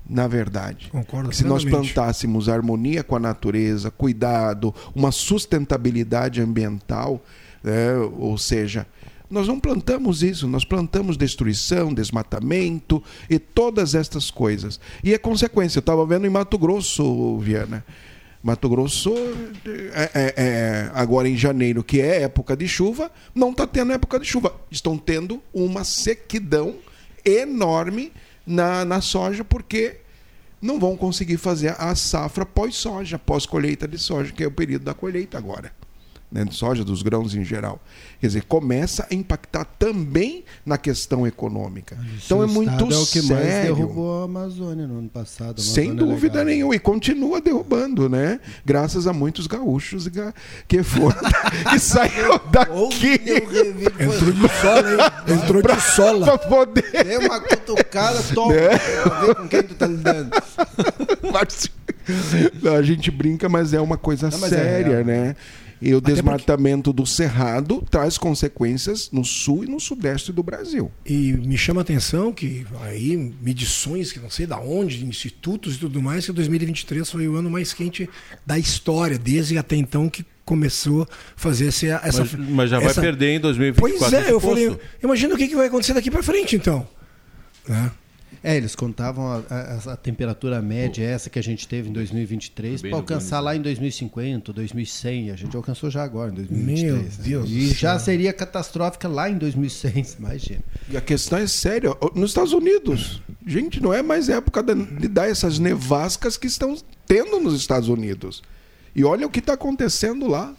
na 0.08 0.28
verdade. 0.28 0.90
Concordo. 0.92 1.34
Se 1.34 1.44
nós 1.44 1.64
plantássemos 1.64 2.50
harmonia 2.50 3.04
com 3.04 3.16
a 3.16 3.20
natureza, 3.20 3.90
cuidado, 3.90 4.74
uma 4.94 5.12
sustentabilidade 5.12 6.42
ambiental, 6.42 7.24
né? 7.64 7.96
ou 8.18 8.38
seja, 8.38 8.86
nós 9.30 9.48
não 9.48 9.60
plantamos 9.60 10.22
isso, 10.22 10.48
nós 10.48 10.64
plantamos 10.64 11.18
destruição, 11.18 11.94
desmatamento 11.94 13.02
e 13.30 13.40
todas 13.40 13.96
estas 13.96 14.30
coisas. 14.30 14.80
E 15.04 15.14
é 15.14 15.18
consequência. 15.18 15.80
Eu 15.80 15.82
estava 15.82 16.06
vendo 16.06 16.28
em 16.28 16.30
Mato 16.30 16.58
Grosso, 16.58 17.40
Viana. 17.40 17.84
Mato 18.44 18.68
Grosso, 18.68 19.12
é, 19.94 20.12
é, 20.14 20.34
é, 20.36 20.92
agora 20.94 21.30
em 21.30 21.38
janeiro, 21.38 21.82
que 21.82 22.02
é 22.02 22.24
época 22.24 22.58
de 22.58 22.68
chuva, 22.68 23.10
não 23.34 23.52
está 23.52 23.66
tendo 23.66 23.94
época 23.94 24.20
de 24.20 24.26
chuva. 24.28 24.54
Estão 24.70 24.98
tendo 24.98 25.42
uma 25.54 25.86
sequidão 25.86 26.76
enorme 27.26 28.12
na, 28.46 28.84
na 28.86 29.02
soja, 29.02 29.44
porque 29.44 29.98
não 30.62 30.80
vão 30.80 30.96
conseguir 30.96 31.38
fazer 31.38 31.76
a 31.78 31.94
safra 31.96 32.46
pós-soja, 32.46 33.20
pós-colheita 33.20 33.88
de 33.88 33.98
soja, 33.98 34.32
que 34.32 34.44
é 34.44 34.48
o 34.48 34.52
período 34.52 34.84
da 34.84 34.94
colheita 34.94 35.38
agora. 35.38 35.72
Né, 36.32 36.46
de 36.46 36.56
soja, 36.56 36.84
dos 36.84 37.04
grãos 37.04 37.36
em 37.36 37.44
geral. 37.44 37.80
Quer 38.24 38.28
dizer, 38.28 38.44
começa 38.46 39.06
a 39.12 39.14
impactar 39.14 39.66
também 39.78 40.46
na 40.66 40.78
questão 40.78 41.28
econômica. 41.28 41.98
Isso 42.16 42.28
então 42.28 42.42
é 42.42 42.48
muito 42.48 42.72
é 42.72 42.98
o 42.98 43.06
que 43.06 43.22
sério. 43.22 43.36
mais 43.36 43.66
derrubou 43.66 44.22
a 44.22 44.24
Amazônia 44.24 44.88
no 44.88 45.00
ano 45.00 45.10
passado. 45.10 45.60
Sem 45.60 45.92
é 45.92 45.94
dúvida 45.94 46.40
é 46.40 46.46
nenhuma. 46.46 46.74
E 46.74 46.80
continua 46.80 47.42
derrubando, 47.42 48.08
né? 48.08 48.40
Graças 48.66 49.08
a 49.08 49.12
muitos 49.12 49.46
gaúchos 49.46 50.10
que 50.70 50.82
foram 50.84 51.18
que 51.70 51.80
saíram 51.80 52.40
daqui. 52.50 53.20
Entrou 54.00 54.32
de 54.32 54.48
sola, 54.62 54.88
hein? 55.28 55.36
Entrou 55.36 55.62
de 55.62 55.82
sola. 55.82 56.26
Pra 56.26 56.38
poder. 56.38 57.04
Deu 57.04 57.20
uma 57.20 57.42
cutucada, 57.42 58.24
toma. 58.34 58.54
Né? 58.54 58.70
ver 58.70 59.36
com 59.36 59.48
quem 59.50 59.64
tu 59.64 59.76
tá 59.76 59.86
lidando. 59.86 60.32
a 62.74 62.82
gente 62.82 63.12
brinca, 63.12 63.50
mas 63.50 63.74
é 63.74 63.82
uma 63.82 63.98
coisa 63.98 64.30
Não, 64.30 64.46
é 64.46 64.50
séria, 64.50 64.94
é 64.94 65.04
né? 65.04 65.36
E 65.84 65.94
o 65.94 65.98
Até 65.98 66.14
desmatamento 66.14 66.94
porque... 66.94 67.04
do 67.04 67.06
Cerrado 67.06 67.84
traz 67.92 68.13
consequências 68.18 69.10
no 69.12 69.24
sul 69.24 69.64
e 69.64 69.68
no 69.68 69.80
sudeste 69.80 70.32
do 70.32 70.44
Brasil. 70.44 70.92
E 71.06 71.34
me 71.34 71.58
chama 71.58 71.82
a 71.82 71.84
atenção 71.84 72.32
que 72.32 72.66
aí 72.82 73.16
medições 73.42 74.12
que 74.12 74.20
não 74.20 74.30
sei 74.30 74.46
da 74.46 74.60
onde, 74.60 75.06
institutos 75.06 75.76
e 75.76 75.80
tudo 75.80 76.02
mais, 76.02 76.26
que 76.26 76.32
2023 76.32 77.10
foi 77.10 77.28
o 77.28 77.36
ano 77.36 77.50
mais 77.50 77.74
quente 77.74 78.10
da 78.46 78.58
história, 78.58 79.18
desde 79.18 79.58
até 79.58 79.76
então 79.76 80.10
que 80.10 80.26
começou 80.46 81.04
a 81.04 81.08
fazer 81.36 81.68
essa. 81.68 82.02
essa 82.04 82.20
mas, 82.22 82.34
mas 82.34 82.70
já 82.70 82.78
essa... 82.78 82.94
vai 82.94 83.04
perder 83.04 83.36
em 83.36 83.40
2024. 83.40 84.10
Pois 84.10 84.14
é, 84.14 84.32
eu 84.32 84.40
falei, 84.40 84.78
imagina 85.04 85.36
o 85.36 85.38
que 85.38 85.56
vai 85.56 85.68
acontecer 85.68 85.94
daqui 85.94 86.12
para 86.12 86.24
frente 86.24 86.56
então. 86.56 86.88
Né? 87.68 87.92
É, 88.44 88.58
eles 88.58 88.76
contavam 88.76 89.26
a, 89.26 89.42
a, 89.50 89.94
a 89.94 89.96
temperatura 89.96 90.62
média, 90.62 91.02
essa 91.02 91.30
que 91.30 91.40
a 91.40 91.42
gente 91.42 91.66
teve 91.66 91.90
em 91.90 91.94
2023, 91.94 92.82
para 92.82 92.96
alcançar 92.96 93.40
lá 93.40 93.56
em 93.56 93.62
2050, 93.62 94.52
2100. 94.52 95.32
A 95.32 95.36
gente 95.38 95.56
alcançou 95.56 95.90
já 95.90 96.04
agora, 96.04 96.30
em 96.30 96.36
2023. 96.36 96.84
Meu 96.84 96.98
né? 96.98 97.10
Deus 97.24 97.50
E 97.50 97.74
já 97.74 97.98
seria 97.98 98.34
catastrófica 98.34 99.08
lá 99.08 99.30
em 99.30 99.38
2100, 99.38 100.06
imagina. 100.20 100.60
E 100.90 100.98
a 100.98 101.02
questão 101.02 101.40
é 101.40 101.48
séria. 101.48 101.96
Nos 102.14 102.32
Estados 102.32 102.52
Unidos, 102.52 103.22
gente, 103.48 103.82
não 103.82 103.94
é 103.94 104.04
mais 104.04 104.28
época 104.28 104.62
de 104.62 105.08
dar 105.08 105.30
essas 105.30 105.58
nevascas 105.58 106.36
que 106.36 106.48
estão 106.48 106.76
tendo 107.08 107.40
nos 107.40 107.56
Estados 107.56 107.88
Unidos. 107.88 108.44
E 108.94 109.06
olha 109.06 109.26
o 109.26 109.30
que 109.30 109.40
está 109.40 109.54
acontecendo 109.54 110.28
lá. 110.28 110.54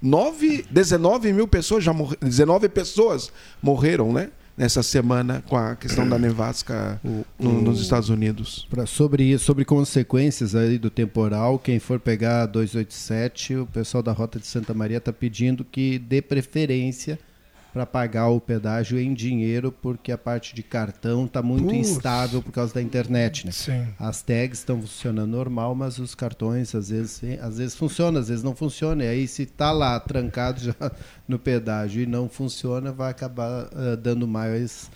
9, 0.00 0.66
19 0.70 1.32
mil 1.32 1.48
pessoas 1.48 1.82
já 1.82 1.92
morreram. 1.92 2.28
19 2.28 2.68
pessoas 2.68 3.32
morreram, 3.60 4.12
né? 4.12 4.30
Nessa 4.56 4.82
semana 4.82 5.42
com 5.48 5.56
a 5.56 5.74
questão 5.74 6.08
da 6.08 6.18
nevasca 6.18 7.00
no- 7.38 7.60
nos 7.62 7.80
Estados 7.80 8.08
Unidos. 8.08 8.66
Pra- 8.70 8.86
sobre 8.86 9.24
isso, 9.24 9.44
sobre 9.44 9.64
consequências 9.64 10.54
aí 10.54 10.78
do 10.78 10.90
temporal, 10.90 11.58
quem 11.58 11.78
for 11.78 11.98
pegar 11.98 12.42
a 12.42 12.46
287, 12.46 13.56
o 13.56 13.66
pessoal 13.66 14.02
da 14.02 14.12
Rota 14.12 14.38
de 14.38 14.46
Santa 14.46 14.72
Maria 14.72 14.98
está 14.98 15.12
pedindo 15.12 15.64
que 15.64 15.98
dê 15.98 16.22
preferência 16.22 17.18
para 17.74 17.84
pagar 17.84 18.28
o 18.28 18.40
pedágio 18.40 18.98
em 19.00 19.12
dinheiro, 19.12 19.72
porque 19.72 20.12
a 20.12 20.16
parte 20.16 20.54
de 20.54 20.62
cartão 20.62 21.24
está 21.26 21.42
muito 21.42 21.64
Putz. 21.66 21.76
instável 21.90 22.40
por 22.40 22.52
causa 22.52 22.72
da 22.72 22.80
internet, 22.80 23.44
né? 23.44 23.50
Sim. 23.52 23.88
As 23.98 24.22
tags 24.22 24.60
estão 24.60 24.80
funcionando 24.80 25.28
normal, 25.32 25.74
mas 25.74 25.98
os 25.98 26.14
cartões 26.14 26.72
às 26.72 26.88
vezes, 26.90 27.20
às 27.40 27.58
vezes 27.58 27.74
funciona, 27.74 28.20
às 28.20 28.28
vezes 28.28 28.44
não 28.44 28.54
funciona. 28.54 29.02
E 29.04 29.08
aí 29.08 29.26
se 29.26 29.44
tá 29.44 29.72
lá 29.72 29.98
trancado 29.98 30.60
já 30.60 30.74
no 31.26 31.36
pedágio 31.36 32.00
e 32.00 32.06
não 32.06 32.28
funciona, 32.28 32.92
vai 32.92 33.10
acabar 33.10 33.68
ah, 33.74 33.96
dando 34.00 34.26
mais 34.28 34.88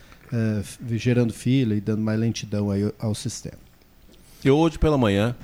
f- 0.62 0.97
gerando 0.97 1.33
fila 1.33 1.75
e 1.75 1.81
dando 1.81 2.01
mais 2.03 2.21
lentidão 2.21 2.71
aí 2.71 2.93
ao 2.97 3.12
sistema. 3.12 3.59
Eu 4.45 4.57
hoje 4.57 4.79
pela 4.79 4.97
manhã 4.97 5.35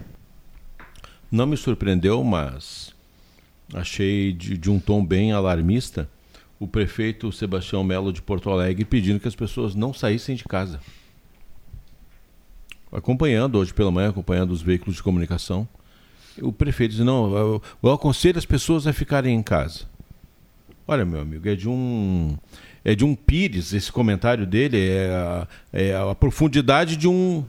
não 1.33 1.47
me 1.47 1.57
surpreendeu, 1.57 2.23
mas 2.23 2.95
achei 3.73 4.33
de, 4.33 4.57
de 4.57 4.71
um 4.71 4.79
tom 4.79 5.05
bem 5.05 5.33
alarmista 5.33 6.09
o 6.65 6.67
prefeito 6.67 7.31
Sebastião 7.31 7.85
Melo 7.85 8.11
de 8.11 8.23
Porto 8.23 8.49
Alegre 8.49 8.87
pedindo 8.87 9.21
que 9.21 9.29
as 9.29 9.37
pessoas 9.37 9.75
não 9.75 9.93
saíssem 9.93 10.35
de 10.35 10.45
casa. 10.45 10.81
Acompanhando 12.91 13.59
hoje 13.59 13.75
pela 13.75 13.91
manhã, 13.91 14.09
acompanhando 14.09 14.51
os 14.51 14.63
veículos 14.63 14.97
de 14.97 15.03
comunicação, 15.03 15.69
o 16.41 16.51
prefeito 16.51 16.93
diz: 16.93 17.01
não, 17.01 17.37
eu, 17.37 17.63
eu 17.83 17.93
aconselho 17.93 18.39
as 18.39 18.47
pessoas 18.47 18.87
a 18.87 18.93
ficarem 18.93 19.35
em 19.35 19.43
casa. 19.43 19.85
Olha, 20.89 21.05
meu 21.05 21.21
amigo, 21.21 21.47
é 21.49 21.55
de 21.55 21.69
um 21.69 22.37
é 22.83 22.95
de 22.95 23.05
um 23.05 23.15
pires 23.15 23.73
esse 23.73 23.93
comentário 23.93 24.47
dele, 24.47 24.89
é 24.89 25.11
a, 25.11 25.49
é 25.73 25.95
a 25.95 26.15
profundidade 26.15 26.97
de 26.97 27.09
um 27.09 27.45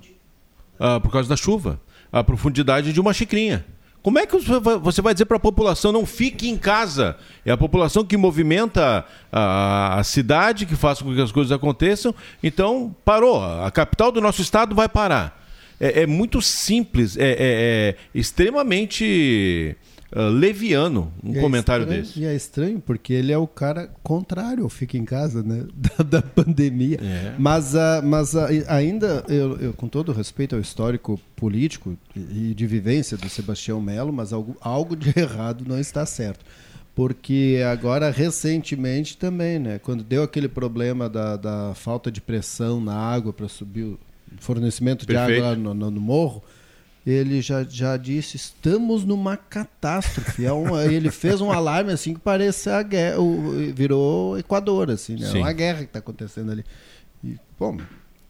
ah, 0.78 1.00
por 1.00 1.12
causa 1.12 1.30
da 1.30 1.38
chuva, 1.38 1.80
a 2.12 2.24
profundidade 2.24 2.92
de 2.92 3.00
uma 3.00 3.14
xicrinha. 3.14 3.66
Como 4.06 4.20
é 4.20 4.26
que 4.28 4.38
você 4.38 5.02
vai- 5.02 5.16
dizer 5.16 5.26
para 5.26 5.38
a 5.38 5.40
população 5.40 5.92
não 5.92 6.06
fique 6.06 6.48
em 6.48 6.56
casa? 6.58 7.18
É 7.44 7.50
a 7.52 7.58
população 7.58 8.06
que 8.06 8.16
movimenta 8.16 9.04
a, 9.32 9.98
a 10.00 10.04
cidade, 10.04 10.68
que 10.68 10.76
faz 10.76 11.02
com 11.02 11.12
que 11.12 11.20
as 11.20 11.32
coisas 11.32 11.52
aconteçam. 11.52 12.14
Então, 12.44 12.96
parou. 13.04 13.44
A 13.44 13.72
capital 13.72 14.12
do 14.12 14.22
nosso 14.22 14.44
estado 14.44 14.76
vai 14.76 14.88
parar. 14.88 15.44
É, 15.80 16.04
é 16.04 16.06
muito 16.06 16.40
simples, 16.40 17.18
é, 17.18 17.32
é- 17.32 17.36
é 17.40 17.96
extremamente 18.14 19.76
ah, 20.16 20.30
leviano 20.30 21.12
um 21.24 21.34
E 21.34 21.38
é 21.38 21.42
comentário 21.42 21.84
estranho- 21.84 22.02
desse. 22.04 22.20
E 22.22 22.26
é 22.26 22.34
estranho, 22.36 22.80
porque 22.80 23.12
ele 23.14 23.32
é 23.32 23.38
o 23.38 23.46
cara 23.46 23.90
contrário 24.02 24.64
ao 24.64 24.70
fica 24.70 24.98
em 24.98 25.04
casa, 25.06 25.44
né? 25.44 25.66
Da, 25.76 26.04
da 26.04 26.22
pandemia. 26.22 26.98
É. 27.02 27.36
Mas, 27.38 27.76
ah, 27.76 28.02
mas 28.04 28.34
e- 28.34 28.64
ainda, 28.68 29.24
eu, 29.28 29.58
eu, 29.58 29.74
com 29.74 29.88
todo 29.88 30.12
respeito 30.14 30.56
ao 30.56 30.62
histórico 30.62 31.20
político 31.36 31.98
e 32.16 32.54
de 32.56 32.66
vivência 32.66 33.18
do 33.18 33.28
Sebastião 33.30 33.82
Melo, 33.82 34.12
mas 34.14 34.32
algo, 34.34 34.56
algo 34.62 34.96
de 34.96 35.12
errado 35.20 35.64
não 35.68 35.80
está 35.80 36.06
certo. 36.06 36.46
Porque 36.96 37.62
agora, 37.70 38.10
recentemente 38.10 39.18
também, 39.18 39.60
né? 39.60 39.80
Quando 39.80 40.02
deu 40.02 40.24
aquele 40.24 40.48
problema 40.48 41.10
da, 41.10 41.36
da 41.36 41.74
falta 41.76 42.10
de 42.10 42.22
pressão 42.22 42.80
na 42.80 42.96
água 42.96 43.34
para 43.34 43.50
subir 43.50 43.84
o 43.84 44.00
fornecimento 44.40 45.02
de 45.06 45.08
Perfeito. 45.14 45.44
água 45.44 45.50
lá 45.50 45.56
no, 45.58 45.74
no- 45.74 45.92
no 45.92 46.00
morro, 46.00 46.42
ele 47.06 47.42
já, 47.42 47.64
já 47.64 47.96
disse, 47.98 48.36
estamos 48.36 49.04
numa 49.04 49.38
catástrofe. 49.38 50.46
É 50.46 50.52
uma- 50.52 50.84
ele 50.92 51.12
fez 51.12 51.40
um 51.42 51.52
alarme 51.52 51.92
assim 51.92 52.14
que 52.14 52.20
parece 52.20 52.70
a 52.70 52.82
guerra, 52.82 53.20
o- 53.20 53.52
virou 53.74 54.38
Equador, 54.40 54.90
assim, 54.90 55.16
né? 55.16 55.30
É 55.30 55.38
uma 55.38 55.54
guerra 55.54 55.80
que 55.80 55.86
está 55.86 56.00
acontecendo 56.00 56.52
ali. 56.52 56.66
E, 57.24 57.36
bom, 57.60 57.78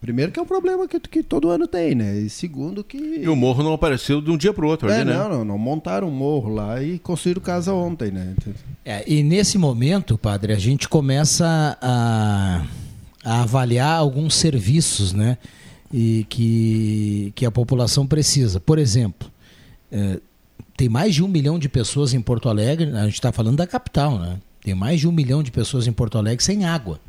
primeiro 0.01 0.31
que 0.31 0.39
é 0.39 0.41
um 0.41 0.45
problema 0.45 0.87
que, 0.87 0.99
que 0.99 1.23
todo 1.23 1.49
ano 1.49 1.67
tem, 1.67 1.95
né? 1.95 2.17
E 2.19 2.29
segundo 2.29 2.83
que... 2.83 2.97
E 2.97 3.27
o 3.29 3.35
morro 3.35 3.63
não 3.63 3.73
apareceu 3.73 4.21
de 4.21 4.29
um 4.29 4.37
dia 4.37 4.53
para 4.53 4.65
o 4.65 4.67
outro 4.67 4.89
É, 4.89 4.95
ali, 5.01 5.05
né? 5.05 5.17
não, 5.17 5.29
não, 5.29 5.45
não 5.45 5.57
montaram 5.57 6.07
um 6.09 6.11
morro 6.11 6.53
lá 6.53 6.81
e 6.83 6.99
construíram 6.99 7.41
casa 7.41 7.73
ontem, 7.73 8.11
né? 8.11 8.35
É, 8.83 9.03
e 9.09 9.23
nesse 9.23 9.57
momento, 9.57 10.17
padre, 10.17 10.53
a 10.53 10.59
gente 10.59 10.87
começa 10.87 11.77
a, 11.81 12.65
a 13.23 13.41
avaliar 13.41 13.97
alguns 13.97 14.35
serviços, 14.35 15.11
né? 15.13 15.37
E 15.97 16.25
que, 16.27 17.31
que 17.35 17.45
a 17.45 17.51
população 17.51 18.05
precisa. 18.05 18.59
Por 18.59 18.77
exemplo, 18.77 19.31
é, 19.89 20.19
tem 20.75 20.89
mais 20.89 21.15
de 21.15 21.23
um 21.23 21.27
milhão 21.27 21.57
de 21.57 21.69
pessoas 21.69 22.13
em 22.13 22.19
Porto 22.21 22.49
Alegre, 22.49 22.91
a 22.91 23.05
gente 23.05 23.13
está 23.13 23.31
falando 23.31 23.55
da 23.55 23.65
capital, 23.65 24.19
né? 24.19 24.37
Tem 24.61 24.75
mais 24.75 24.99
de 24.99 25.07
um 25.07 25.11
milhão 25.13 25.41
de 25.41 25.51
pessoas 25.51 25.87
em 25.87 25.93
Porto 25.93 26.17
Alegre 26.17 26.43
sem 26.43 26.65
água. 26.65 26.99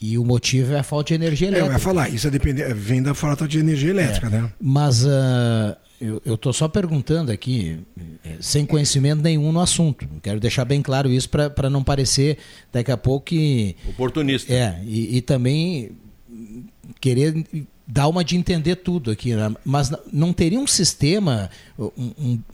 E 0.00 0.18
o 0.18 0.24
motivo 0.24 0.72
é 0.74 0.78
a 0.80 0.82
falta 0.82 1.08
de 1.08 1.14
energia 1.14 1.48
É, 1.48 1.50
eu 1.50 1.54
elétrica. 1.54 1.74
ia 1.74 1.78
falar, 1.80 2.08
isso 2.08 2.26
é 2.26 2.30
depende- 2.30 2.62
vem 2.74 3.02
da 3.02 3.14
falta 3.14 3.46
de 3.48 3.58
energia 3.58 3.90
elétrica, 3.90 4.28
né? 4.28 4.50
Mas 4.60 5.06
ah, 5.06 5.76
eu 6.00 6.34
estou 6.34 6.52
só 6.52 6.66
perguntando 6.68 7.30
aqui, 7.30 7.78
eh, 8.24 8.36
sem 8.40 8.66
conhecimento 8.66 9.22
nenhum 9.22 9.52
no 9.52 9.60
assunto. 9.60 10.06
Quero 10.20 10.40
deixar 10.40 10.64
bem 10.64 10.82
claro 10.82 11.08
isso 11.10 11.28
para 11.28 11.70
não 11.70 11.84
parecer 11.84 12.38
daqui 12.72 12.90
a 12.90 12.96
pouco 12.96 13.26
que. 13.26 13.76
Oportunista. 13.88 14.52
É, 14.52 14.80
e, 14.84 15.16
e 15.18 15.20
também 15.20 15.92
querer 17.02 17.44
dar 17.86 18.06
uma 18.08 18.24
de 18.24 18.36
entender 18.36 18.76
tudo 18.76 19.10
aqui. 19.10 19.34
né? 19.34 19.52
Mas 19.64 19.92
não 20.12 20.32
teria 20.32 20.58
um 20.58 20.66
sistema, 20.66 21.50
um, 21.78 21.90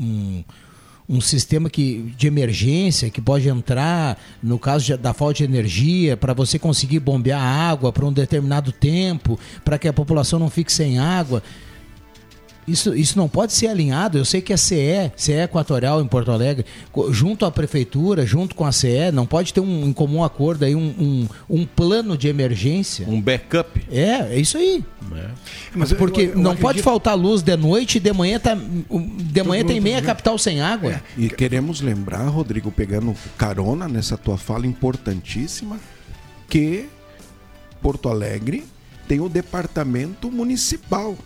um- 0.00 0.44
um- 1.08 1.20
sistema 1.20 1.68
que, 1.70 2.12
de 2.16 2.26
emergência 2.26 3.10
que 3.10 3.20
pode 3.20 3.48
entrar 3.48 4.18
no 4.42 4.58
caso 4.58 4.84
de- 4.86 4.96
da 4.96 5.12
falta 5.14 5.34
de 5.34 5.44
energia 5.44 6.16
para 6.16 6.32
você 6.32 6.58
conseguir 6.58 6.98
bombear 7.00 7.40
água 7.42 7.92
para 7.92 8.04
um 8.06 8.12
determinado 8.12 8.72
tempo, 8.72 9.38
para 9.64 9.78
que 9.78 9.86
a 9.86 9.92
população 9.92 10.38
não 10.38 10.50
fique 10.50 10.72
sem 10.72 10.98
água. 10.98 11.42
Isso, 12.68 12.94
isso 12.94 13.16
não 13.18 13.28
pode 13.28 13.52
ser 13.52 13.68
alinhado. 13.68 14.18
Eu 14.18 14.24
sei 14.24 14.40
que 14.40 14.52
a 14.52 14.56
CE, 14.56 15.10
CE 15.16 15.32
Equatorial 15.32 16.00
em 16.02 16.06
Porto 16.06 16.30
Alegre, 16.30 16.64
junto 17.10 17.44
à 17.44 17.50
prefeitura, 17.50 18.26
junto 18.26 18.54
com 18.54 18.64
a 18.64 18.72
CE, 18.72 19.10
não 19.12 19.26
pode 19.26 19.52
ter 19.54 19.60
um 19.60 19.86
em 19.86 19.92
comum 19.92 20.22
acordo 20.22 20.64
aí, 20.64 20.74
um, 20.74 20.88
um, 20.98 21.28
um 21.48 21.66
plano 21.66 22.16
de 22.16 22.28
emergência. 22.28 23.06
Um 23.08 23.20
backup. 23.20 23.82
É, 23.90 24.34
é 24.34 24.38
isso 24.38 24.58
aí. 24.58 24.84
Mas 25.74 25.90
eu- 25.90 25.96
Porque 25.96 26.20
eu- 26.22 26.24
eu 26.30 26.34
não 26.36 26.50
acredito- 26.52 26.62
pode 26.62 26.82
faltar 26.82 27.16
luz 27.16 27.40
de 27.42 27.56
noite 27.56 27.96
e 27.96 28.00
de 28.00 28.12
manhã, 28.12 28.38
tá, 28.38 28.54
de 28.54 29.42
manhã 29.42 29.64
tem 29.64 29.80
meia 29.80 30.02
capital 30.02 30.36
sem 30.38 30.60
água. 30.60 31.00
E 31.16 31.28
queremos 31.30 31.80
lembrar, 31.80 32.26
Rodrigo, 32.28 32.70
pegando 32.70 33.14
carona 33.36 33.88
nessa 33.88 34.16
tua 34.18 34.36
fala 34.36 34.66
importantíssima, 34.66 35.78
que 36.48 36.88
Porto 37.80 38.08
Alegre 38.08 38.64
tem 39.06 39.20
o 39.20 39.28
departamento 39.28 40.30
municipal. 40.30 41.16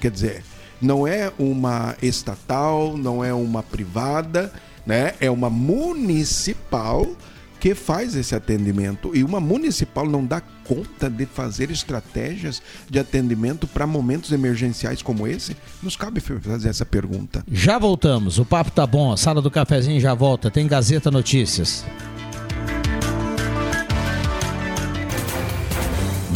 Quer 0.00 0.10
dizer, 0.10 0.44
não 0.80 1.06
é 1.06 1.32
uma 1.38 1.96
estatal, 2.02 2.96
não 2.96 3.24
é 3.24 3.32
uma 3.32 3.62
privada, 3.62 4.52
né? 4.86 5.14
É 5.20 5.30
uma 5.30 5.50
municipal 5.50 7.06
que 7.58 7.74
faz 7.74 8.14
esse 8.14 8.34
atendimento. 8.34 9.10
E 9.14 9.24
uma 9.24 9.40
municipal 9.40 10.06
não 10.06 10.24
dá 10.24 10.40
conta 10.64 11.08
de 11.08 11.26
fazer 11.26 11.70
estratégias 11.70 12.62
de 12.88 12.98
atendimento 12.98 13.66
para 13.66 13.86
momentos 13.86 14.32
emergenciais 14.32 15.02
como 15.02 15.26
esse? 15.26 15.56
Nos 15.82 15.96
cabe 15.96 16.20
fazer 16.20 16.68
essa 16.68 16.84
pergunta. 16.84 17.44
Já 17.50 17.78
voltamos, 17.78 18.38
o 18.38 18.44
papo 18.44 18.70
tá 18.70 18.86
bom, 18.86 19.12
a 19.12 19.16
sala 19.16 19.40
do 19.40 19.50
cafezinho 19.50 20.00
já 20.00 20.14
volta, 20.14 20.50
tem 20.50 20.66
Gazeta 20.66 21.10
Notícias. 21.10 21.84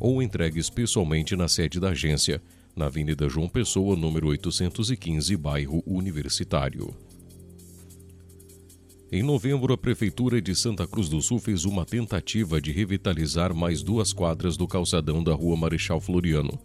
ou 0.00 0.22
entregues 0.22 0.70
pessoalmente 0.70 1.36
na 1.36 1.48
sede 1.48 1.78
da 1.78 1.90
agência, 1.90 2.40
na 2.74 2.86
Avenida 2.86 3.28
João 3.28 3.48
Pessoa, 3.48 3.94
número 3.94 4.28
815, 4.28 5.36
bairro 5.36 5.82
Universitário. 5.86 7.11
Em 9.14 9.22
novembro, 9.22 9.74
a 9.74 9.76
Prefeitura 9.76 10.40
de 10.40 10.54
Santa 10.54 10.86
Cruz 10.86 11.06
do 11.06 11.20
Sul 11.20 11.38
fez 11.38 11.66
uma 11.66 11.84
tentativa 11.84 12.58
de 12.62 12.72
revitalizar 12.72 13.54
mais 13.54 13.82
duas 13.82 14.10
quadras 14.10 14.56
do 14.56 14.66
calçadão 14.66 15.22
da 15.22 15.34
Rua 15.34 15.54
Marechal 15.54 16.00
Floriano. 16.00 16.58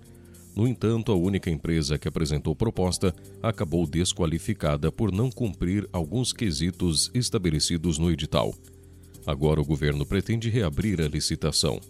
No 0.55 0.65
entanto, 0.65 1.11
a 1.11 1.15
única 1.15 1.49
empresa 1.49 1.97
que 1.97 2.07
apresentou 2.07 2.55
proposta 2.55 3.13
acabou 3.43 3.85
desqualificada 3.85 4.89
por 4.89 5.11
não 5.11 5.29
cumprir 5.29 5.89
alguns 5.91 6.31
quesitos 6.31 7.11
estabelecidos 7.13 7.97
no 7.97 8.09
edital. 8.09 8.55
Agora 9.25 9.59
o 9.59 9.65
governo 9.65 10.05
pretende 10.05 10.49
reabrir 10.49 11.01
a 11.01 11.07
licitação. 11.09 11.81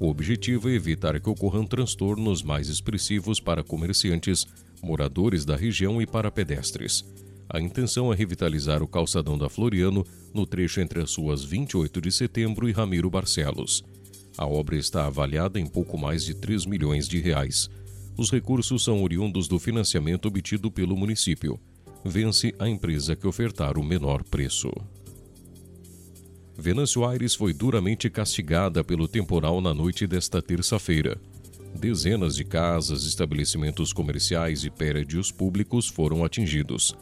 O 0.00 0.08
objetivo 0.08 0.70
é 0.70 0.72
evitar 0.72 1.20
que 1.20 1.28
ocorram 1.28 1.66
transtornos 1.66 2.42
mais 2.42 2.70
expressivos 2.70 3.38
para 3.38 3.62
comerciantes, 3.62 4.46
moradores 4.82 5.44
da 5.44 5.56
região 5.56 6.00
e 6.00 6.06
para 6.06 6.30
pedestres. 6.30 7.04
A 7.52 7.60
intenção 7.60 8.12
é 8.12 8.16
revitalizar 8.16 8.80
o 8.80 8.86
calçadão 8.86 9.36
da 9.36 9.48
Floriano 9.48 10.06
no 10.32 10.46
trecho 10.46 10.80
entre 10.80 11.02
as 11.02 11.16
ruas 11.16 11.42
28 11.42 12.00
de 12.00 12.12
setembro 12.12 12.68
e 12.68 12.72
Ramiro 12.72 13.10
Barcelos. 13.10 13.82
A 14.38 14.46
obra 14.46 14.76
está 14.76 15.06
avaliada 15.06 15.58
em 15.58 15.66
pouco 15.66 15.98
mais 15.98 16.24
de 16.24 16.32
3 16.32 16.64
milhões 16.64 17.08
de 17.08 17.18
reais. 17.18 17.68
Os 18.16 18.30
recursos 18.30 18.84
são 18.84 19.02
oriundos 19.02 19.48
do 19.48 19.58
financiamento 19.58 20.26
obtido 20.28 20.70
pelo 20.70 20.96
município. 20.96 21.58
Vence 22.04 22.54
a 22.56 22.68
empresa 22.68 23.16
que 23.16 23.26
ofertar 23.26 23.76
o 23.76 23.82
menor 23.82 24.22
preço. 24.22 24.70
Venâncio 26.56 27.04
Aires 27.04 27.34
foi 27.34 27.52
duramente 27.52 28.08
castigada 28.08 28.84
pelo 28.84 29.08
temporal 29.08 29.60
na 29.60 29.74
noite 29.74 30.06
desta 30.06 30.40
terça-feira. 30.40 31.20
Dezenas 31.74 32.36
de 32.36 32.44
casas, 32.44 33.04
estabelecimentos 33.04 33.92
comerciais 33.92 34.62
e 34.64 34.70
prédios 34.70 35.32
públicos 35.32 35.88
foram 35.88 36.24
atingidos. 36.24 36.94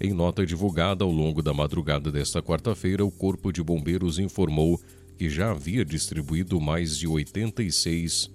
Em 0.00 0.14
nota 0.14 0.46
divulgada 0.46 1.04
ao 1.04 1.10
longo 1.10 1.42
da 1.42 1.52
madrugada 1.52 2.10
desta 2.10 2.42
quarta-feira, 2.42 3.04
o 3.04 3.10
Corpo 3.10 3.52
de 3.52 3.62
Bombeiros 3.62 4.18
informou 4.18 4.80
que 5.18 5.28
já 5.28 5.50
havia 5.50 5.84
distribuído 5.84 6.58
mais 6.58 6.96
de 6.96 7.06
86 7.06 8.30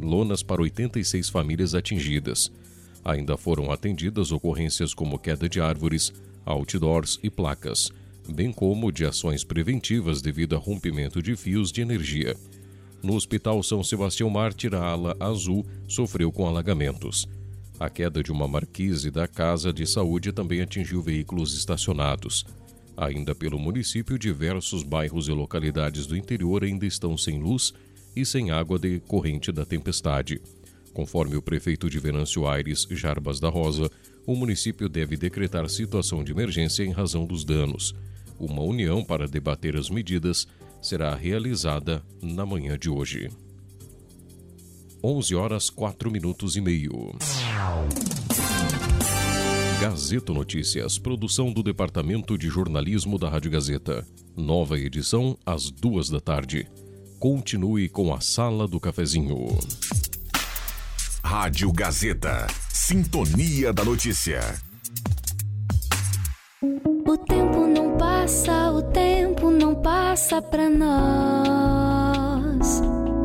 lonas 0.00 0.42
para 0.42 0.60
86 0.62 1.28
famílias 1.28 1.76
atingidas. 1.76 2.50
Ainda 3.04 3.36
foram 3.36 3.70
atendidas 3.70 4.32
ocorrências 4.32 4.92
como 4.92 5.16
queda 5.16 5.48
de 5.48 5.60
árvores, 5.60 6.12
outdoors 6.44 7.20
e 7.22 7.30
placas, 7.30 7.92
bem 8.28 8.52
como 8.52 8.90
de 8.90 9.04
ações 9.04 9.44
preventivas 9.44 10.20
devido 10.20 10.56
a 10.56 10.58
rompimento 10.58 11.22
de 11.22 11.36
fios 11.36 11.70
de 11.70 11.80
energia. 11.80 12.36
No 13.00 13.14
Hospital 13.14 13.62
São 13.62 13.84
Sebastião 13.84 14.28
Mártir, 14.28 14.74
a 14.74 14.84
ala 14.84 15.16
azul 15.20 15.64
sofreu 15.86 16.32
com 16.32 16.48
alagamentos. 16.48 17.28
A 17.78 17.90
queda 17.90 18.22
de 18.22 18.32
uma 18.32 18.48
marquise 18.48 19.10
da 19.10 19.28
Casa 19.28 19.70
de 19.70 19.86
Saúde 19.86 20.32
também 20.32 20.62
atingiu 20.62 21.02
veículos 21.02 21.54
estacionados. 21.54 22.46
Ainda 22.96 23.34
pelo 23.34 23.58
município, 23.58 24.18
diversos 24.18 24.82
bairros 24.82 25.28
e 25.28 25.32
localidades 25.32 26.06
do 26.06 26.16
interior 26.16 26.64
ainda 26.64 26.86
estão 26.86 27.18
sem 27.18 27.38
luz 27.38 27.74
e 28.16 28.24
sem 28.24 28.50
água 28.50 28.78
decorrente 28.78 29.52
da 29.52 29.66
tempestade. 29.66 30.40
Conforme 30.94 31.36
o 31.36 31.42
prefeito 31.42 31.90
de 31.90 31.98
Venâncio 31.98 32.48
Aires, 32.48 32.86
Jarbas 32.90 33.38
da 33.38 33.50
Rosa, 33.50 33.90
o 34.26 34.34
município 34.34 34.88
deve 34.88 35.14
decretar 35.14 35.68
situação 35.68 36.24
de 36.24 36.32
emergência 36.32 36.82
em 36.82 36.92
razão 36.92 37.26
dos 37.26 37.44
danos. 37.44 37.94
Uma 38.38 38.62
união 38.62 39.04
para 39.04 39.28
debater 39.28 39.76
as 39.76 39.90
medidas 39.90 40.48
será 40.80 41.14
realizada 41.14 42.02
na 42.22 42.46
manhã 42.46 42.78
de 42.78 42.88
hoje. 42.88 43.28
11 45.08 45.34
horas 45.36 45.70
4 45.70 46.10
minutos 46.10 46.56
e 46.56 46.60
meio. 46.60 47.14
Gazeta 49.80 50.32
Notícias, 50.32 50.98
produção 50.98 51.52
do 51.52 51.62
Departamento 51.62 52.36
de 52.36 52.48
Jornalismo 52.48 53.16
da 53.16 53.28
Rádio 53.28 53.52
Gazeta. 53.52 54.04
Nova 54.36 54.76
edição 54.76 55.38
às 55.46 55.70
duas 55.70 56.10
da 56.10 56.18
tarde. 56.18 56.68
Continue 57.20 57.88
com 57.88 58.12
a 58.12 58.20
Sala 58.20 58.66
do 58.66 58.80
Cafezinho. 58.80 59.56
Rádio 61.22 61.70
Gazeta. 61.72 62.48
Sintonia 62.68 63.72
da 63.72 63.84
Notícia. 63.84 64.40
O 66.60 67.16
tempo 67.16 67.64
não 67.68 67.96
passa, 67.96 68.72
o 68.72 68.82
tempo 68.82 69.52
não 69.52 69.72
passa 69.80 70.42
pra 70.42 70.68
nós. 70.68 71.76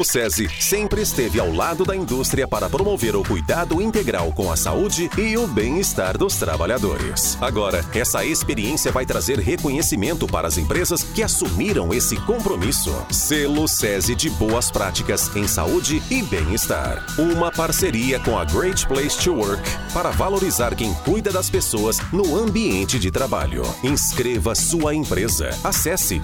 O 0.00 0.04
SESI 0.04 0.48
sempre 0.58 1.02
esteve 1.02 1.38
ao 1.38 1.52
lado 1.52 1.84
da 1.84 1.94
indústria 1.94 2.48
para 2.48 2.70
promover 2.70 3.14
o 3.14 3.22
cuidado 3.22 3.82
integral 3.82 4.32
com 4.32 4.50
a 4.50 4.56
saúde 4.56 5.10
e 5.18 5.36
o 5.36 5.46
bem-estar 5.46 6.16
dos 6.16 6.36
trabalhadores. 6.36 7.36
Agora, 7.38 7.84
essa 7.92 8.24
experiência 8.24 8.90
vai 8.90 9.04
trazer 9.04 9.38
reconhecimento 9.38 10.26
para 10.26 10.48
as 10.48 10.56
empresas 10.56 11.02
que 11.02 11.22
assumiram 11.22 11.92
esse 11.92 12.16
compromisso. 12.22 12.90
Selo 13.10 13.68
SESI 13.68 14.14
de 14.14 14.30
Boas 14.30 14.70
Práticas 14.70 15.36
em 15.36 15.46
Saúde 15.46 16.02
e 16.10 16.22
Bem-Estar. 16.22 17.04
Uma 17.18 17.52
parceria 17.52 18.18
com 18.20 18.38
a 18.38 18.46
Great 18.46 18.86
Place 18.86 19.22
to 19.22 19.34
Work 19.34 19.62
para 19.92 20.08
valorizar 20.08 20.74
quem 20.74 20.94
cuida 21.04 21.30
das 21.30 21.50
pessoas 21.50 21.98
no 22.10 22.38
ambiente 22.38 22.98
de 22.98 23.10
trabalho. 23.10 23.64
Inscreva 23.84 24.54
sua 24.54 24.94
empresa. 24.94 25.50
Acesse 25.62 26.22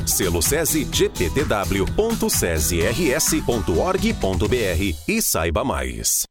selosesegptw.sesirs.org.br 3.66 4.94
e 5.08 5.22
saiba 5.22 5.64
mais. 5.64 6.26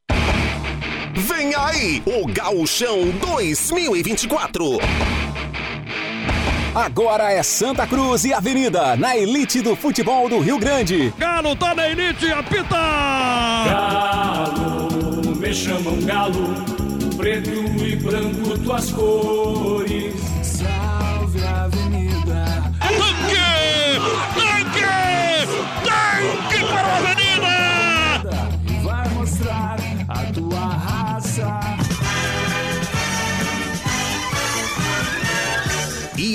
Vem 1.14 1.54
aí 1.54 2.02
o 2.06 2.26
Gauchão 2.26 3.10
2024. 3.20 4.78
Agora 6.74 7.32
é 7.32 7.42
Santa 7.42 7.86
Cruz 7.86 8.24
e 8.24 8.34
Avenida, 8.34 8.96
na 8.96 9.16
elite 9.16 9.62
do 9.62 9.74
futebol 9.74 10.28
do 10.28 10.40
Rio 10.40 10.58
Grande. 10.58 11.12
Galo 11.18 11.56
tá 11.56 11.74
na 11.74 11.88
elite, 11.88 12.30
apita! 12.30 12.76
Galo, 13.66 15.36
me 15.36 15.54
chamam 15.54 15.98
Galo 16.02 16.76
preto 17.16 17.50
e 17.50 17.96
branco 17.96 18.58
tuas 18.58 18.92
cores. 18.92 20.35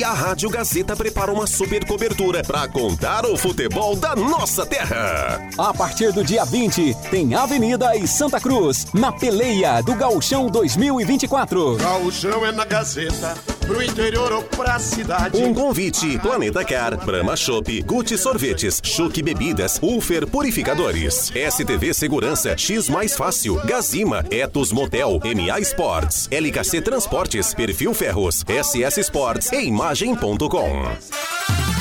E 0.02 0.04
a 0.04 0.14
Rádio 0.14 0.50
Gazeta 0.50 0.96
prepara 0.96 1.32
uma 1.32 1.46
super 1.46 1.86
cobertura 1.86 2.42
para 2.42 2.68
contar 2.68 3.24
o 3.24 3.38
futebol 3.38 3.96
da 3.96 4.16
nossa 4.16 4.66
terra. 4.66 5.48
A 5.56 5.72
partir 5.72 6.12
do 6.12 6.24
dia 6.24 6.44
20, 6.44 6.96
tem 7.12 7.36
Avenida 7.36 7.96
e 7.96 8.08
Santa 8.08 8.40
Cruz, 8.40 8.88
na 8.96 9.12
peleia 9.12 9.80
do 9.84 9.94
Gauchão 9.94 10.48
2024. 10.48 11.76
Gauchão 11.76 12.44
é 12.44 12.52
na 12.52 12.66
Gazeta, 12.66 13.36
pro 13.60 13.84
interior 13.84 14.34
ou 14.34 14.42
pra 14.42 14.80
cidade. 14.80 15.38
Um 15.38 15.54
convite: 15.54 16.18
Planeta 16.18 16.66
Car, 16.66 16.98
Brahma 17.06 17.36
Shop, 17.36 17.84
Gucci 17.84 18.18
Sorvetes, 18.18 18.82
Chuque 18.84 19.22
Bebidas, 19.22 19.80
Ufer 19.84 20.26
Purificadores, 20.26 21.32
STV 21.36 21.94
Segurança, 21.94 22.58
X 22.58 22.90
Mais 22.90 23.16
Fácil, 23.16 23.62
Gazima, 23.66 24.26
Etos 24.32 24.72
Motel, 24.72 25.20
MA 25.24 25.60
Sports, 25.60 26.28
LKC 26.32 26.82
Transportes, 26.82 27.54
Perfil 27.54 27.94
Ferros, 27.94 28.44
SS 28.48 29.00
Sports 29.02 29.52
e 29.52 29.70
Imagem.com. 29.92 31.81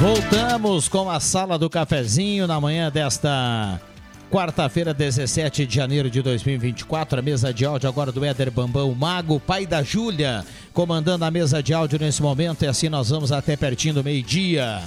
Voltamos 0.00 0.88
com 0.88 1.10
a 1.10 1.20
sala 1.20 1.58
do 1.58 1.68
cafezinho 1.68 2.46
na 2.46 2.58
manhã 2.58 2.90
desta 2.90 3.78
quarta-feira, 4.30 4.94
17 4.94 5.66
de 5.66 5.74
janeiro 5.74 6.08
de 6.08 6.22
2024. 6.22 7.18
A 7.18 7.22
mesa 7.22 7.52
de 7.52 7.66
áudio 7.66 7.86
agora 7.86 8.10
do 8.10 8.24
Éder 8.24 8.50
Bambão 8.50 8.94
Mago, 8.94 9.38
pai 9.38 9.66
da 9.66 9.82
Júlia, 9.82 10.42
comandando 10.72 11.26
a 11.26 11.30
mesa 11.30 11.62
de 11.62 11.74
áudio 11.74 11.98
nesse 11.98 12.22
momento. 12.22 12.64
E 12.64 12.66
assim 12.66 12.88
nós 12.88 13.10
vamos 13.10 13.30
até 13.30 13.58
pertinho 13.58 13.92
do 13.92 14.02
meio-dia. 14.02 14.80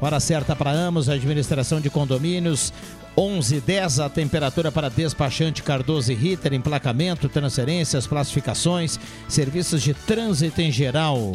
Hora 0.00 0.20
certa 0.20 0.54
para 0.54 0.70
Amos, 0.70 1.08
administração 1.08 1.80
de 1.80 1.90
condomínios. 1.90 2.72
11:10 3.16 3.98
a 3.98 4.08
temperatura 4.08 4.70
para 4.70 4.88
despachante 4.88 5.64
Cardoso 5.64 6.12
e 6.12 6.14
Ritter, 6.14 6.54
emplacamento, 6.54 7.28
transferências, 7.28 8.06
classificações, 8.06 9.00
serviços 9.26 9.82
de 9.82 9.94
trânsito 9.94 10.60
em 10.60 10.70
geral. 10.70 11.32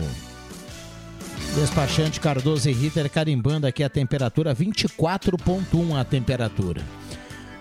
Despachante 1.56 2.20
Cardoso 2.20 2.70
e 2.70 2.72
Ritter 2.72 3.10
carimbando 3.10 3.68
aqui 3.68 3.84
a 3.84 3.89
temperatura, 3.89 4.56
24.1 4.56 5.99
a 5.99 6.04
temperatura. 6.06 6.82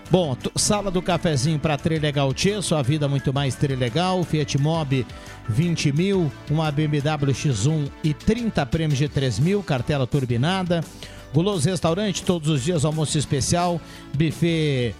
Bom, 0.09 0.35
sala 0.55 0.89
do 0.89 1.01
cafezinho 1.01 1.59
para 1.59 1.77
Trilegal 1.77 2.33
Tchê, 2.33 2.61
sua 2.61 2.81
vida 2.81 3.07
muito 3.07 3.33
mais 3.33 3.55
Trilegal, 3.55 4.23
Fiat 4.23 4.57
Mobi 4.57 5.05
20 5.47 5.91
mil, 5.91 6.31
uma 6.49 6.71
BMW 6.71 7.33
X1 7.33 7.89
e 8.03 8.13
30 8.13 8.65
prêmios 8.65 8.97
de 8.97 9.09
3 9.09 9.39
mil, 9.39 9.61
cartela 9.61 10.07
turbinada. 10.07 10.81
Guloso 11.33 11.69
Restaurante, 11.69 12.23
todos 12.23 12.49
os 12.49 12.63
dias 12.63 12.85
almoço 12.85 13.17
especial, 13.17 13.79
buffet 14.13 14.95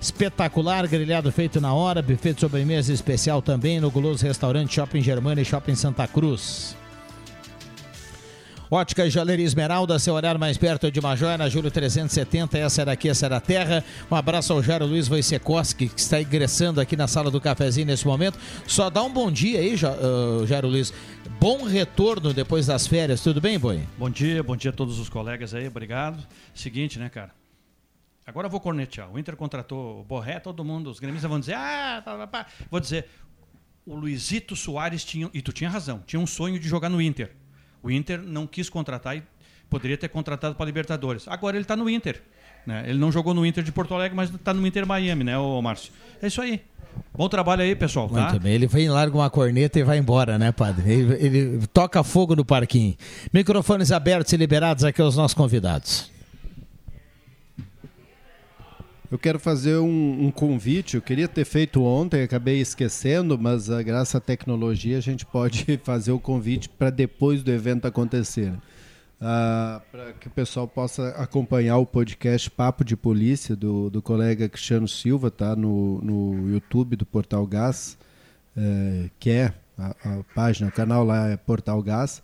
espetacular, 0.00 0.86
grelhado 0.86 1.30
feito 1.32 1.60
na 1.60 1.74
hora, 1.74 2.00
buffet 2.00 2.34
de 2.34 2.40
sobremesa 2.40 2.92
especial 2.92 3.42
também 3.42 3.80
no 3.80 3.90
Guloso 3.90 4.24
Restaurante 4.24 4.74
Shopping 4.74 5.02
Germana 5.02 5.40
e 5.40 5.44
Shopping 5.44 5.74
Santa 5.74 6.06
Cruz. 6.06 6.76
Ótica 8.68 9.06
e 9.06 9.10
Joalheria 9.10 9.46
Esmeralda, 9.46 9.96
seu 9.96 10.14
olhar 10.14 10.36
mais 10.38 10.58
perto 10.58 10.90
de 10.90 10.98
uma 10.98 11.14
joia, 11.14 11.38
na 11.38 11.48
Júlio 11.48 11.70
370, 11.70 12.58
essa 12.58 12.82
era 12.82 12.92
aqui, 12.92 13.08
essa 13.08 13.26
era 13.26 13.36
a 13.36 13.40
terra. 13.40 13.84
Um 14.10 14.16
abraço 14.16 14.52
ao 14.52 14.60
Jairo 14.60 14.84
Luiz 14.84 15.08
Wojciechowski, 15.08 15.88
que 15.88 16.00
está 16.00 16.20
ingressando 16.20 16.80
aqui 16.80 16.96
na 16.96 17.06
sala 17.06 17.30
do 17.30 17.40
cafezinho 17.40 17.86
nesse 17.86 18.04
momento. 18.04 18.36
Só 18.66 18.90
dá 18.90 19.04
um 19.04 19.12
bom 19.12 19.30
dia 19.30 19.60
aí, 19.60 19.76
ah, 19.84 20.44
Jairo 20.46 20.66
Luiz. 20.66 20.92
Bom 21.38 21.62
retorno 21.62 22.34
depois 22.34 22.66
das 22.66 22.88
férias, 22.88 23.20
tudo 23.20 23.40
bem, 23.40 23.56
Boi? 23.56 23.84
Bom 23.96 24.10
dia, 24.10 24.42
bom 24.42 24.56
dia 24.56 24.72
a 24.72 24.74
todos 24.74 24.98
os 24.98 25.08
colegas 25.08 25.54
aí, 25.54 25.68
obrigado. 25.68 26.26
Seguinte, 26.52 26.98
né, 26.98 27.08
cara? 27.08 27.30
Agora 28.26 28.48
eu 28.48 28.50
vou 28.50 28.58
cornetear. 28.58 29.08
O 29.12 29.16
Inter 29.16 29.36
contratou 29.36 30.00
o 30.00 30.04
Borré, 30.04 30.40
todo 30.40 30.64
mundo, 30.64 30.90
os 30.90 30.98
gremistas 30.98 31.30
vão 31.30 31.38
dizer, 31.38 31.54
ah, 31.54 32.02
vou 32.68 32.80
dizer, 32.80 33.06
o 33.86 33.94
Luizito 33.94 34.56
Soares 34.56 35.04
tinha, 35.04 35.30
e 35.32 35.40
tu 35.40 35.52
tinha 35.52 35.70
razão, 35.70 36.02
tinha 36.04 36.18
um 36.18 36.26
sonho 36.26 36.58
de 36.58 36.68
jogar 36.68 36.88
no 36.88 37.00
Inter. 37.00 37.30
O 37.86 37.90
Inter 37.90 38.20
não 38.20 38.48
quis 38.48 38.68
contratar 38.68 39.16
e 39.16 39.22
poderia 39.70 39.96
ter 39.96 40.08
contratado 40.08 40.56
para 40.56 40.66
Libertadores. 40.66 41.28
Agora 41.28 41.56
ele 41.56 41.62
está 41.62 41.76
no 41.76 41.88
Inter. 41.88 42.20
Né? 42.66 42.84
Ele 42.88 42.98
não 42.98 43.12
jogou 43.12 43.32
no 43.32 43.46
Inter 43.46 43.62
de 43.62 43.70
Porto 43.70 43.94
Alegre, 43.94 44.16
mas 44.16 44.28
está 44.28 44.52
no 44.52 44.66
Inter 44.66 44.84
Miami, 44.84 45.22
né, 45.22 45.38
ô 45.38 45.62
Márcio? 45.62 45.92
É 46.20 46.26
isso 46.26 46.42
aí. 46.42 46.60
Bom 47.16 47.28
trabalho 47.28 47.62
aí, 47.62 47.76
pessoal. 47.76 48.08
Tá? 48.08 48.22
Muito 48.22 48.40
bem. 48.40 48.54
Ele 48.54 48.66
vem, 48.66 48.88
larga 48.88 49.16
uma 49.16 49.30
corneta 49.30 49.78
e 49.78 49.84
vai 49.84 49.98
embora, 49.98 50.36
né, 50.36 50.50
padre? 50.50 50.90
Ele, 50.92 51.14
ele 51.14 51.66
toca 51.68 52.02
fogo 52.02 52.34
no 52.34 52.44
parquinho. 52.44 52.96
Microfones 53.32 53.92
abertos 53.92 54.32
e 54.32 54.36
liberados 54.36 54.82
aqui 54.82 55.00
aos 55.00 55.16
nossos 55.16 55.34
convidados. 55.34 56.10
Eu 59.10 59.18
quero 59.18 59.38
fazer 59.38 59.76
um, 59.76 60.26
um 60.26 60.30
convite. 60.30 60.96
Eu 60.96 61.02
queria 61.02 61.28
ter 61.28 61.44
feito 61.44 61.82
ontem, 61.82 62.22
acabei 62.22 62.60
esquecendo, 62.60 63.38
mas 63.38 63.70
ah, 63.70 63.82
graças 63.82 64.14
à 64.16 64.20
tecnologia 64.20 64.98
a 64.98 65.00
gente 65.00 65.24
pode 65.24 65.78
fazer 65.84 66.12
o 66.12 66.18
convite 66.18 66.68
para 66.68 66.90
depois 66.90 67.42
do 67.42 67.50
evento 67.52 67.86
acontecer. 67.86 68.52
Ah, 69.20 69.80
para 69.90 70.12
que 70.12 70.26
o 70.26 70.30
pessoal 70.30 70.66
possa 70.66 71.08
acompanhar 71.10 71.78
o 71.78 71.86
podcast 71.86 72.50
Papo 72.50 72.84
de 72.84 72.96
Polícia 72.96 73.54
do, 73.54 73.88
do 73.88 74.02
colega 74.02 74.48
Cristiano 74.48 74.88
Silva, 74.88 75.30
tá 75.30 75.54
no, 75.54 76.00
no 76.02 76.50
YouTube 76.52 76.96
do 76.96 77.06
Portal 77.06 77.46
Gás, 77.46 77.96
eh, 78.56 79.08
que 79.18 79.30
é 79.30 79.54
a, 79.78 79.88
a 79.88 80.24
página, 80.34 80.68
o 80.68 80.72
canal 80.72 81.02
lá 81.04 81.28
é 81.28 81.36
Portal 81.36 81.82
Gás, 81.82 82.22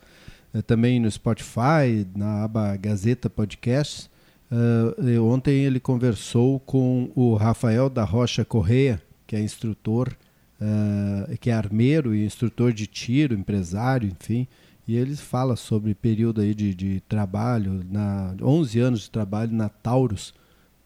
eh, 0.52 0.60
também 0.60 1.00
no 1.00 1.10
Spotify, 1.10 2.06
na 2.14 2.44
aba 2.44 2.76
Gazeta 2.76 3.30
Podcasts. 3.30 4.10
Uh, 4.52 5.24
ontem 5.24 5.64
ele 5.64 5.80
conversou 5.80 6.60
com 6.60 7.10
o 7.14 7.34
Rafael 7.34 7.88
da 7.88 8.04
Rocha 8.04 8.44
Correia, 8.44 9.00
que 9.26 9.34
é 9.34 9.40
instrutor, 9.40 10.14
uh, 10.60 11.38
que 11.38 11.48
é 11.48 11.54
armeiro 11.54 12.14
e 12.14 12.26
instrutor 12.26 12.70
de 12.70 12.86
tiro, 12.86 13.34
empresário, 13.34 14.10
enfim. 14.10 14.46
E 14.86 14.94
ele 14.94 15.16
fala 15.16 15.56
sobre 15.56 15.94
período 15.94 16.42
aí 16.42 16.54
de, 16.54 16.74
de 16.74 17.00
trabalho, 17.08 17.82
na 17.90 18.34
11 18.42 18.78
anos 18.78 19.00
de 19.00 19.10
trabalho 19.10 19.52
na 19.52 19.70
Taurus, 19.70 20.34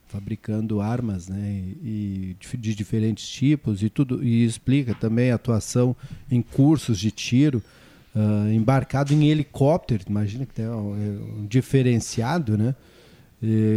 fabricando 0.07 0.79
armas 0.79 1.27
né, 1.27 1.61
e, 1.83 2.37
e 2.53 2.57
de 2.57 2.73
diferentes 2.73 3.27
tipos 3.27 3.83
e 3.83 3.89
tudo 3.89 4.23
e 4.23 4.45
explica 4.45 4.95
também 4.95 5.31
a 5.31 5.35
atuação 5.35 5.93
em 6.31 6.41
cursos 6.41 6.97
de 6.97 7.11
tiro 7.11 7.61
uh, 8.15 8.49
embarcado 8.49 9.13
em 9.13 9.27
helicóptero 9.27 10.05
imagina 10.07 10.45
que 10.45 10.53
tem 10.53 10.65
um, 10.65 11.39
um 11.39 11.45
diferenciado 11.45 12.57
né 12.57 12.73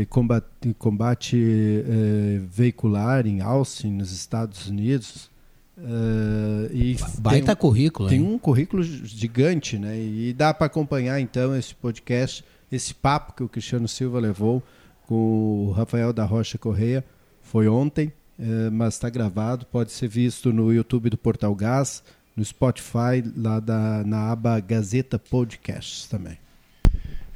combate, 0.09 0.75
combate 0.79 1.37
eh, 1.37 2.41
veicular 2.49 3.27
em 3.27 3.41
Austin, 3.41 3.93
nos 3.93 4.13
Estados 4.13 4.69
Unidos. 4.69 5.31
Uh, 5.77 6.69
e 6.75 6.97
Baita 7.19 7.47
tem, 7.47 7.57
currículo. 7.57 8.09
Tem 8.09 8.21
hein? 8.21 8.35
um 8.35 8.39
currículo 8.39 8.83
gigante, 8.83 9.79
né? 9.79 9.99
E 9.99 10.33
dá 10.35 10.53
para 10.53 10.67
acompanhar 10.67 11.21
então 11.21 11.57
esse 11.57 11.75
podcast, 11.75 12.45
esse 12.71 12.93
papo 12.93 13.33
que 13.33 13.43
o 13.43 13.49
Cristiano 13.49 13.89
Silva 13.89 14.21
levou 14.21 14.63
com 15.07 15.69
o 15.69 15.73
Rafael 15.73 16.13
da 16.13 16.25
Rocha 16.25 16.59
Correia. 16.59 17.03
Foi 17.43 17.67
ontem, 17.67 18.13
uh, 18.39 18.71
mas 18.71 18.95
está 18.95 19.09
gravado. 19.09 19.65
Pode 19.67 19.91
ser 19.93 20.09
visto 20.09 20.53
no 20.53 20.73
YouTube 20.73 21.09
do 21.09 21.17
Portal 21.17 21.55
Gás, 21.55 22.03
no 22.37 22.45
Spotify, 22.45 23.25
lá 23.35 23.59
da, 23.59 24.05
na 24.05 24.31
aba 24.31 24.61
Gazeta 24.61 25.19
Podcasts 25.19 26.07
também. 26.07 26.39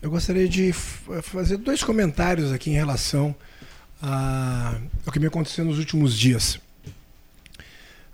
Eu 0.05 0.11
gostaria 0.11 0.47
de 0.47 0.71
fazer 1.23 1.57
dois 1.57 1.83
comentários 1.83 2.53
aqui 2.53 2.69
em 2.69 2.75
relação 2.75 3.35
a, 4.03 4.77
ao 5.07 5.11
que 5.11 5.19
me 5.19 5.29
aconteceu 5.29 5.65
nos 5.65 5.79
últimos 5.79 6.15
dias. 6.15 6.61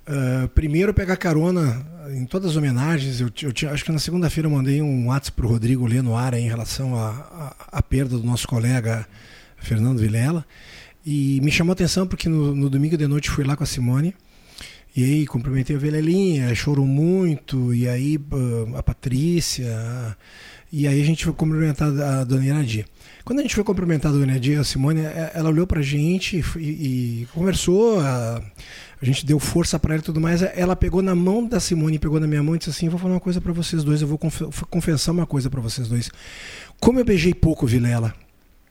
Uh, 0.07 0.47
primeiro, 0.55 0.95
pegar 0.95 1.16
carona 1.16 1.84
em 2.14 2.24
todas 2.24 2.53
as 2.53 2.57
homenagens. 2.57 3.20
Eu, 3.20 3.28
eu 3.43 3.53
tinha, 3.53 3.72
acho 3.72 3.84
que 3.84 3.91
na 3.91 3.99
segunda-feira 3.99 4.47
eu 4.47 4.53
mandei 4.53 4.80
um 4.80 5.09
WhatsApp 5.09 5.36
para 5.36 5.47
o 5.47 5.49
Rodrigo 5.49 5.84
ler 5.84 6.01
no 6.01 6.16
ar 6.16 6.32
em 6.34 6.47
relação 6.47 6.95
à 6.97 7.82
perda 7.82 8.16
do 8.16 8.22
nosso 8.22 8.47
colega 8.47 9.05
Fernando 9.59 9.99
Vilela. 9.99 10.47
E 11.05 11.41
me 11.43 11.51
chamou 11.51 11.72
a 11.72 11.74
atenção 11.74 12.07
porque 12.07 12.28
no, 12.28 12.55
no 12.55 12.70
domingo 12.70 12.97
de 12.97 13.09
noite 13.09 13.28
fui 13.28 13.43
lá 13.43 13.57
com 13.57 13.64
a 13.64 13.66
Simone. 13.66 14.14
E 14.95 15.03
aí 15.03 15.26
cumprimentei 15.26 15.74
a 15.74 15.78
Velelinha, 15.80 16.55
chorou 16.55 16.86
muito. 16.86 17.74
E 17.74 17.88
aí 17.88 18.16
uh, 18.16 18.76
a 18.76 18.82
Patrícia. 18.84 20.16
E 20.72 20.86
aí 20.86 21.00
a 21.00 21.04
gente 21.04 21.24
foi 21.24 21.34
cumprimentar 21.34 21.88
a 21.88 22.22
dona 22.22 22.46
Iradia. 22.46 22.86
Quando 23.24 23.40
a 23.40 23.42
gente 23.42 23.54
foi 23.54 23.64
cumprimentar 23.64 24.12
a 24.12 24.14
dona 24.14 24.32
Iradia, 24.32 24.60
a 24.60 24.64
Simone, 24.64 25.00
é, 25.00 25.32
ela 25.34 25.48
olhou 25.48 25.66
pra 25.66 25.82
gente 25.82 26.44
e, 26.56 26.60
e 26.60 27.28
conversou, 27.34 27.98
a, 27.98 28.40
a, 29.02 29.04
gente 29.04 29.26
deu 29.26 29.40
força 29.40 29.80
para 29.80 29.94
ela 29.94 30.00
e 30.00 30.04
tudo 30.04 30.20
mais. 30.20 30.42
Ela 30.42 30.76
pegou 30.76 31.02
na 31.02 31.14
mão 31.14 31.44
da 31.44 31.58
Simone, 31.58 31.98
pegou 31.98 32.20
na 32.20 32.26
minha 32.26 32.42
mão 32.42 32.54
e 32.54 32.58
disse 32.58 32.70
assim: 32.70 32.88
Vou 32.88 33.00
falar 33.00 33.14
uma 33.14 33.20
coisa 33.20 33.40
para 33.40 33.52
vocês 33.52 33.82
dois, 33.82 34.00
eu 34.00 34.06
vou 34.06 34.18
confessar 34.70 35.10
uma 35.10 35.26
coisa 35.26 35.50
para 35.50 35.60
vocês 35.60 35.88
dois. 35.88 36.08
Como 36.78 37.00
eu 37.00 37.04
beijei 37.04 37.34
pouco 37.34 37.66
Vilela, 37.66 38.14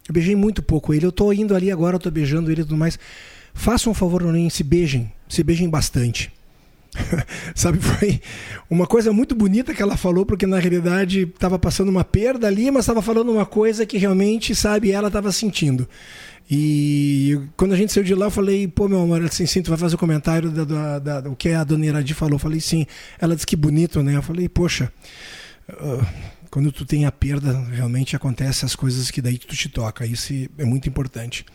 eu 0.08 0.14
beijei 0.14 0.36
muito 0.38 0.64
pouco 0.64 0.94
ele, 0.94 1.06
eu 1.06 1.12
tô 1.12 1.34
indo 1.34 1.54
ali 1.54 1.70
agora, 1.70 1.98
eu 1.98 2.00
tô 2.00 2.10
beijando 2.10 2.50
ele 2.50 2.62
e 2.62 2.64
tudo 2.64 2.78
mais. 2.78 2.98
Façam 3.54 3.92
um 3.92 3.96
favor, 3.96 4.24
Noninho, 4.24 4.50
se 4.50 4.64
beijem, 4.64 5.12
se 5.28 5.44
beijem 5.44 5.70
bastante. 5.70 6.32
Sabe, 7.56 7.80
foi 7.80 8.22
uma 8.70 8.86
coisa 8.86 9.12
muito 9.12 9.36
bonita 9.36 9.74
que 9.74 9.82
ela 9.82 9.98
falou, 9.98 10.26
porque 10.26 10.46
na 10.46 10.60
realidade 10.60 11.22
estava 11.24 11.58
passando 11.58 11.90
uma 11.90 12.04
perda 12.04 12.48
ali, 12.48 12.70
mas 12.72 12.86
estava 12.86 13.02
falando 13.02 13.32
uma 13.32 13.46
coisa 13.46 13.86
que 13.86 13.98
realmente, 13.98 14.54
sabe, 14.56 14.92
ela 14.92 15.08
estava 15.08 15.32
sentindo. 15.32 15.88
E 16.52 17.40
quando 17.56 17.74
a 17.74 17.78
gente 17.78 17.94
saiu 17.94 18.04
de 18.04 18.16
lá, 18.16 18.26
eu 18.26 18.32
falei, 18.32 18.68
pô, 18.68 18.88
meu 18.88 19.02
amor, 19.02 19.24
assim, 19.24 19.46
sim, 19.46 19.62
tu 19.62 19.70
vai 19.70 19.78
fazer 19.78 19.94
o 19.94 19.98
um 19.98 20.00
comentário 20.00 20.50
da, 20.50 20.64
da, 20.64 21.00
da, 21.00 21.22
do 21.22 21.36
que 21.36 21.50
a 21.50 21.64
dona 21.64 21.86
Iradi 21.86 22.16
falou. 22.16 22.36
Eu 22.36 22.40
falei, 22.40 22.60
sim. 22.60 22.88
Ela 23.20 23.36
disse 23.36 23.46
que 23.46 23.56
bonito, 23.56 24.02
né? 24.02 24.16
Eu 24.16 24.24
falei, 24.24 24.50
poxa, 24.50 24.92
uh, 25.70 26.06
quando 26.50 26.72
tu 26.72 26.86
tem 26.86 27.06
a 27.06 27.12
perda, 27.12 27.54
realmente 27.72 28.16
acontece 28.16 28.66
as 28.66 28.76
coisas 28.76 29.12
que 29.12 29.22
daí 29.22 29.38
tu 29.38 29.56
te 29.56 29.70
toca. 29.70 30.08
Isso 30.08 30.34
é 30.58 30.66
muito 30.66 30.90
importante. 30.90 31.46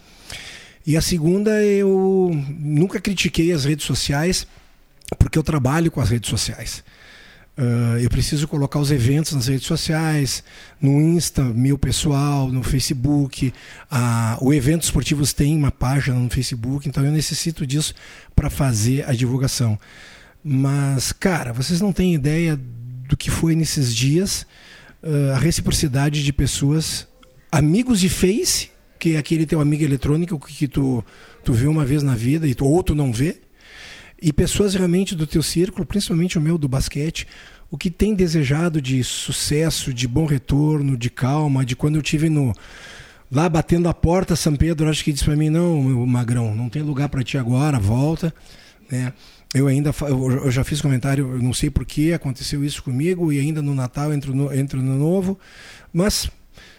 E 0.87 0.97
a 0.97 1.01
segunda, 1.01 1.65
eu 1.65 2.31
nunca 2.61 3.01
critiquei 3.01 3.51
as 3.53 3.65
redes 3.65 3.85
sociais 3.85 4.47
porque 5.15 5.39
eu 5.39 5.43
trabalho 5.43 5.91
com 5.91 6.01
as 6.01 6.11
redes 6.11 6.31
sociais. 6.31 6.83
Uh, 7.57 7.99
eu 8.01 8.11
preciso 8.11 8.49
colocar 8.49 8.81
os 8.81 8.91
eventos 8.91 9.33
nas 9.33 9.47
redes 9.47 9.67
sociais, 9.67 10.43
no 10.81 11.01
Insta, 11.01 11.43
meu 11.43 11.79
pessoal, 11.79 12.51
no 12.51 12.65
Facebook. 12.65 13.55
Uh, 13.93 14.45
o 14.45 14.53
Eventos 14.53 14.89
Esportivos 14.89 15.33
tem 15.33 15.57
uma 15.57 15.71
página 15.71 16.19
no 16.19 16.29
Facebook, 16.29 16.89
então 16.89 17.05
eu 17.05 17.13
necessito 17.13 17.65
disso 17.65 17.95
para 18.35 18.51
fazer 18.51 19.09
a 19.09 19.13
divulgação. 19.13 19.79
Mas, 20.43 21.13
cara, 21.13 21.53
vocês 21.53 21.81
não 21.81 21.93
têm 21.93 22.15
ideia 22.15 22.59
do 23.09 23.17
que 23.17 23.31
foi 23.31 23.55
nesses 23.55 23.95
dias 23.95 24.45
uh, 25.03 25.35
a 25.35 25.39
reciprocidade 25.39 26.25
de 26.25 26.33
pessoas, 26.33 27.07
amigos 27.53 28.01
de 28.01 28.09
Face, 28.09 28.71
que 28.99 29.15
é 29.15 29.19
aquele 29.19 29.47
teu 29.47 29.61
amigo 29.61 29.85
eletrônico 29.85 30.41
que 30.41 30.67
tu, 30.67 31.05
tu 31.45 31.53
vê 31.53 31.69
uma 31.69 31.85
vez 31.85 32.03
na 32.03 32.17
vida 32.17 32.49
e 32.49 32.55
tu, 32.55 32.67
ou 32.67 32.83
tu 32.83 32.97
não 32.97 33.13
vê, 33.13 33.44
e 34.25 34.33
pessoas 34.33 34.75
realmente 34.75 35.15
do 35.15 35.27
teu 35.27 35.43
círculo, 35.43 35.85
principalmente 35.85 36.39
o 36.39 36.41
meu 36.41 36.57
do 36.57 36.67
basquete, 36.67 37.27
o 37.71 37.77
que 37.77 37.91
tem 37.91 38.15
desejado 38.15 38.81
de 38.81 39.05
sucesso, 39.05 39.93
de 39.93 40.09
bom 40.09 40.25
retorno, 40.25 40.97
de 40.97 41.11
calma, 41.11 41.63
de 41.63 41.77
quando 41.77 41.97
eu 41.97 42.03
tive 42.03 42.31
no 42.31 42.55
lá 43.31 43.47
batendo 43.51 43.87
a 43.87 43.93
porta 43.93 44.35
São 44.35 44.57
Pedro, 44.57 44.89
acho 44.89 45.05
que 45.05 45.13
disse 45.13 45.27
para 45.27 45.37
mim 45.37 45.51
não, 45.51 45.83
meu 45.83 46.07
magrão, 46.07 46.55
não 46.55 46.71
tem 46.71 46.81
lugar 46.81 47.11
para 47.11 47.23
ti 47.23 47.37
agora, 47.37 47.79
volta, 47.79 48.35
né? 48.91 49.13
Eu 49.53 49.67
ainda 49.69 49.95
eu 50.01 50.51
já 50.51 50.65
fiz 50.65 50.81
comentário, 50.81 51.33
eu 51.33 51.43
não 51.43 51.53
sei 51.53 51.69
por 51.69 51.85
que 51.85 52.15
aconteceu 52.15 52.65
isso 52.65 52.83
comigo 52.83 53.31
e 53.31 53.39
ainda 53.39 53.61
no 53.61 53.75
Natal 53.75 54.11
entro 54.11 54.35
no, 54.35 54.55
entro 54.55 54.81
no 54.81 54.99
novo, 54.99 55.39
mas 55.93 56.31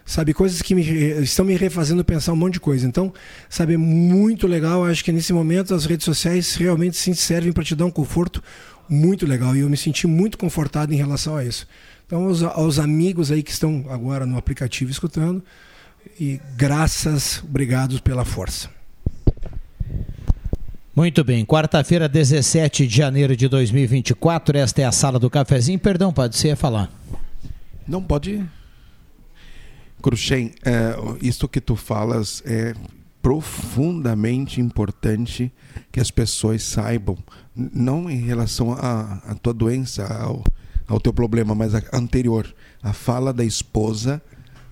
sabe? 0.05 0.33
Coisas 0.33 0.61
que 0.61 0.75
me, 0.75 0.83
estão 1.23 1.43
me 1.43 1.55
refazendo 1.57 2.05
pensar 2.05 2.31
um 2.31 2.35
monte 2.35 2.53
de 2.53 2.59
coisa. 2.59 2.87
Então, 2.87 3.11
sabe, 3.49 3.73
é 3.73 3.77
muito 3.77 4.45
legal. 4.45 4.85
Acho 4.85 5.03
que 5.03 5.11
nesse 5.11 5.33
momento 5.33 5.73
as 5.73 5.85
redes 5.85 6.05
sociais 6.05 6.55
realmente 6.55 6.95
sim 6.95 7.13
servem 7.13 7.51
para 7.51 7.63
te 7.63 7.75
dar 7.75 7.85
um 7.85 7.91
conforto 7.91 8.41
muito 8.87 9.25
legal. 9.25 9.55
E 9.55 9.61
eu 9.61 9.69
me 9.69 9.75
senti 9.75 10.05
muito 10.05 10.37
confortado 10.37 10.93
em 10.93 10.97
relação 10.97 11.35
a 11.35 11.43
isso. 11.43 11.67
Então, 12.05 12.25
aos, 12.25 12.43
aos 12.43 12.77
amigos 12.77 13.31
aí 13.31 13.41
que 13.41 13.51
estão 13.51 13.85
agora 13.89 14.27
no 14.27 14.37
aplicativo 14.37 14.91
escutando, 14.91 15.43
e 16.19 16.39
graças, 16.55 17.43
obrigado 17.43 17.99
pela 18.03 18.23
força. 18.23 18.69
Muito 20.95 21.25
bem, 21.25 21.43
quarta-feira, 21.43 22.07
17 22.07 22.87
de 22.87 22.95
janeiro 22.95 23.35
de 23.35 23.49
2024, 23.49 24.57
esta 24.57 24.81
é 24.81 24.85
a 24.85 24.93
sala 24.93 25.19
do 25.19 25.29
cafezinho. 25.29 25.77
Perdão, 25.77 26.13
pode 26.13 26.37
ser 26.37 26.55
falar. 26.55 26.89
Não 27.85 28.01
pode 28.01 28.45
Cruxem, 30.05 30.51
é, 30.63 30.95
isso 31.19 31.47
que 31.47 31.59
tu 31.59 31.75
falas 31.75 32.43
é 32.45 32.75
profundamente 33.23 34.61
importante 34.61 35.51
que 35.91 35.99
as 35.99 36.11
pessoas 36.11 36.61
saibam, 36.61 37.17
não 37.55 38.07
em 38.07 38.19
relação 38.19 38.71
à 38.71 39.35
tua 39.41 39.51
doença, 39.51 40.05
ao, 40.05 40.43
ao 40.87 40.99
teu 40.99 41.11
problema, 41.11 41.55
mas 41.55 41.73
a 41.73 41.81
anterior, 41.91 42.45
a 42.83 42.93
fala 42.93 43.33
da 43.33 43.43
esposa 43.43 44.21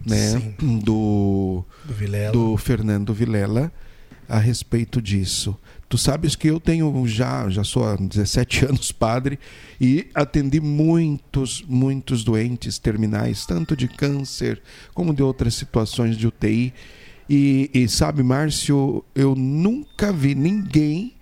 né, 0.06 0.54
do, 0.60 1.66
do, 2.32 2.32
do 2.32 2.58
Fernando 2.58 3.12
Vilela 3.12 3.72
a 4.30 4.38
respeito 4.38 5.02
disso. 5.02 5.58
Tu 5.94 5.98
sabes 6.00 6.36
que 6.36 6.48
eu 6.48 6.60
tenho 6.60 7.06
já, 7.06 7.48
já 7.50 7.64
sou 7.64 7.86
há 7.86 7.96
17 7.96 8.66
anos 8.66 8.92
padre 8.92 9.38
e 9.80 10.08
atendi 10.16 10.60
muitos, 10.60 11.64
muitos 11.68 12.24
doentes 12.24 12.80
terminais, 12.80 13.46
tanto 13.46 13.78
de 13.78 13.88
câncer 13.88 14.60
como 14.96 15.14
de 15.14 15.22
outras 15.22 15.54
situações 15.54 16.18
de 16.18 16.26
UTI. 16.26 16.74
E, 17.30 17.70
e 17.72 17.88
sabe, 17.88 18.24
Márcio, 18.24 19.06
eu 19.14 19.36
nunca 19.36 20.12
vi 20.12 20.34
ninguém 20.34 21.14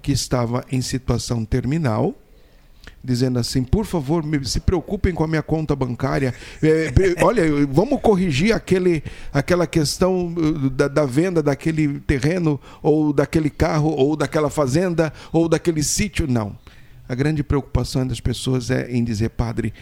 que 0.00 0.12
estava 0.12 0.64
em 0.70 0.80
situação 0.80 1.44
terminal 1.44 2.14
dizendo 3.02 3.38
assim, 3.38 3.64
por 3.64 3.86
favor, 3.86 4.22
se 4.44 4.60
preocupem 4.60 5.14
com 5.14 5.24
a 5.24 5.26
minha 5.26 5.42
conta 5.42 5.74
bancária. 5.74 6.34
É, 6.62 6.92
olha, 7.22 7.42
vamos 7.66 8.00
corrigir 8.00 8.54
aquele, 8.54 9.02
aquela 9.32 9.66
questão 9.66 10.26
uh, 10.26 10.70
da, 10.70 10.86
da 10.86 11.06
venda 11.06 11.42
daquele 11.42 12.00
terreno, 12.00 12.60
ou 12.82 13.12
daquele 13.12 13.48
carro, 13.48 13.90
ou 13.90 14.14
daquela 14.14 14.50
fazenda, 14.50 15.12
ou 15.32 15.48
daquele 15.48 15.82
sítio. 15.82 16.26
Não. 16.26 16.56
A 17.08 17.14
grande 17.14 17.42
preocupação 17.42 18.06
das 18.06 18.20
pessoas 18.20 18.70
é 18.70 18.90
em 18.90 19.02
dizer, 19.02 19.30
padre, 19.30 19.72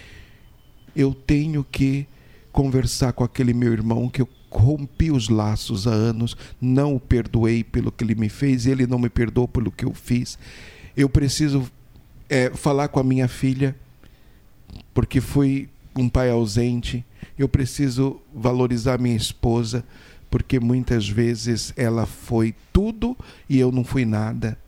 eu 0.94 1.12
tenho 1.12 1.64
que 1.64 2.06
conversar 2.52 3.12
com 3.12 3.22
aquele 3.22 3.52
meu 3.52 3.72
irmão 3.72 4.08
que 4.08 4.22
eu 4.22 4.28
rompi 4.50 5.10
os 5.10 5.28
laços 5.28 5.86
há 5.86 5.92
anos, 5.92 6.36
não 6.60 6.96
o 6.96 7.00
perdoei 7.00 7.62
pelo 7.62 7.92
que 7.92 8.02
ele 8.02 8.14
me 8.14 8.28
fez, 8.28 8.66
ele 8.66 8.86
não 8.86 8.98
me 8.98 9.08
perdoou 9.08 9.46
pelo 9.46 9.70
que 9.70 9.84
eu 9.84 9.92
fiz. 9.92 10.38
Eu 10.96 11.08
preciso 11.08 11.70
é, 12.28 12.50
falar 12.50 12.88
com 12.88 13.00
a 13.00 13.04
minha 13.04 13.28
filha, 13.28 13.74
porque 14.92 15.20
fui 15.20 15.68
um 15.96 16.08
pai 16.08 16.30
ausente. 16.30 17.04
Eu 17.38 17.48
preciso 17.48 18.20
valorizar 18.34 18.98
minha 18.98 19.16
esposa, 19.16 19.84
porque 20.30 20.60
muitas 20.60 21.08
vezes 21.08 21.72
ela 21.76 22.06
foi 22.06 22.54
tudo 22.72 23.16
e 23.48 23.58
eu 23.58 23.72
não 23.72 23.84
fui 23.84 24.04
nada. 24.04 24.58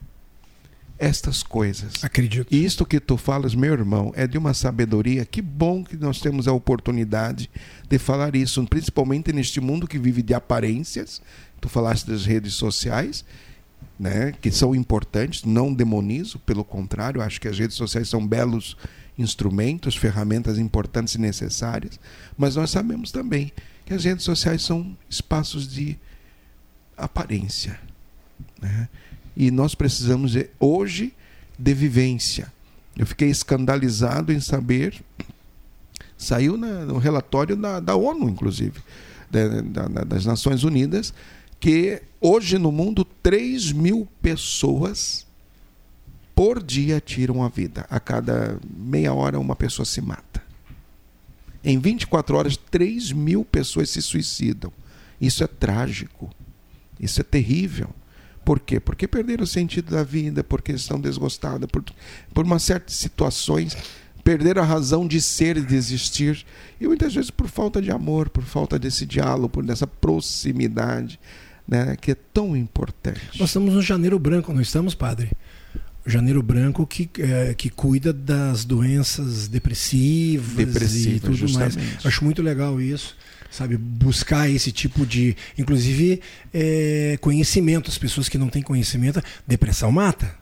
Estas 0.98 1.42
coisas. 1.42 2.04
Acredito. 2.04 2.54
E 2.54 2.62
isto 2.62 2.84
que 2.84 3.00
tu 3.00 3.16
falas, 3.16 3.54
meu 3.54 3.72
irmão, 3.72 4.12
é 4.14 4.26
de 4.26 4.36
uma 4.36 4.52
sabedoria. 4.52 5.24
Que 5.24 5.40
bom 5.40 5.82
que 5.82 5.96
nós 5.96 6.20
temos 6.20 6.46
a 6.46 6.52
oportunidade 6.52 7.48
de 7.88 7.98
falar 7.98 8.36
isso, 8.36 8.62
principalmente 8.66 9.32
neste 9.32 9.62
mundo 9.62 9.88
que 9.88 9.98
vive 9.98 10.20
de 10.20 10.34
aparências. 10.34 11.22
Tu 11.58 11.70
falaste 11.70 12.06
das 12.06 12.26
redes 12.26 12.52
sociais, 12.52 13.24
né, 13.98 14.32
que 14.40 14.50
são 14.50 14.74
importantes, 14.74 15.44
não 15.44 15.72
demonizo, 15.74 16.38
pelo 16.40 16.64
contrário, 16.64 17.20
acho 17.20 17.40
que 17.40 17.48
as 17.48 17.58
redes 17.58 17.76
sociais 17.76 18.08
são 18.08 18.26
belos 18.26 18.76
instrumentos, 19.18 19.94
ferramentas 19.96 20.58
importantes 20.58 21.14
e 21.14 21.18
necessárias, 21.18 22.00
mas 22.38 22.56
nós 22.56 22.70
sabemos 22.70 23.10
também 23.12 23.52
que 23.84 23.92
as 23.92 24.04
redes 24.04 24.24
sociais 24.24 24.62
são 24.62 24.96
espaços 25.08 25.68
de 25.70 25.98
aparência. 26.96 27.78
Né? 28.60 28.88
E 29.36 29.50
nós 29.50 29.74
precisamos, 29.74 30.32
de, 30.32 30.48
hoje, 30.58 31.12
de 31.58 31.74
vivência. 31.74 32.52
Eu 32.96 33.06
fiquei 33.06 33.28
escandalizado 33.30 34.32
em 34.32 34.40
saber, 34.40 35.02
saiu 36.16 36.56
na- 36.56 36.84
no 36.84 36.98
relatório 36.98 37.56
da, 37.56 37.80
da 37.80 37.96
ONU, 37.96 38.28
inclusive, 38.28 38.80
da- 39.30 39.60
da- 39.62 39.88
da- 39.88 40.04
das 40.04 40.24
Nações 40.26 40.64
Unidas, 40.64 41.12
que 41.60 42.02
hoje 42.20 42.58
no 42.58 42.72
mundo 42.72 43.04
3 43.04 43.70
mil 43.72 44.08
pessoas 44.20 45.26
por 46.34 46.62
dia 46.62 47.00
tiram 47.00 47.44
a 47.44 47.48
vida. 47.50 47.86
A 47.90 48.00
cada 48.00 48.58
meia 48.74 49.12
hora 49.12 49.38
uma 49.38 49.54
pessoa 49.54 49.84
se 49.84 50.00
mata. 50.00 50.42
Em 51.62 51.78
24 51.78 52.36
horas, 52.36 52.56
3 52.56 53.12
mil 53.12 53.44
pessoas 53.44 53.90
se 53.90 54.00
suicidam. 54.00 54.72
Isso 55.20 55.44
é 55.44 55.46
trágico. 55.46 56.30
Isso 56.98 57.20
é 57.20 57.24
terrível. 57.24 57.90
Por 58.42 58.58
quê? 58.58 58.80
Porque 58.80 59.06
perderam 59.06 59.44
o 59.44 59.46
sentido 59.46 59.90
da 59.90 60.02
vida, 60.02 60.42
porque 60.42 60.72
estão 60.72 60.98
desgostadas, 60.98 61.68
por, 61.70 61.84
por 62.32 62.46
uma 62.46 62.56
de 62.56 62.92
situações, 62.92 63.76
perderam 64.24 64.62
a 64.62 64.64
razão 64.64 65.06
de 65.06 65.20
ser 65.20 65.58
e 65.58 65.62
de 65.62 65.76
existir. 65.76 66.44
E 66.80 66.86
muitas 66.86 67.14
vezes 67.14 67.30
por 67.30 67.48
falta 67.48 67.82
de 67.82 67.90
amor, 67.90 68.30
por 68.30 68.44
falta 68.44 68.78
desse 68.78 69.04
diálogo, 69.04 69.50
por 69.50 69.64
dessa 69.64 69.86
proximidade, 69.86 71.20
né, 71.70 71.96
que 72.00 72.10
é 72.10 72.16
tão 72.34 72.56
importante. 72.56 73.20
Nós 73.38 73.50
estamos 73.50 73.72
no 73.72 73.80
Janeiro 73.80 74.18
Branco, 74.18 74.52
não 74.52 74.60
estamos, 74.60 74.92
padre? 74.92 75.30
Janeiro 76.04 76.42
Branco 76.42 76.84
que, 76.86 77.08
é, 77.18 77.54
que 77.54 77.70
cuida 77.70 78.12
das 78.12 78.64
doenças 78.64 79.46
depressivas, 79.46 80.52
e 80.54 80.64
Depressivas, 80.64 81.20
tudo 81.20 81.36
justamente. 81.36 81.76
mais. 81.76 82.06
Acho 82.06 82.24
muito 82.24 82.42
legal 82.42 82.80
isso, 82.80 83.16
sabe? 83.50 83.76
Buscar 83.76 84.50
esse 84.50 84.72
tipo 84.72 85.06
de. 85.06 85.36
Inclusive, 85.56 86.20
é, 86.52 87.16
conhecimento. 87.20 87.88
As 87.88 87.98
pessoas 87.98 88.28
que 88.28 88.38
não 88.38 88.48
têm 88.48 88.62
conhecimento, 88.62 89.22
depressão 89.46 89.92
mata. 89.92 90.39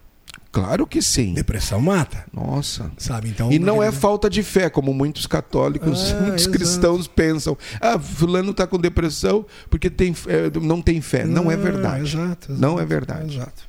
Claro 0.60 0.86
que 0.86 1.00
sim. 1.02 1.34
Depressão 1.34 1.80
mata. 1.80 2.24
Nossa. 2.32 2.90
Sabe? 2.98 3.28
Então, 3.28 3.50
e 3.52 3.58
não 3.58 3.76
é 3.76 3.80
verdade- 3.86 4.00
falta 4.00 4.28
de 4.30 4.42
fé, 4.42 4.68
como 4.70 4.92
muitos 4.92 5.26
católicos, 5.26 6.12
Ah, 6.12 6.20
muitos 6.20 6.42
exato. 6.42 6.56
cristãos 6.58 7.06
pensam. 7.06 7.56
Ah, 7.80 7.98
fulano 7.98 8.50
está 8.50 8.66
com 8.66 8.78
depressão 8.78 9.44
porque 9.70 9.88
tem, 9.90 10.14
é, 10.26 10.50
não 10.60 10.82
tem 10.82 11.00
fé. 11.00 11.24
Não, 11.24 11.50
é 11.50 11.54
Ah, 11.54 11.58
verdade. 11.58 12.02
exato, 12.04 12.52
Não 12.52 12.78
é 12.80 12.84
verdade. 12.84 13.36
Exato. 13.36 13.68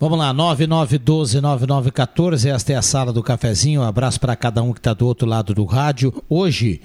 Vamos 0.00 0.18
lá, 0.18 0.32
9912-9914, 0.34 2.48
esta 2.48 2.72
é 2.72 2.76
a 2.76 2.82
sala 2.82 3.12
do 3.12 3.22
cafezinho. 3.22 3.80
Um 3.80 3.84
abraço 3.84 4.20
para 4.20 4.34
cada 4.36 4.62
um 4.62 4.72
que 4.72 4.80
está 4.80 4.92
do 4.92 5.06
outro 5.06 5.26
lado 5.26 5.54
do 5.54 5.64
rádio. 5.64 6.12
Hoje, 6.28 6.82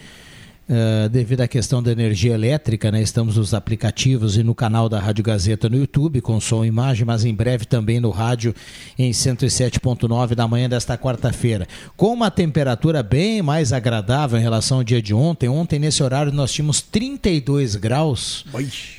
eh, 0.72 1.10
devido 1.10 1.42
à 1.42 1.48
questão 1.48 1.82
da 1.82 1.92
energia 1.92 2.36
elétrica, 2.36 2.92
né, 2.92 3.02
estamos 3.02 3.38
nos 3.38 3.56
aplicativos 3.56 4.38
e 4.38 4.44
no 4.44 4.54
canal 4.54 4.88
da 4.88 5.00
Rádio 5.00 5.24
Gazeta 5.24 5.68
no 5.68 5.76
YouTube, 5.76 6.22
com 6.22 6.40
som 6.40 6.64
e 6.64 6.68
imagem, 6.68 7.06
mas 7.06 7.26
em 7.26 7.34
breve 7.34 7.66
também 7.66 8.00
no 8.00 8.12
rádio 8.12 8.54
em 8.96 9.10
107.9 9.10 10.36
da 10.36 10.48
manhã 10.48 10.70
desta 10.70 10.96
quarta-feira. 10.96 11.68
Com 11.98 12.14
uma 12.14 12.30
temperatura 12.30 13.02
bem 13.02 13.42
mais 13.42 13.74
agradável 13.74 14.38
em 14.38 14.44
relação 14.44 14.78
ao 14.78 14.84
dia 14.84 15.02
de 15.02 15.12
ontem. 15.12 15.50
Ontem, 15.50 15.80
nesse 15.80 16.04
horário, 16.04 16.32
nós 16.32 16.52
tínhamos 16.52 16.82
32 16.82 17.76
graus. 17.76 18.46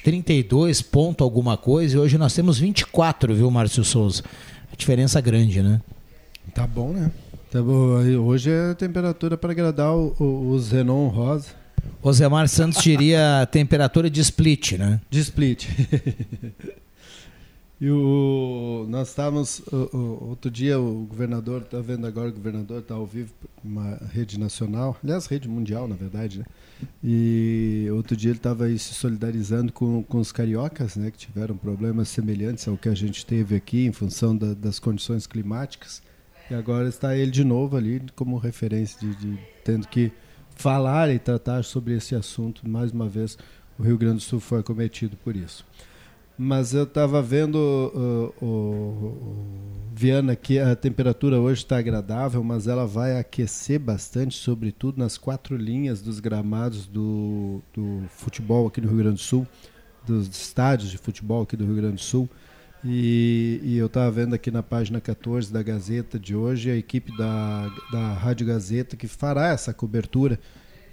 32 0.02 0.82
ponto 0.82 1.22
alguma 1.22 1.56
coisa, 1.56 1.94
e 1.94 2.00
hoje 2.00 2.18
nós 2.18 2.34
temos 2.34 2.58
24, 2.58 3.32
viu, 3.32 3.48
Márcio 3.48 3.84
Souza? 3.84 4.24
A 4.72 4.76
diferença 4.76 5.20
grande, 5.20 5.62
né? 5.62 5.80
Tá 6.52 6.66
bom, 6.66 6.88
né? 6.88 7.12
Tá 7.48 7.62
bom. 7.62 8.00
Hoje 8.26 8.50
é 8.50 8.72
a 8.72 8.74
temperatura 8.74 9.36
para 9.36 9.52
agradar 9.52 9.94
o, 9.94 10.16
o, 10.18 10.50
o 10.50 10.58
Zenon 10.58 11.06
Rosa. 11.06 11.59
Osemar 12.02 12.48
Santos 12.48 12.82
diria 12.82 13.46
temperatura 13.50 14.08
de 14.08 14.20
split, 14.20 14.72
né? 14.72 15.00
De 15.10 15.18
split. 15.20 15.66
e 17.80 17.90
o, 17.90 18.86
nós 18.88 19.08
estávamos. 19.08 19.60
o- 19.72 19.96
o- 19.96 20.28
outro 20.30 20.50
dia 20.50 20.78
o 20.78 21.06
governador, 21.06 21.62
está 21.62 21.80
vendo 21.80 22.06
agora 22.06 22.28
o 22.28 22.32
governador 22.32 22.80
está 22.80 22.94
ao 22.94 23.06
vivo, 23.06 23.32
uma 23.64 23.98
rede 24.12 24.38
nacional, 24.38 24.96
aliás, 25.02 25.26
rede 25.26 25.48
mundial, 25.48 25.88
na 25.88 25.94
verdade, 25.94 26.40
né? 26.40 26.44
E 27.04 27.86
outro 27.92 28.16
dia 28.16 28.30
ele 28.30 28.38
estava 28.38 28.68
se 28.70 28.94
solidarizando 28.94 29.72
com, 29.72 30.02
com 30.02 30.18
os 30.18 30.32
cariocas, 30.32 30.96
né? 30.96 31.10
Que 31.10 31.18
tiveram 31.18 31.56
problemas 31.56 32.08
semelhantes 32.08 32.66
ao 32.68 32.76
que 32.76 32.88
a 32.88 32.94
gente 32.94 33.24
teve 33.24 33.54
aqui 33.54 33.86
em 33.86 33.92
função 33.92 34.36
da- 34.36 34.54
das 34.54 34.78
condições 34.78 35.26
climáticas. 35.26 36.02
E 36.50 36.54
agora 36.54 36.88
está 36.88 37.16
ele 37.16 37.30
de 37.30 37.44
novo 37.44 37.76
ali 37.76 38.02
como 38.16 38.36
referência, 38.38 38.98
de, 39.00 39.14
de- 39.14 39.38
tendo 39.64 39.86
que 39.88 40.10
falar 40.60 41.08
e 41.10 41.18
tratar 41.18 41.64
sobre 41.64 41.94
esse 41.94 42.14
assunto. 42.14 42.68
Mais 42.68 42.92
uma 42.92 43.08
vez, 43.08 43.38
o 43.78 43.82
Rio 43.82 43.96
Grande 43.96 44.16
do 44.16 44.20
Sul 44.20 44.40
foi 44.40 44.60
acometido 44.60 45.16
por 45.16 45.34
isso. 45.34 45.64
Mas 46.36 46.74
eu 46.74 46.84
estava 46.84 47.20
vendo 47.22 47.56
uh, 48.38 49.34
Viana 49.94 50.36
que 50.36 50.58
a 50.58 50.76
temperatura 50.76 51.40
hoje 51.40 51.62
está 51.62 51.78
agradável, 51.78 52.42
mas 52.44 52.66
ela 52.66 52.86
vai 52.86 53.18
aquecer 53.18 53.80
bastante, 53.80 54.36
sobretudo 54.36 54.98
nas 54.98 55.16
quatro 55.16 55.56
linhas 55.56 56.02
dos 56.02 56.20
gramados 56.20 56.86
do, 56.86 57.62
do 57.74 58.04
futebol 58.08 58.66
aqui 58.66 58.80
no 58.80 58.88
Rio 58.88 58.98
Grande 58.98 59.16
do 59.16 59.20
Sul, 59.20 59.46
dos 60.06 60.28
estádios 60.28 60.90
de 60.90 60.98
futebol 60.98 61.42
aqui 61.42 61.56
do 61.56 61.64
Rio 61.64 61.76
Grande 61.76 61.96
do 61.96 62.00
Sul. 62.00 62.28
E, 62.84 63.60
e 63.62 63.76
eu 63.76 63.86
estava 63.86 64.10
vendo 64.10 64.34
aqui 64.34 64.50
na 64.50 64.62
página 64.62 65.00
14 65.00 65.52
da 65.52 65.62
Gazeta 65.62 66.18
de 66.18 66.34
hoje 66.34 66.70
a 66.70 66.76
equipe 66.76 67.14
da, 67.16 67.68
da 67.92 68.12
Rádio 68.14 68.46
Gazeta 68.46 68.96
que 68.96 69.06
fará 69.06 69.48
essa 69.48 69.74
cobertura 69.74 70.40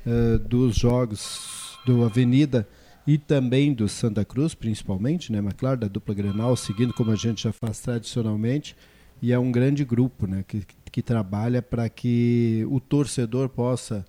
eh, 0.06 0.38
dos 0.38 0.76
jogos 0.76 1.78
do 1.86 2.04
Avenida 2.04 2.68
e 3.06 3.18
também 3.18 3.74
do 3.74 3.88
Santa 3.88 4.26
Cruz, 4.26 4.54
principalmente, 4.54 5.32
né? 5.32 5.40
Mas 5.40 5.54
claro, 5.54 5.80
da 5.80 5.88
dupla 5.88 6.14
Grenal, 6.14 6.58
seguindo 6.58 6.94
como 6.94 7.12
a 7.12 7.16
gente 7.16 7.44
já 7.44 7.54
faz 7.54 7.80
tradicionalmente. 7.80 8.76
E 9.22 9.32
é 9.32 9.40
um 9.40 9.50
grande 9.50 9.86
grupo, 9.86 10.28
né? 10.28 10.44
Que, 10.46 10.64
que 10.92 11.02
trabalha 11.02 11.62
para 11.62 11.88
que 11.88 12.68
o 12.70 12.82
torcedor 12.82 13.48
possa 13.48 14.06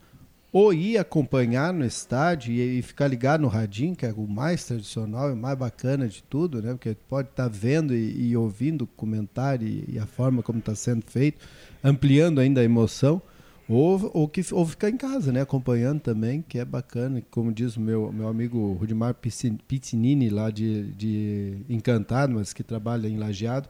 ou 0.52 0.72
ir 0.72 0.96
acompanhar 0.96 1.72
no 1.72 1.84
estádio 1.84 2.52
e, 2.52 2.80
ficar 2.80 3.06
ligado 3.06 3.42
no 3.42 3.48
radinho, 3.48 3.94
que 3.94 4.06
é 4.06 4.12
o 4.12 4.26
mais 4.26 4.64
tradicional 4.64 5.30
e 5.30 5.32
o 5.34 5.36
mais 5.36 5.58
bacana 5.58 6.08
de 6.08 6.22
tudo, 6.22 6.62
né? 6.62 6.72
Porque 6.72 6.96
pode 7.08 7.28
estar 7.28 7.48
vendo 7.48 7.94
e, 7.94 8.30
e 8.30 8.36
ouvindo 8.36 8.82
o 8.82 8.86
comentário 8.86 9.66
e, 9.66 9.84
e 9.88 9.98
a 9.98 10.06
forma 10.06 10.42
como 10.42 10.58
está 10.58 10.74
sendo 10.74 11.04
feito, 11.06 11.44
ampliando 11.84 12.40
ainda 12.40 12.62
a 12.62 12.64
emoção, 12.64 13.20
ou, 13.68 14.10
ou, 14.14 14.26
que, 14.26 14.40
ou 14.52 14.64
ficar 14.64 14.88
em 14.88 14.96
casa, 14.96 15.30
né? 15.30 15.42
Acompanhando 15.42 16.00
também, 16.00 16.42
que 16.48 16.58
é 16.58 16.64
bacana. 16.64 17.22
Como 17.30 17.52
diz 17.52 17.76
o 17.76 17.80
meu, 17.80 18.10
meu 18.10 18.26
amigo 18.26 18.72
Rudimar 18.72 19.14
Pizzanini, 19.14 20.30
lá 20.30 20.50
de, 20.50 20.84
de 20.92 21.58
Encantado, 21.68 22.34
mas 22.34 22.54
que 22.54 22.62
trabalha 22.62 23.06
em 23.06 23.18
Lajeado, 23.18 23.68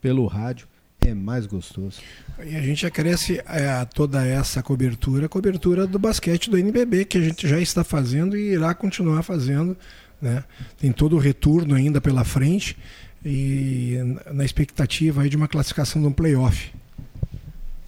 pelo 0.00 0.24
rádio. 0.26 0.68
É 1.08 1.14
mais 1.14 1.46
gostoso. 1.46 2.00
E 2.44 2.54
a 2.56 2.60
gente 2.60 2.86
acresce 2.86 3.42
é, 3.46 3.68
a 3.68 3.84
toda 3.84 4.24
essa 4.26 4.62
cobertura, 4.62 5.26
a 5.26 5.28
cobertura 5.28 5.86
do 5.86 5.98
basquete 5.98 6.50
do 6.50 6.58
NBB, 6.58 7.04
que 7.04 7.18
a 7.18 7.20
gente 7.20 7.48
já 7.48 7.60
está 7.60 7.82
fazendo 7.82 8.36
e 8.36 8.52
irá 8.52 8.74
continuar 8.74 9.22
fazendo. 9.22 9.76
Né? 10.20 10.44
Tem 10.78 10.92
todo 10.92 11.16
o 11.16 11.18
retorno 11.18 11.74
ainda 11.74 12.00
pela 12.00 12.24
frente 12.24 12.76
e 13.24 13.98
na 14.32 14.44
expectativa 14.44 15.22
aí 15.22 15.28
de 15.28 15.36
uma 15.36 15.48
classificação 15.48 16.00
de 16.00 16.08
um 16.08 16.12
playoff. 16.12 16.72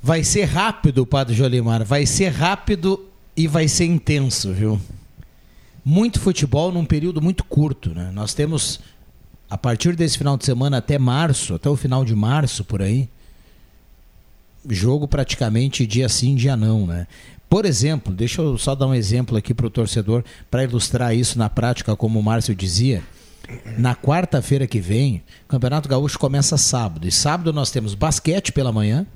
Vai 0.02 0.24
ser 0.24 0.44
rápido, 0.44 1.06
Padre 1.06 1.34
Jolimar. 1.34 1.84
Vai 1.84 2.06
ser 2.06 2.28
rápido 2.28 3.08
e 3.36 3.46
vai 3.46 3.68
ser 3.68 3.84
intenso, 3.84 4.52
viu? 4.52 4.80
Muito 5.84 6.20
futebol 6.20 6.72
num 6.72 6.84
período 6.84 7.20
muito 7.20 7.44
curto, 7.44 7.90
né? 7.90 8.10
Nós 8.12 8.34
temos 8.34 8.80
a 9.52 9.58
partir 9.58 9.94
desse 9.94 10.16
final 10.16 10.38
de 10.38 10.46
semana 10.46 10.78
até 10.78 10.98
março, 10.98 11.54
até 11.54 11.68
o 11.68 11.76
final 11.76 12.06
de 12.06 12.14
março 12.14 12.64
por 12.64 12.80
aí, 12.80 13.06
jogo 14.66 15.06
praticamente 15.06 15.86
dia 15.86 16.08
sim, 16.08 16.34
dia 16.34 16.56
não, 16.56 16.86
né? 16.86 17.06
Por 17.50 17.66
exemplo, 17.66 18.14
deixa 18.14 18.40
eu 18.40 18.56
só 18.56 18.74
dar 18.74 18.86
um 18.86 18.94
exemplo 18.94 19.36
aqui 19.36 19.52
para 19.52 19.66
o 19.66 19.70
torcedor 19.70 20.24
para 20.50 20.64
ilustrar 20.64 21.14
isso 21.14 21.38
na 21.38 21.50
prática, 21.50 21.94
como 21.94 22.18
o 22.18 22.22
Márcio 22.22 22.54
dizia. 22.54 23.02
Na 23.76 23.94
quarta-feira 23.94 24.66
que 24.66 24.80
vem, 24.80 25.22
o 25.44 25.48
Campeonato 25.48 25.86
Gaúcho 25.86 26.18
começa 26.18 26.56
sábado. 26.56 27.06
E 27.06 27.12
sábado 27.12 27.52
nós 27.52 27.70
temos 27.70 27.94
basquete 27.94 28.52
pela 28.52 28.72
manhã, 28.72 29.06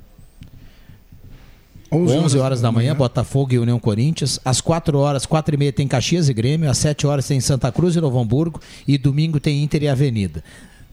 11 1.91 2.17
horas, 2.17 2.35
horas 2.35 2.61
da 2.61 2.71
manhã, 2.71 2.95
Botafogo 2.95 3.53
e 3.53 3.59
União 3.59 3.79
Corinthians. 3.79 4.39
Às 4.43 4.59
4 4.59 4.97
horas, 4.97 5.25
4 5.25 5.55
e 5.55 5.57
meia 5.57 5.73
tem 5.73 5.87
Caxias 5.87 6.29
e 6.29 6.33
Grêmio. 6.33 6.69
Às 6.69 6.77
7 6.77 7.07
horas 7.07 7.27
tem 7.27 7.39
Santa 7.39 7.71
Cruz 7.71 7.95
e 7.95 8.01
Novo 8.01 8.19
Hamburgo. 8.19 8.59
E 8.87 8.97
domingo 8.97 9.39
tem 9.39 9.63
Inter 9.63 9.83
e 9.83 9.87
Avenida. 9.87 10.43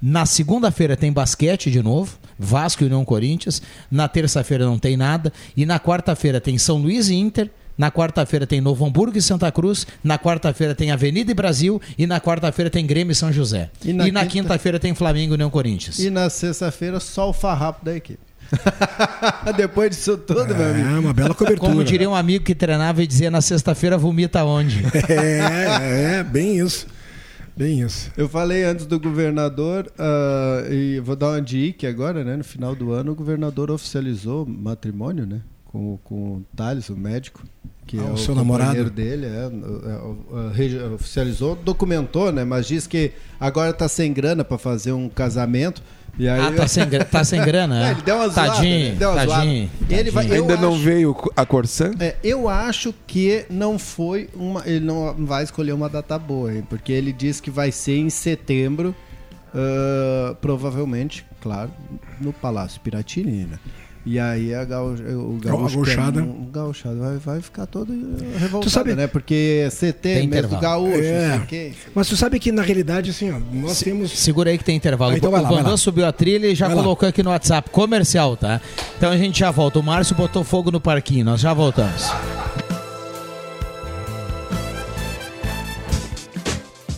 Na 0.00 0.26
segunda-feira 0.26 0.96
tem 0.96 1.10
basquete 1.10 1.70
de 1.70 1.82
novo, 1.82 2.18
Vasco 2.38 2.82
e 2.82 2.86
União 2.86 3.04
Corinthians. 3.04 3.62
Na 3.90 4.06
terça-feira 4.06 4.66
não 4.66 4.78
tem 4.78 4.96
nada. 4.96 5.32
E 5.56 5.64
na 5.64 5.80
quarta-feira 5.80 6.40
tem 6.40 6.58
São 6.58 6.76
Luís 6.76 7.08
e 7.08 7.14
Inter. 7.14 7.50
Na 7.76 7.90
quarta-feira 7.90 8.46
tem 8.46 8.60
Novo 8.60 8.84
Hamburgo 8.84 9.18
e 9.18 9.22
Santa 9.22 9.50
Cruz. 9.50 9.86
Na 10.02 10.18
quarta-feira 10.18 10.74
tem 10.74 10.90
Avenida 10.90 11.30
e 11.30 11.34
Brasil. 11.34 11.80
E 11.98 12.06
na 12.06 12.20
quarta-feira 12.20 12.70
tem 12.70 12.86
Grêmio 12.86 13.12
e 13.12 13.14
São 13.14 13.32
José. 13.32 13.70
E 13.84 13.92
na, 13.92 14.06
na 14.08 14.26
quinta-feira 14.26 14.78
tem 14.78 14.94
Flamengo 14.94 15.32
e 15.32 15.34
União 15.34 15.50
Corinthians. 15.50 15.98
E 15.98 16.08
na 16.10 16.30
sexta-feira 16.30 17.00
só 17.00 17.30
o 17.30 17.32
farrapo 17.32 17.84
da 17.84 17.96
equipe. 17.96 18.20
Depois 19.56 19.90
disso 19.90 20.16
tudo, 20.16 20.52
é, 20.52 20.56
meu 20.56 20.70
amigo. 20.70 20.88
É, 20.88 20.98
uma 20.98 21.12
bela 21.12 21.34
cobertura. 21.34 21.70
Como 21.70 21.84
diria 21.84 22.08
um 22.08 22.14
amigo 22.14 22.44
que 22.44 22.54
treinava 22.54 23.02
e 23.02 23.06
dizia 23.06 23.30
na 23.30 23.40
sexta-feira 23.40 23.96
vomita 23.98 24.44
onde? 24.44 24.82
É, 25.08 26.18
é, 26.18 26.22
bem 26.24 26.58
isso. 26.58 26.86
Bem 27.56 27.80
isso. 27.82 28.10
Eu 28.16 28.28
falei 28.28 28.64
antes 28.64 28.84
do 28.84 28.98
governador, 28.98 29.86
uh, 29.98 30.72
e 30.72 30.98
vou 31.00 31.14
dar 31.14 31.28
uma 31.30 31.40
dica 31.42 31.88
agora, 31.88 32.24
né? 32.24 32.36
No 32.36 32.42
final 32.44 32.74
do 32.74 32.92
ano, 32.92 33.12
o 33.12 33.14
governador 33.14 33.70
oficializou 33.70 34.44
matrimônio, 34.44 35.24
né? 35.24 35.40
Com, 35.66 35.98
com 36.02 36.14
o 36.14 36.42
Thales, 36.56 36.88
o 36.88 36.96
médico, 36.96 37.44
que 37.86 37.98
Ah, 37.98 38.02
é 38.02 38.10
o 38.10 38.14
o 38.14 38.18
seu 38.18 38.34
namorado? 38.34 38.90
dele, 38.90 39.26
é, 39.26 39.50
é, 40.58 40.82
é, 40.82 40.86
oficializou, 40.88 41.54
documentou, 41.54 42.32
né? 42.32 42.44
Mas 42.44 42.66
diz 42.66 42.86
que 42.88 43.12
agora 43.38 43.72
tá 43.72 43.86
sem 43.88 44.12
grana 44.12 44.42
para 44.44 44.58
fazer 44.58 44.92
um 44.92 45.08
casamento. 45.08 45.80
E 46.18 46.28
aí... 46.28 46.40
Ah, 46.40 46.52
tá 46.52 46.68
sem, 46.68 46.84
tá 47.10 47.24
sem 47.24 47.42
grana, 47.44 47.88
é? 47.88 47.90
Ele 47.92 48.02
deu 48.02 48.14
uma 48.16 48.28
zoada, 48.28 48.52
Tadinho, 48.52 48.88
né? 48.90 48.94
deu 48.98 49.10
uma 49.10 49.26
tadinho, 49.26 49.68
zoada. 49.78 49.94
Ele 50.00 50.10
vai, 50.10 50.30
Ainda 50.30 50.56
não 50.56 50.72
acho- 50.74 50.82
veio 50.82 51.16
a 51.36 51.44
Corsã? 51.46 51.90
é, 51.98 52.16
eu 52.22 52.48
acho 52.48 52.94
que 53.06 53.44
não 53.50 53.78
foi 53.78 54.28
uma. 54.34 54.62
Ele 54.64 54.80
não 54.84 55.14
vai 55.26 55.42
escolher 55.44 55.72
uma 55.72 55.88
data 55.88 56.18
boa, 56.18 56.54
hein? 56.54 56.64
Porque 56.68 56.92
ele 56.92 57.12
diz 57.12 57.40
que 57.40 57.50
vai 57.50 57.72
ser 57.72 57.96
em 57.98 58.10
setembro, 58.10 58.94
ah, 59.54 60.34
provavelmente, 60.40 61.24
claro, 61.40 61.70
no 62.20 62.32
Palácio 62.32 62.80
Piratini, 62.80 63.44
né? 63.44 63.58
E 64.06 64.18
aí 64.18 64.54
a 64.54 64.62
o 64.62 64.66
gaúcho, 64.66 65.02
é 65.02 65.94
gauchada. 65.94 66.22
um- 66.22 66.30
o 66.42 66.48
gauchado 66.52 66.98
vai, 66.98 67.16
vai 67.16 67.40
ficar 67.40 67.64
todo 67.64 67.90
revoltado, 68.38 68.60
Tu 68.60 68.70
sabe- 68.70 68.94
né? 68.94 69.06
Porque 69.06 69.66
CT, 69.70 70.26
mês 70.26 70.46
do 70.46 70.58
gaúcho, 70.58 70.90
não 70.96 71.02
sei 71.02 71.10
É. 71.10 71.36
o 71.42 71.46
quê. 71.46 71.72
Mas 71.94 72.06
tu 72.08 72.14
sabe 72.16 72.38
que 72.38 72.52
na 72.52 72.60
realidade, 72.60 73.10
assim, 73.10 73.30
ó, 73.32 73.38
nós 73.52 73.80
temos. 73.80 74.10
Segura 74.12 74.50
aí 74.50 74.58
que 74.58 74.64
tem 74.64 74.76
intervalo. 74.76 75.12
Ah, 75.12 75.16
então 75.16 75.30
o 75.30 75.32
vai 75.32 75.40
lá, 75.40 75.70
lá. 75.70 75.76
subiu 75.78 76.04
a 76.04 76.12
trilha 76.12 76.48
e 76.48 76.54
já 76.54 76.66
Vai 76.66 76.76
lá. 76.76 76.82
colocou 76.82 77.08
aqui 77.08 77.22
no 77.22 77.30
WhatsApp 77.30 77.70
comercial, 77.70 78.36
tá? 78.36 78.60
Então 78.98 79.10
a 79.10 79.16
gente 79.16 79.40
já 79.40 79.50
volta. 79.50 79.78
O 79.78 79.82
Márcio 79.82 80.14
botou 80.14 80.44
fogo 80.44 80.70
no 80.70 80.80
parquinho, 80.80 81.24
nós 81.24 81.40
já 81.40 81.54
voltamos. 81.54 82.10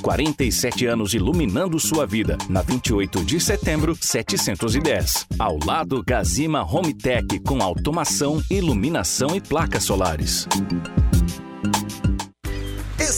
47 0.00 0.86
anos 0.86 1.14
iluminando 1.14 1.78
sua 1.78 2.06
vida. 2.06 2.36
Na 2.48 2.62
28 2.62 3.24
de 3.24 3.40
setembro, 3.40 3.96
710. 4.00 5.26
Ao 5.38 5.58
lado, 5.64 6.02
Gazima 6.06 6.62
Home 6.62 6.94
Tech 6.94 7.38
com 7.40 7.62
automação, 7.62 8.42
iluminação 8.50 9.34
e 9.34 9.40
placas 9.40 9.84
solares. 9.84 10.46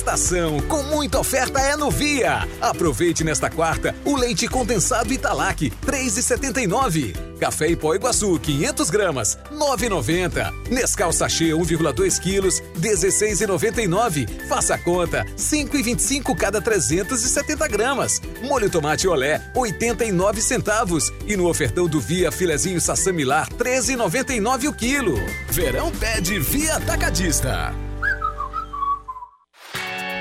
Estação 0.06 0.60
com 0.68 0.84
muita 0.84 1.18
oferta 1.18 1.58
é 1.58 1.76
no 1.76 1.90
Via. 1.90 2.46
Aproveite 2.60 3.24
nesta 3.24 3.50
quarta 3.50 3.92
o 4.04 4.16
leite 4.16 4.46
condensado 4.46 5.12
Italac, 5.12 5.68
3,79. 5.84 7.12
Café 7.40 7.70
em 7.70 7.76
pó 7.76 7.92
Iguaçu, 7.92 8.38
500 8.38 8.88
gramas, 8.88 9.36
9,90. 9.52 10.70
Nescau 10.70 11.12
sachê 11.12 11.46
1,2 11.46 12.20
quilos, 12.20 12.62
16,99. 12.78 14.28
Faça 14.46 14.76
a 14.76 14.78
conta, 14.78 15.26
5,25 15.36 16.36
cada 16.36 16.62
370 16.62 17.66
gramas. 17.66 18.22
Molho 18.42 18.70
tomate 18.70 19.08
olé, 19.08 19.42
89 19.56 20.40
centavos. 20.40 21.12
E 21.26 21.36
no 21.36 21.48
ofertão 21.48 21.88
do 21.88 22.00
Via 22.00 22.30
filezinho 22.30 22.80
sassamilar, 22.80 23.48
13,99 23.54 24.68
o 24.68 24.72
quilo. 24.72 25.16
Verão 25.50 25.90
pede 25.90 26.38
Via 26.38 26.76
Atacadista. 26.76 27.85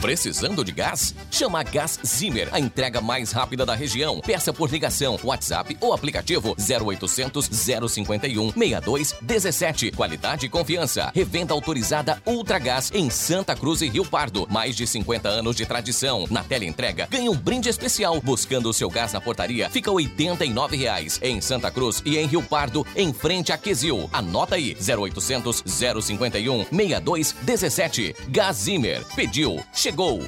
Precisando 0.00 0.64
de 0.64 0.70
gás? 0.70 1.12
Chama 1.28 1.62
Gás 1.64 1.98
Zimmer, 2.06 2.48
a 2.52 2.60
entrega 2.60 3.00
mais 3.00 3.32
rápida 3.32 3.66
da 3.66 3.74
região. 3.74 4.20
Peça 4.20 4.52
por 4.52 4.70
ligação, 4.70 5.18
WhatsApp 5.24 5.76
ou 5.80 5.92
aplicativo 5.92 6.56
0800 6.56 7.46
051 7.46 8.52
6217. 8.52 9.90
Qualidade 9.90 10.46
e 10.46 10.48
confiança. 10.48 11.10
Revenda 11.12 11.52
autorizada 11.52 12.22
Ultragás 12.24 12.92
em 12.94 13.10
Santa 13.10 13.56
Cruz 13.56 13.82
e 13.82 13.88
Rio 13.88 14.04
Pardo. 14.04 14.46
Mais 14.48 14.76
de 14.76 14.86
50 14.86 15.28
anos 15.28 15.56
de 15.56 15.66
tradição. 15.66 16.26
Na 16.30 16.44
tela 16.44 16.64
entrega, 16.64 17.08
ganhe 17.10 17.28
um 17.28 17.36
brinde 17.36 17.68
especial. 17.68 18.20
Buscando 18.20 18.68
o 18.68 18.72
seu 18.72 18.88
gás 18.88 19.12
na 19.12 19.20
portaria, 19.20 19.68
fica 19.68 19.90
89 19.90 20.76
reais. 20.76 21.18
Em 21.20 21.40
Santa 21.40 21.72
Cruz 21.72 22.02
e 22.04 22.16
em 22.16 22.26
Rio 22.26 22.42
Pardo, 22.42 22.86
em 22.94 23.12
frente 23.12 23.52
a 23.52 23.58
Quesil. 23.58 24.08
Anota 24.12 24.54
aí, 24.54 24.76
0800 24.76 25.64
051 25.66 26.66
6217. 26.70 28.14
Gás 28.28 28.56
Zimmer. 28.58 29.04
Pediu 29.16 29.60
chegou. 29.88 30.20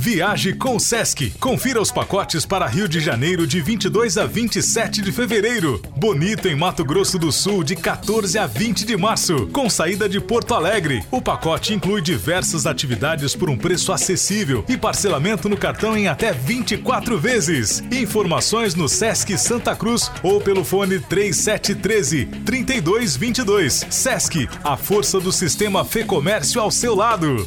Viaje 0.00 0.54
com 0.54 0.76
o 0.76 0.80
Sesc. 0.80 1.30
Confira 1.38 1.78
os 1.78 1.92
pacotes 1.92 2.46
para 2.46 2.66
Rio 2.66 2.88
de 2.88 3.00
Janeiro 3.00 3.46
de 3.46 3.60
22 3.60 4.16
a 4.16 4.24
27 4.24 5.02
de 5.02 5.12
fevereiro. 5.12 5.78
Bonito 5.94 6.48
em 6.48 6.56
Mato 6.56 6.82
Grosso 6.82 7.18
do 7.18 7.30
Sul 7.30 7.62
de 7.62 7.76
14 7.76 8.38
a 8.38 8.46
20 8.46 8.86
de 8.86 8.96
março, 8.96 9.46
com 9.48 9.68
saída 9.68 10.08
de 10.08 10.18
Porto 10.18 10.54
Alegre. 10.54 11.04
O 11.10 11.20
pacote 11.20 11.74
inclui 11.74 12.00
diversas 12.00 12.64
atividades 12.64 13.36
por 13.36 13.50
um 13.50 13.58
preço 13.58 13.92
acessível 13.92 14.64
e 14.70 14.74
parcelamento 14.74 15.50
no 15.50 15.56
cartão 15.58 15.94
em 15.94 16.08
até 16.08 16.32
24 16.32 17.18
vezes. 17.18 17.82
Informações 17.92 18.74
no 18.74 18.88
Sesc 18.88 19.36
Santa 19.36 19.76
Cruz 19.76 20.10
ou 20.22 20.40
pelo 20.40 20.64
fone 20.64 20.98
3713 20.98 22.24
3222. 22.46 23.86
Sesc, 23.90 24.48
a 24.64 24.78
força 24.78 25.20
do 25.20 25.30
sistema 25.30 25.84
Fê 25.84 26.04
Comércio 26.04 26.58
ao 26.58 26.70
seu 26.70 26.94
lado. 26.94 27.44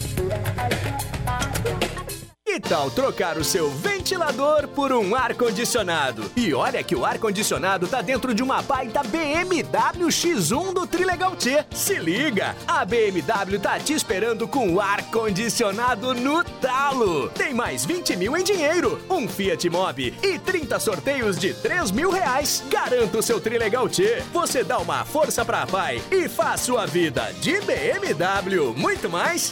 Que 2.53 2.59
tal 2.59 2.91
trocar 2.91 3.35
o 3.39 3.43
seu 3.43 3.67
ventilador 3.67 4.67
por 4.67 4.91
um 4.91 5.15
ar-condicionado? 5.15 6.29
E 6.35 6.53
olha 6.53 6.83
que 6.83 6.95
o 6.95 7.03
ar-condicionado 7.03 7.87
tá 7.87 7.99
dentro 7.99 8.31
de 8.31 8.43
uma 8.43 8.61
baita 8.61 9.01
BMW 9.01 10.07
X1 10.09 10.71
do 10.71 10.85
Trilegal 10.85 11.35
T. 11.35 11.65
Se 11.71 11.95
liga! 11.95 12.55
A 12.67 12.85
BMW 12.85 13.57
tá 13.59 13.79
te 13.79 13.93
esperando 13.93 14.47
com 14.47 14.71
o 14.71 14.79
ar-condicionado 14.79 16.13
no 16.13 16.43
talo. 16.43 17.27
Tem 17.29 17.55
mais 17.55 17.85
20 17.85 18.15
mil 18.17 18.37
em 18.37 18.43
dinheiro, 18.43 19.01
um 19.09 19.27
Fiat 19.27 19.67
Mobi 19.71 20.13
e 20.21 20.37
30 20.37 20.79
sorteios 20.79 21.39
de 21.39 21.55
3 21.55 21.89
mil 21.89 22.11
reais. 22.11 22.63
Garanta 22.69 23.17
o 23.17 23.23
seu 23.23 23.41
Trilegal 23.41 23.89
T. 23.89 24.21
Você 24.31 24.63
dá 24.63 24.77
uma 24.77 25.03
força 25.03 25.43
pra 25.43 25.65
pai 25.65 25.99
e 26.11 26.29
faz 26.29 26.61
sua 26.61 26.85
vida 26.85 27.33
de 27.41 27.59
BMW 27.61 28.75
muito 28.77 29.09
mais. 29.09 29.51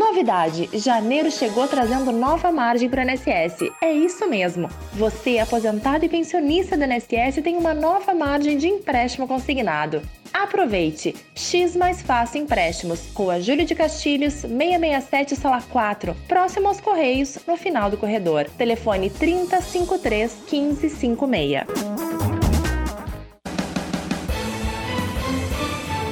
Novidade: 0.00 0.70
janeiro 0.72 1.30
chegou 1.30 1.68
trazendo 1.68 2.10
nova 2.10 2.50
margem 2.50 2.88
para 2.88 3.04
o 3.04 3.10
INSS. 3.10 3.70
É 3.82 3.92
isso 3.92 4.26
mesmo. 4.26 4.66
Você, 4.94 5.38
aposentado 5.38 6.06
e 6.06 6.08
pensionista 6.08 6.74
do 6.74 6.84
INSS, 6.84 7.42
tem 7.42 7.58
uma 7.58 7.74
nova 7.74 8.14
margem 8.14 8.56
de 8.56 8.66
empréstimo 8.66 9.28
consignado. 9.28 10.00
Aproveite! 10.32 11.14
X 11.34 11.76
mais 11.76 12.00
fácil 12.00 12.40
empréstimos, 12.40 13.10
Rua 13.14 13.42
Júlio 13.42 13.66
de 13.66 13.74
Castilhos, 13.74 14.32
667 14.40 15.36
Sala 15.36 15.62
4, 15.70 16.16
próximo 16.26 16.68
aos 16.68 16.80
Correios, 16.80 17.38
no 17.46 17.58
final 17.58 17.90
do 17.90 17.98
corredor. 17.98 18.46
Telefone 18.56 19.10
3053 19.10 20.34
1556. 20.50 22.29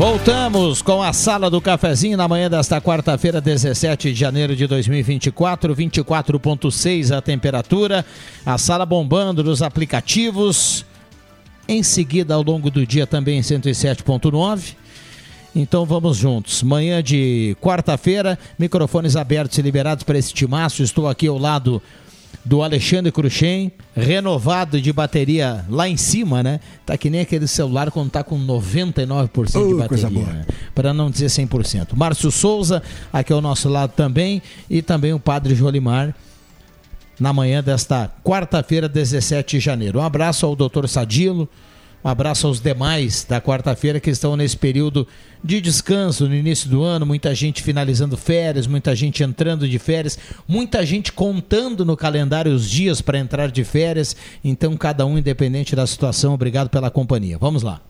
Voltamos 0.00 0.80
com 0.80 1.02
a 1.02 1.12
sala 1.12 1.50
do 1.50 1.60
cafezinho 1.60 2.16
na 2.16 2.26
manhã 2.26 2.48
desta 2.48 2.80
quarta-feira, 2.80 3.38
17 3.38 4.14
de 4.14 4.18
janeiro 4.18 4.56
de 4.56 4.66
2024, 4.66 5.76
24,6 5.76 7.14
a 7.14 7.20
temperatura. 7.20 8.02
A 8.46 8.56
sala 8.56 8.86
bombando 8.86 9.44
nos 9.44 9.60
aplicativos. 9.60 10.86
Em 11.68 11.82
seguida, 11.82 12.32
ao 12.32 12.42
longo 12.42 12.70
do 12.70 12.86
dia, 12.86 13.06
também 13.06 13.42
107,9. 13.42 14.74
Então 15.54 15.84
vamos 15.84 16.16
juntos. 16.16 16.62
Manhã 16.62 17.02
de 17.02 17.54
quarta-feira, 17.60 18.38
microfones 18.58 19.16
abertos 19.16 19.58
e 19.58 19.62
liberados 19.62 20.02
para 20.02 20.16
esse 20.16 20.32
timaço. 20.32 20.82
Estou 20.82 21.08
aqui 21.08 21.26
ao 21.26 21.36
lado 21.36 21.82
do 22.44 22.62
Alexandre 22.62 23.12
Cruxem, 23.12 23.70
renovado 23.94 24.80
de 24.80 24.92
bateria 24.92 25.64
lá 25.68 25.88
em 25.88 25.96
cima, 25.96 26.42
né? 26.42 26.60
Tá 26.86 26.96
que 26.96 27.10
nem 27.10 27.20
aquele 27.20 27.46
celular 27.46 27.90
quando 27.90 28.10
tá 28.10 28.24
com 28.24 28.38
99% 28.38 29.28
Oh, 29.56 29.68
de 29.68 29.74
bateria, 29.74 30.08
né? 30.24 30.46
para 30.74 30.94
não 30.94 31.10
dizer 31.10 31.26
100%. 31.26 31.88
Márcio 31.94 32.30
Souza, 32.30 32.82
aqui 33.12 33.32
ao 33.32 33.40
nosso 33.40 33.68
lado 33.68 33.92
também, 33.94 34.40
e 34.68 34.80
também 34.80 35.12
o 35.12 35.20
Padre 35.20 35.54
Jolimar, 35.54 36.14
na 37.18 37.32
manhã 37.32 37.62
desta 37.62 38.10
quarta-feira, 38.24 38.88
17 38.88 39.58
de 39.58 39.60
janeiro. 39.62 39.98
Um 39.98 40.02
abraço 40.02 40.46
ao 40.46 40.56
doutor 40.56 40.88
Sadilo, 40.88 41.46
um 42.02 42.08
abraço 42.08 42.46
aos 42.46 42.60
demais 42.60 43.24
da 43.28 43.40
quarta-feira 43.40 44.00
que 44.00 44.10
estão 44.10 44.36
nesse 44.36 44.56
período 44.56 45.06
de 45.44 45.60
descanso 45.60 46.26
no 46.28 46.34
início 46.34 46.68
do 46.68 46.82
ano, 46.82 47.04
muita 47.04 47.34
gente 47.34 47.62
finalizando 47.62 48.16
férias, 48.16 48.66
muita 48.66 48.94
gente 48.96 49.22
entrando 49.22 49.68
de 49.68 49.78
férias, 49.78 50.18
muita 50.48 50.84
gente 50.84 51.12
contando 51.12 51.84
no 51.84 51.96
calendário 51.96 52.52
os 52.52 52.68
dias 52.68 53.00
para 53.00 53.18
entrar 53.18 53.50
de 53.50 53.64
férias. 53.64 54.16
Então, 54.42 54.76
cada 54.76 55.04
um 55.04 55.18
independente 55.18 55.76
da 55.76 55.86
situação, 55.86 56.34
obrigado 56.34 56.70
pela 56.70 56.90
companhia. 56.90 57.36
Vamos 57.38 57.62
lá. 57.62 57.80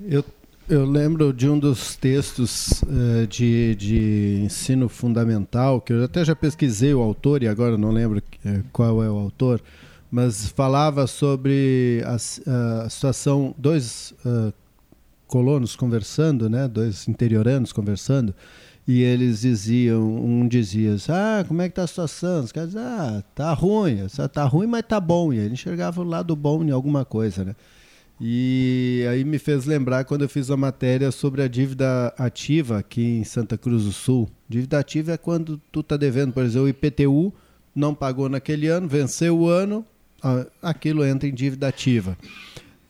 Eu, 0.00 0.24
eu 0.68 0.84
lembro 0.84 1.32
de 1.32 1.48
um 1.48 1.58
dos 1.58 1.96
textos 1.96 2.82
eh, 2.82 3.26
de, 3.26 3.74
de 3.74 4.40
ensino 4.44 4.88
fundamental, 4.88 5.80
que 5.80 5.92
eu 5.92 6.04
até 6.04 6.24
já 6.24 6.36
pesquisei 6.36 6.92
o 6.92 7.00
autor 7.00 7.42
e 7.42 7.48
agora 7.48 7.78
não 7.78 7.90
lembro 7.90 8.22
eh, 8.44 8.60
qual 8.72 9.02
é 9.02 9.10
o 9.10 9.16
autor, 9.16 9.60
mas 10.10 10.48
falava 10.48 11.06
sobre 11.06 12.02
a, 12.04 12.14
a 12.84 12.88
situação, 12.88 13.54
dois 13.58 14.14
ah, 14.24 14.52
colonos 15.26 15.76
conversando, 15.76 16.48
né, 16.48 16.68
dois 16.68 17.08
interioranos 17.08 17.72
conversando, 17.72 18.34
e 18.86 19.02
eles 19.02 19.40
diziam, 19.40 20.00
um 20.02 20.46
dizia, 20.46 20.94
ah, 21.08 21.44
como 21.46 21.60
é 21.60 21.68
que 21.68 21.74
tá 21.74 21.82
a 21.82 21.86
situação? 21.86 22.44
Os 22.44 22.52
caras, 22.52 22.76
ah, 22.76 23.22
tá 23.34 23.52
ruim, 23.52 24.00
Essa 24.00 24.28
tá 24.28 24.44
ruim, 24.44 24.68
mas 24.68 24.84
tá 24.86 25.00
bom, 25.00 25.32
e 25.32 25.38
ele 25.38 25.54
enxergava 25.54 26.00
o 26.00 26.04
lado 26.04 26.36
bom 26.36 26.62
em 26.62 26.70
alguma 26.70 27.04
coisa, 27.04 27.44
né? 27.44 27.56
E 28.18 29.04
aí 29.10 29.24
me 29.24 29.38
fez 29.38 29.66
lembrar 29.66 30.04
quando 30.04 30.22
eu 30.22 30.28
fiz 30.28 30.50
a 30.50 30.56
matéria 30.56 31.10
sobre 31.10 31.42
a 31.42 31.48
dívida 31.48 32.14
ativa 32.16 32.78
aqui 32.78 33.02
em 33.02 33.24
Santa 33.24 33.58
Cruz 33.58 33.84
do 33.84 33.92
Sul. 33.92 34.26
Dívida 34.48 34.78
ativa 34.78 35.12
é 35.12 35.16
quando 35.18 35.60
tu 35.70 35.82
tá 35.82 35.98
devendo, 35.98 36.32
por 36.32 36.42
exemplo, 36.42 36.64
o 36.64 36.68
IPTU 36.68 37.34
não 37.74 37.94
pagou 37.94 38.30
naquele 38.30 38.68
ano, 38.68 38.88
venceu 38.88 39.38
o 39.38 39.48
ano, 39.48 39.84
aquilo 40.62 41.04
entra 41.04 41.28
em 41.28 41.34
dívida 41.34 41.68
ativa. 41.68 42.16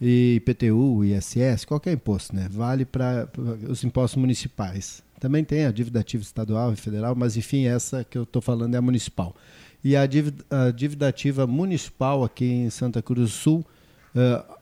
E 0.01 0.35
IPTU, 0.37 1.05
ISS, 1.05 1.65
qualquer 1.65 1.93
imposto, 1.93 2.35
né? 2.37 2.49
Vale 2.51 2.85
para 2.85 3.29
os 3.69 3.83
impostos 3.83 4.21
municipais. 4.21 5.03
Também 5.19 5.43
tem 5.43 5.65
a 5.65 5.73
dívida 5.73 6.01
ativa 6.01 6.23
estadual 6.23 6.73
e 6.73 6.77
federal, 6.77 7.15
mas 7.15 7.37
enfim, 7.37 7.67
essa 7.67 8.05
que 8.05 8.19
eu 8.19 8.25
estou 8.25 8.43
falando 8.43 8.75
é 8.75 8.79
a 8.79 8.83
municipal. 8.83 9.35
E 9.83 9.97
a 9.97 10.05
dívida, 10.05 10.45
a 10.51 10.71
dívida 10.71 11.09
ativa 11.09 11.47
municipal 11.47 12.25
aqui 12.25 12.45
em 12.45 12.71
Santa 12.71 13.01
Cruz 13.01 13.31
do 13.31 13.35
Sul 13.37 13.67
uh, 14.15 14.57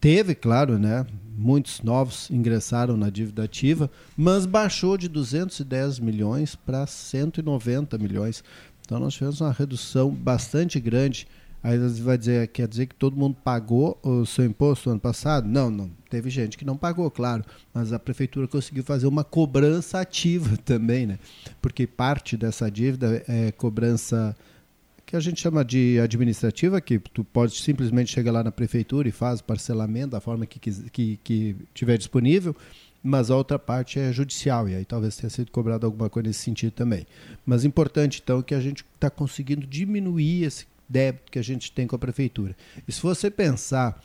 teve, 0.00 0.34
claro, 0.34 0.78
né? 0.78 1.04
Muitos 1.36 1.82
novos 1.82 2.30
ingressaram 2.30 2.96
na 2.96 3.10
dívida 3.10 3.42
ativa, 3.42 3.90
mas 4.16 4.46
baixou 4.46 4.96
de 4.96 5.08
210 5.08 5.98
milhões 5.98 6.54
para 6.54 6.86
190 6.86 7.98
milhões. 7.98 8.44
Então 8.82 9.00
nós 9.00 9.14
tivemos 9.14 9.40
uma 9.40 9.52
redução 9.52 10.10
bastante 10.10 10.78
grande. 10.78 11.26
Aí 11.66 11.78
você 11.78 12.00
vai 12.00 12.16
dizer, 12.16 12.46
quer 12.46 12.68
dizer 12.68 12.86
que 12.86 12.94
todo 12.94 13.16
mundo 13.16 13.36
pagou 13.42 13.98
o 14.00 14.24
seu 14.24 14.44
imposto 14.44 14.88
no 14.88 14.92
ano 14.92 15.00
passado? 15.00 15.48
Não, 15.48 15.68
não. 15.68 15.90
Teve 16.08 16.30
gente 16.30 16.56
que 16.56 16.64
não 16.64 16.76
pagou, 16.76 17.10
claro. 17.10 17.44
Mas 17.74 17.92
a 17.92 17.98
prefeitura 17.98 18.46
conseguiu 18.46 18.84
fazer 18.84 19.08
uma 19.08 19.24
cobrança 19.24 19.98
ativa 19.98 20.56
também, 20.64 21.06
né? 21.06 21.18
Porque 21.60 21.84
parte 21.84 22.36
dessa 22.36 22.70
dívida 22.70 23.20
é 23.26 23.50
cobrança 23.50 24.36
que 25.04 25.16
a 25.16 25.20
gente 25.20 25.40
chama 25.40 25.64
de 25.64 25.98
administrativa, 25.98 26.80
que 26.80 27.00
tu 27.00 27.24
pode 27.24 27.60
simplesmente 27.60 28.12
chegar 28.12 28.30
lá 28.30 28.44
na 28.44 28.52
prefeitura 28.52 29.08
e 29.08 29.10
faz 29.10 29.40
parcelamento 29.40 30.10
da 30.10 30.20
forma 30.20 30.46
que, 30.46 30.60
que, 30.60 31.18
que 31.24 31.56
tiver 31.74 31.98
disponível, 31.98 32.54
mas 33.02 33.28
a 33.28 33.36
outra 33.36 33.58
parte 33.58 33.98
é 33.98 34.12
judicial, 34.12 34.68
e 34.68 34.76
aí 34.76 34.84
talvez 34.84 35.16
tenha 35.16 35.30
sido 35.30 35.50
cobrado 35.50 35.84
alguma 35.84 36.08
coisa 36.08 36.28
nesse 36.28 36.44
sentido 36.44 36.72
também. 36.72 37.06
Mas 37.44 37.64
importante, 37.64 38.20
então, 38.22 38.40
que 38.40 38.54
a 38.54 38.60
gente 38.60 38.84
está 38.94 39.10
conseguindo 39.10 39.66
diminuir 39.66 40.44
esse 40.44 40.64
débito 40.88 41.30
que 41.30 41.38
a 41.38 41.42
gente 41.42 41.72
tem 41.72 41.86
com 41.86 41.96
a 41.96 41.98
prefeitura. 41.98 42.56
E 42.86 42.92
se 42.92 43.00
você 43.00 43.30
pensar, 43.30 44.02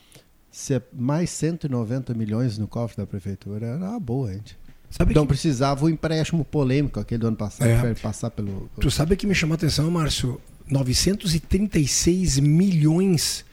se 0.49 0.75
é 0.75 0.81
mais 0.93 1.29
190 1.29 2.13
milhões 2.13 2.57
no 2.57 2.67
cofre 2.67 2.97
da 2.97 3.07
prefeitura, 3.07 3.67
era 3.67 3.77
uma 3.77 3.99
boa, 3.99 4.33
gente. 4.33 4.57
Sabe 4.89 5.11
então 5.11 5.23
que... 5.23 5.29
precisava 5.29 5.85
o 5.85 5.89
empréstimo 5.89 6.43
polêmico, 6.43 6.99
aquele 6.99 7.19
do 7.19 7.27
ano 7.27 7.37
passado, 7.37 7.69
é. 7.69 7.93
passar 7.95 8.29
pelo, 8.29 8.51
pelo... 8.51 8.69
Tu 8.81 8.91
sabe 8.91 9.15
que 9.15 9.25
me 9.25 9.33
chamou 9.33 9.53
a 9.53 9.55
atenção, 9.55 9.89
Márcio? 9.89 10.39
936 10.67 12.39
milhões 12.39 13.45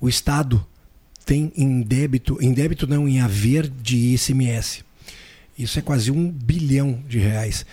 o 0.00 0.08
Estado 0.08 0.64
tem 1.24 1.52
em 1.56 1.82
débito, 1.82 2.38
em 2.40 2.52
débito 2.52 2.86
não, 2.86 3.08
em 3.08 3.20
haver 3.20 3.68
de 3.68 4.14
ICMS. 4.14 4.84
Isso 5.58 5.78
é 5.78 5.82
quase 5.82 6.10
um 6.10 6.30
bilhão 6.30 7.02
de 7.08 7.18
reais. 7.18 7.66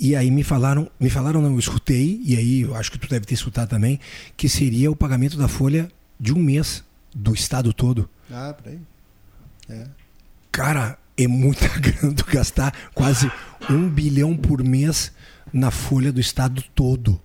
E 0.00 0.16
aí 0.16 0.30
me 0.30 0.42
falaram, 0.42 0.90
me 0.98 1.10
falaram, 1.10 1.42
não, 1.42 1.52
eu 1.52 1.58
escutei, 1.58 2.22
e 2.24 2.34
aí 2.34 2.62
eu 2.62 2.74
acho 2.74 2.90
que 2.90 2.98
tu 2.98 3.06
deve 3.06 3.26
ter 3.26 3.34
escutado 3.34 3.68
também, 3.68 4.00
que 4.34 4.48
seria 4.48 4.90
o 4.90 4.96
pagamento 4.96 5.36
da 5.36 5.46
folha 5.46 5.92
de 6.18 6.32
um 6.32 6.38
mês 6.38 6.82
do 7.14 7.34
Estado 7.34 7.70
todo. 7.74 8.08
Ah, 8.30 8.54
peraí. 8.54 8.80
É. 9.68 9.86
Cara, 10.50 10.98
é 11.18 11.26
muita 11.26 11.68
grana 11.78 12.14
tu 12.14 12.24
gastar 12.24 12.74
quase 12.94 13.30
um 13.68 13.90
bilhão 13.90 14.34
por 14.34 14.64
mês 14.64 15.12
na 15.52 15.70
folha 15.70 16.10
do 16.10 16.18
Estado 16.20 16.64
todo. 16.74 17.20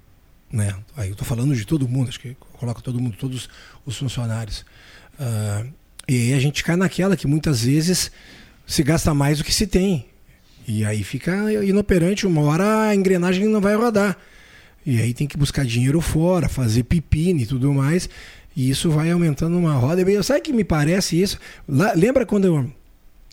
Né? 0.52 0.76
Aí 0.98 1.08
eu 1.08 1.14
estou 1.14 1.26
falando 1.26 1.56
de 1.56 1.66
todo 1.66 1.88
mundo, 1.88 2.10
acho 2.10 2.20
que 2.20 2.36
coloca 2.54 2.82
todo 2.82 3.00
mundo, 3.00 3.16
todos 3.18 3.50
os 3.86 3.98
funcionários. 3.98 4.66
Uh, 5.18 5.72
e 6.10 6.24
aí 6.24 6.34
a 6.34 6.40
gente 6.40 6.62
cai 6.62 6.76
naquela 6.76 7.16
que 7.16 7.26
muitas 7.26 7.64
vezes 7.64 8.12
se 8.68 8.84
gasta 8.84 9.14
mais 9.14 9.38
do 9.38 9.46
que 9.46 9.54
se 9.54 9.66
tem. 9.66 10.08
E 10.68 10.84
aí 10.84 11.04
fica 11.04 11.32
inoperante, 11.64 12.26
uma 12.26 12.42
hora 12.42 12.90
a 12.90 12.96
engrenagem 12.96 13.48
não 13.48 13.62
vai 13.62 13.76
rodar. 13.76 14.18
E 14.86 15.02
aí 15.02 15.14
tem 15.14 15.28
que 15.28 15.38
buscar 15.38 15.66
dinheiro 15.66 16.00
fora, 16.02 16.48
fazer 16.48 16.84
pepino 16.84 17.40
e 17.40 17.46
tudo 17.46 17.74
mais. 17.74 18.10
E 18.56 18.70
isso 18.70 18.90
vai 18.90 19.12
aumentando 19.12 19.58
uma 19.58 19.74
roda. 19.74 20.02
E 20.02 20.24
sabe 20.24 20.42
que 20.42 20.54
me 20.54 20.64
parece 20.64 21.22
isso? 21.22 21.40
Lá, 21.68 21.94
lembra 21.94 22.26
quando 22.26 22.46
eu 22.46 22.72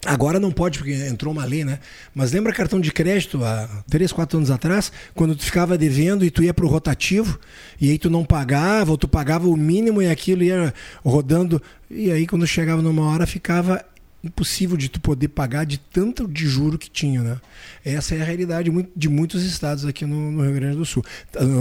Agora 0.05 0.41
não 0.41 0.51
pode, 0.51 0.79
porque 0.79 0.93
entrou 0.93 1.33
uma 1.33 1.45
lei, 1.45 1.65
né? 1.65 1.79
Mas 2.13 2.33
lembra 2.33 2.53
cartão 2.53 2.81
de 2.81 2.91
crédito 2.91 3.45
há 3.45 3.69
3, 3.89 4.11
4 4.11 4.37
anos 4.37 4.51
atrás, 4.51 4.91
quando 5.15 5.37
tu 5.37 5.45
ficava 5.45 5.79
devendo 5.79 6.25
e 6.25 6.31
tu 6.31 6.43
ia 6.43 6.53
pro 6.53 6.67
rotativo, 6.67 7.39
e 7.81 7.89
aí 7.89 7.99
tu 7.99 8.11
não 8.11 8.25
pagava, 8.25 8.91
ou 8.91 8.99
tu 8.99 9.07
pagava 9.07 9.47
o 9.47 9.57
mínimo 9.57 10.03
e 10.03 10.11
aquilo 10.11 10.43
ia 10.43 10.75
rodando. 11.05 11.63
E 11.89 12.11
aí 12.11 12.27
quando 12.27 12.45
chegava 12.49 12.83
numa 12.83 13.07
hora 13.07 13.29
ficava 13.29 13.85
impossível 14.23 14.77
de 14.77 14.89
tu 14.89 15.01
poder 15.01 15.29
pagar 15.29 15.65
de 15.65 15.79
tanto 15.79 16.29
de 16.29 16.47
juro 16.47 16.79
que 16.79 16.89
tinha, 16.91 17.23
né? 17.23 17.41
Essa 17.85 18.15
é 18.15 18.21
a 18.21 18.25
realidade 18.25 18.71
de 18.95 19.09
muitos 19.09 19.43
estados 19.45 19.85
aqui 19.85 20.05
no, 20.07 20.43
Rio 20.43 20.55
Grande 20.55 20.77
do 20.77 20.85
Sul, 20.85 21.05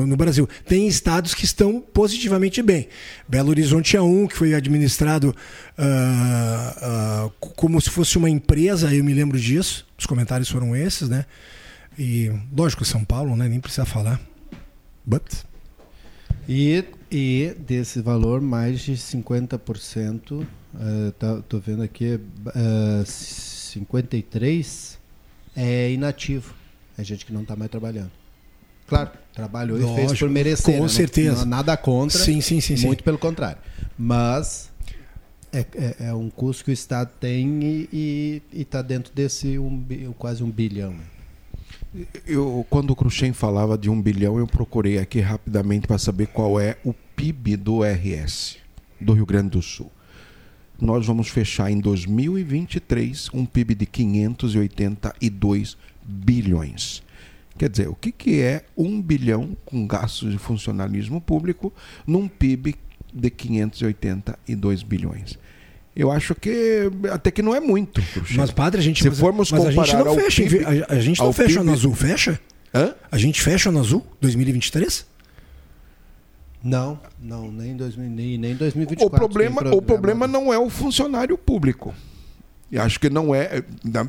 no 0.07 0.16
Brasil. 0.16 0.47
Tem 0.66 0.88
estados 0.88 1.34
que 1.34 1.45
estão 1.45 1.82
positivamente 1.82 2.62
bem. 2.62 2.88
Belo 3.28 3.49
Horizonte 3.49 3.97
é 3.97 4.01
um 4.01 4.28
que 4.28 4.38
foi 4.38 4.53
administrado 4.53 5.36
uh, 5.78 7.26
uh, 7.26 7.30
como 7.39 7.82
se 7.82 7.89
fosse 7.89 8.18
uma 8.18 8.30
empresa, 8.30 8.93
eu 8.93 9.03
me 9.03 9.14
lembro 9.14 9.39
disso. 9.39 9.88
Os 9.97 10.05
comentários 10.05 10.49
foram 10.49 10.76
esses, 10.76 11.09
né? 11.09 11.26
E 11.97 12.32
lógico, 12.55 12.86
São 12.86 13.03
Paulo, 13.03 13.36
né? 13.36 13.47
Nem 13.47 13.59
precisa 13.59 13.86
falar. 13.86 14.20
But 15.05 15.43
e, 16.47 16.84
e 17.12 17.55
desse 17.59 18.01
valor, 18.01 18.41
mais 18.41 18.80
de 18.80 18.93
50% 18.93 20.45
Uh, 20.74 21.12
tá, 21.14 21.41
tô 21.49 21.59
vendo 21.59 21.84
aqui, 21.84 22.16
uh, 22.16 23.05
53 23.05 24.97
é 25.55 25.91
inativo. 25.91 26.53
É 26.97 27.03
gente 27.03 27.26
que 27.26 27.34
não 27.34 27.41
está 27.41 27.55
mais 27.55 27.70
trabalhando. 27.70 28.12
Claro, 28.88 29.12
trabalhou 29.34 29.78
Lógico, 29.78 29.99
e 29.99 30.07
fez 30.07 30.20
por 30.20 30.30
merecer. 30.30 30.78
Com 30.78 30.84
né? 30.84 30.89
certeza. 30.89 31.41
Não, 31.41 31.45
nada 31.45 31.76
contra. 31.78 32.18
Sim, 32.18 32.41
sim, 32.41 32.62
sim. 32.62 32.76
Muito 32.86 32.99
sim. 32.99 33.03
pelo 33.03 33.18
contrário. 33.18 33.62
Mas 33.97 34.70
é, 35.51 35.66
é, 35.76 35.95
é, 36.07 36.14
um 36.14 36.30
custo 36.30 36.66
que 36.66 36.72
o 36.72 36.74
Estado 36.74 37.12
tem 37.20 37.88
e 37.91 38.41
está 38.53 38.82
dentro 38.82 39.14
desse 39.14 39.57
um, 39.57 39.86
quase 40.18 40.43
um 40.43 40.49
bilhão. 40.49 40.95
Eu, 42.26 42.66
quando 42.70 42.92
o 42.92 42.96
Cruxem 42.96 43.34
falava 43.34 43.78
de 43.78 43.89
um 43.89 44.02
bilhão, 44.02 44.38
eu 44.38 44.48
procurei 44.48 44.98
aqui 44.98 45.20
rapidamente 45.20 45.88
para 45.88 45.98
saber 45.98 46.28
qual 46.28 46.60
é 46.60 46.78
o 46.86 46.94
PIB 46.94 47.58
do 47.58 47.84
RS, 47.84 48.58
do 49.00 49.14
Rio 49.14 49.26
Grande 49.26 49.50
do 49.50 49.62
Sul 49.62 49.92
nós 50.82 51.06
vamos 51.06 51.30
fechar 51.30 51.72
em 51.72 51.80
2023 51.80 53.30
um 53.34 53.46
PIB 53.46 53.76
de 53.76 53.86
582 53.86 55.78
bilhões. 56.04 57.04
Quer 57.56 57.70
dizer, 57.70 57.88
o 57.88 57.94
que, 57.94 58.12
que 58.12 58.42
é 58.42 58.66
um 58.76 59.00
bilhão 59.00 59.56
com 59.64 59.86
gastos 59.86 60.32
de 60.32 60.39
funcionalismo 60.39 61.22
público 61.22 61.72
num 62.08 62.28
PIB 62.28 62.74
de 63.14 63.30
582 63.30 64.82
bilhões? 64.82 65.38
Eu 65.96 66.10
acho 66.10 66.34
que 66.34 66.89
até 67.12 67.30
que 67.32 67.42
não 67.42 67.54
é 67.54 67.60
muito. 67.60 68.02
Mas, 68.36 68.50
padre, 68.52 68.80
a 68.80 68.84
gente, 68.84 69.04
se 69.04 69.12
formos 69.12 69.52
mas 69.52 69.64
comparar 69.64 69.82
a 69.82 69.86
gente 69.86 70.06
não 70.06 70.16
fecha, 70.16 70.44
PIB, 70.44 70.66
a, 70.66 70.94
a 70.94 71.00
gente 71.00 71.20
não 71.20 71.34
fecha 71.34 71.60
PIB, 71.60 71.66
no 71.66 71.74
azul, 71.74 71.94
fecha? 71.94 72.39
Hã? 72.74 72.96
A 73.12 73.18
gente 73.18 73.42
fecha 73.42 73.72
no 73.72 73.80
azul 73.80 74.06
2023? 74.22 75.06
Não, 76.64 77.00
não, 77.20 77.52
nem 77.52 77.72
em 77.72 77.76
2000, 77.76 78.10
nem, 78.10 78.38
nem 78.38 78.56
2024. 78.56 79.16
O 79.16 79.20
problema, 79.20 79.76
o 79.76 79.82
problema 79.82 80.28
não 80.28 80.54
é 80.54 80.60
o 80.60 80.70
funcionário 80.70 81.38
público. 81.38 81.94
E 82.72 82.80
acho 82.80 83.00
que 83.00 83.10
não 83.10 83.36
é, 83.36 83.62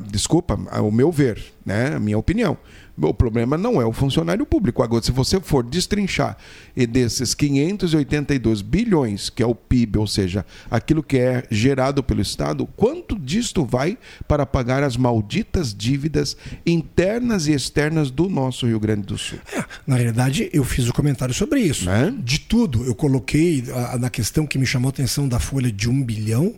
desculpa, 0.07 0.55
o 0.79 0.91
meu 0.91 1.11
ver, 1.11 1.43
né, 1.65 1.95
a 1.95 1.99
minha 1.99 2.17
opinião. 2.17 2.57
O 2.95 3.13
problema 3.13 3.57
não 3.57 3.81
é 3.81 3.85
o 3.85 3.91
funcionário 3.91 4.45
público. 4.45 4.83
Agora, 4.83 5.03
se 5.03 5.11
você 5.11 5.39
for 5.39 5.63
destrinchar 5.63 6.37
e 6.75 6.85
desses 6.85 7.33
582 7.33 8.61
bilhões, 8.61 9.29
que 9.29 9.41
é 9.41 9.45
o 9.45 9.55
PIB, 9.55 9.97
ou 9.97 10.05
seja, 10.05 10.45
aquilo 10.69 11.01
que 11.01 11.17
é 11.17 11.43
gerado 11.49 12.03
pelo 12.03 12.21
Estado, 12.21 12.67
quanto 12.77 13.17
disto 13.17 13.65
vai 13.65 13.97
para 14.27 14.45
pagar 14.45 14.83
as 14.83 14.95
malditas 14.95 15.73
dívidas 15.73 16.37
internas 16.65 17.47
e 17.47 17.53
externas 17.53 18.11
do 18.11 18.29
nosso 18.29 18.67
Rio 18.67 18.79
Grande 18.79 19.07
do 19.07 19.17
Sul? 19.17 19.39
É, 19.55 19.63
na 19.87 19.95
realidade, 19.95 20.49
eu 20.53 20.63
fiz 20.63 20.85
o 20.85 20.89
um 20.89 20.93
comentário 20.93 21.33
sobre 21.33 21.61
isso. 21.61 21.89
É? 21.89 22.11
De 22.11 22.39
tudo. 22.39 22.85
Eu 22.85 22.93
coloquei 22.93 23.63
a, 23.91 23.97
na 23.97 24.09
questão 24.09 24.45
que 24.45 24.59
me 24.59 24.67
chamou 24.67 24.89
a 24.89 24.91
atenção 24.91 25.27
da 25.27 25.39
folha 25.39 25.71
de 25.71 25.89
um 25.89 26.03
bilhão, 26.03 26.53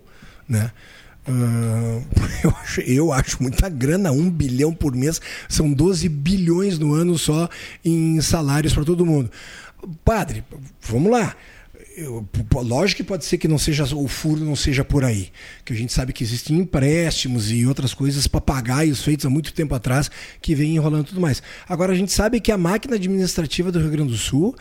né? 0.47 0.71
Uh, 1.27 2.03
eu, 2.43 2.49
acho, 2.51 2.81
eu 2.81 3.13
acho 3.13 3.41
muita 3.41 3.67
grana, 3.67 4.11
um 4.11 4.29
bilhão 4.29 4.73
por 4.73 4.95
mês, 4.95 5.19
são 5.49 5.71
12 5.71 6.07
bilhões 6.07 6.77
no 6.77 6.93
ano 6.93 7.17
só 7.17 7.49
em 7.83 8.21
salários 8.21 8.73
para 8.73 8.85
todo 8.85 9.05
mundo. 9.05 9.31
Padre, 10.03 10.43
vamos 10.81 11.11
lá. 11.11 11.35
Eu, 11.97 12.27
lógico 12.55 12.97
que 12.97 13.07
pode 13.07 13.23
ser 13.23 13.37
que 13.37 13.47
não 13.47 13.57
seja 13.57 13.85
o 13.95 14.05
furo 14.05 14.43
não 14.43 14.55
seja 14.55 14.83
por 14.83 15.05
aí, 15.05 15.31
que 15.63 15.71
a 15.71 15.75
gente 15.75 15.93
sabe 15.93 16.11
que 16.11 16.25
existem 16.25 16.57
empréstimos 16.57 17.49
e 17.49 17.65
outras 17.65 17.93
coisas 17.93 18.27
papagaios 18.27 19.01
feitos 19.01 19.25
há 19.25 19.29
muito 19.29 19.53
tempo 19.53 19.73
atrás 19.73 20.11
que 20.41 20.53
vem 20.53 20.75
enrolando 20.75 21.05
tudo 21.05 21.21
mais. 21.21 21.41
Agora 21.69 21.93
a 21.93 21.95
gente 21.95 22.11
sabe 22.11 22.41
que 22.41 22.51
a 22.51 22.57
máquina 22.57 22.95
administrativa 22.95 23.71
do 23.71 23.79
Rio 23.79 23.91
Grande 23.91 24.11
do 24.11 24.17
Sul 24.17 24.53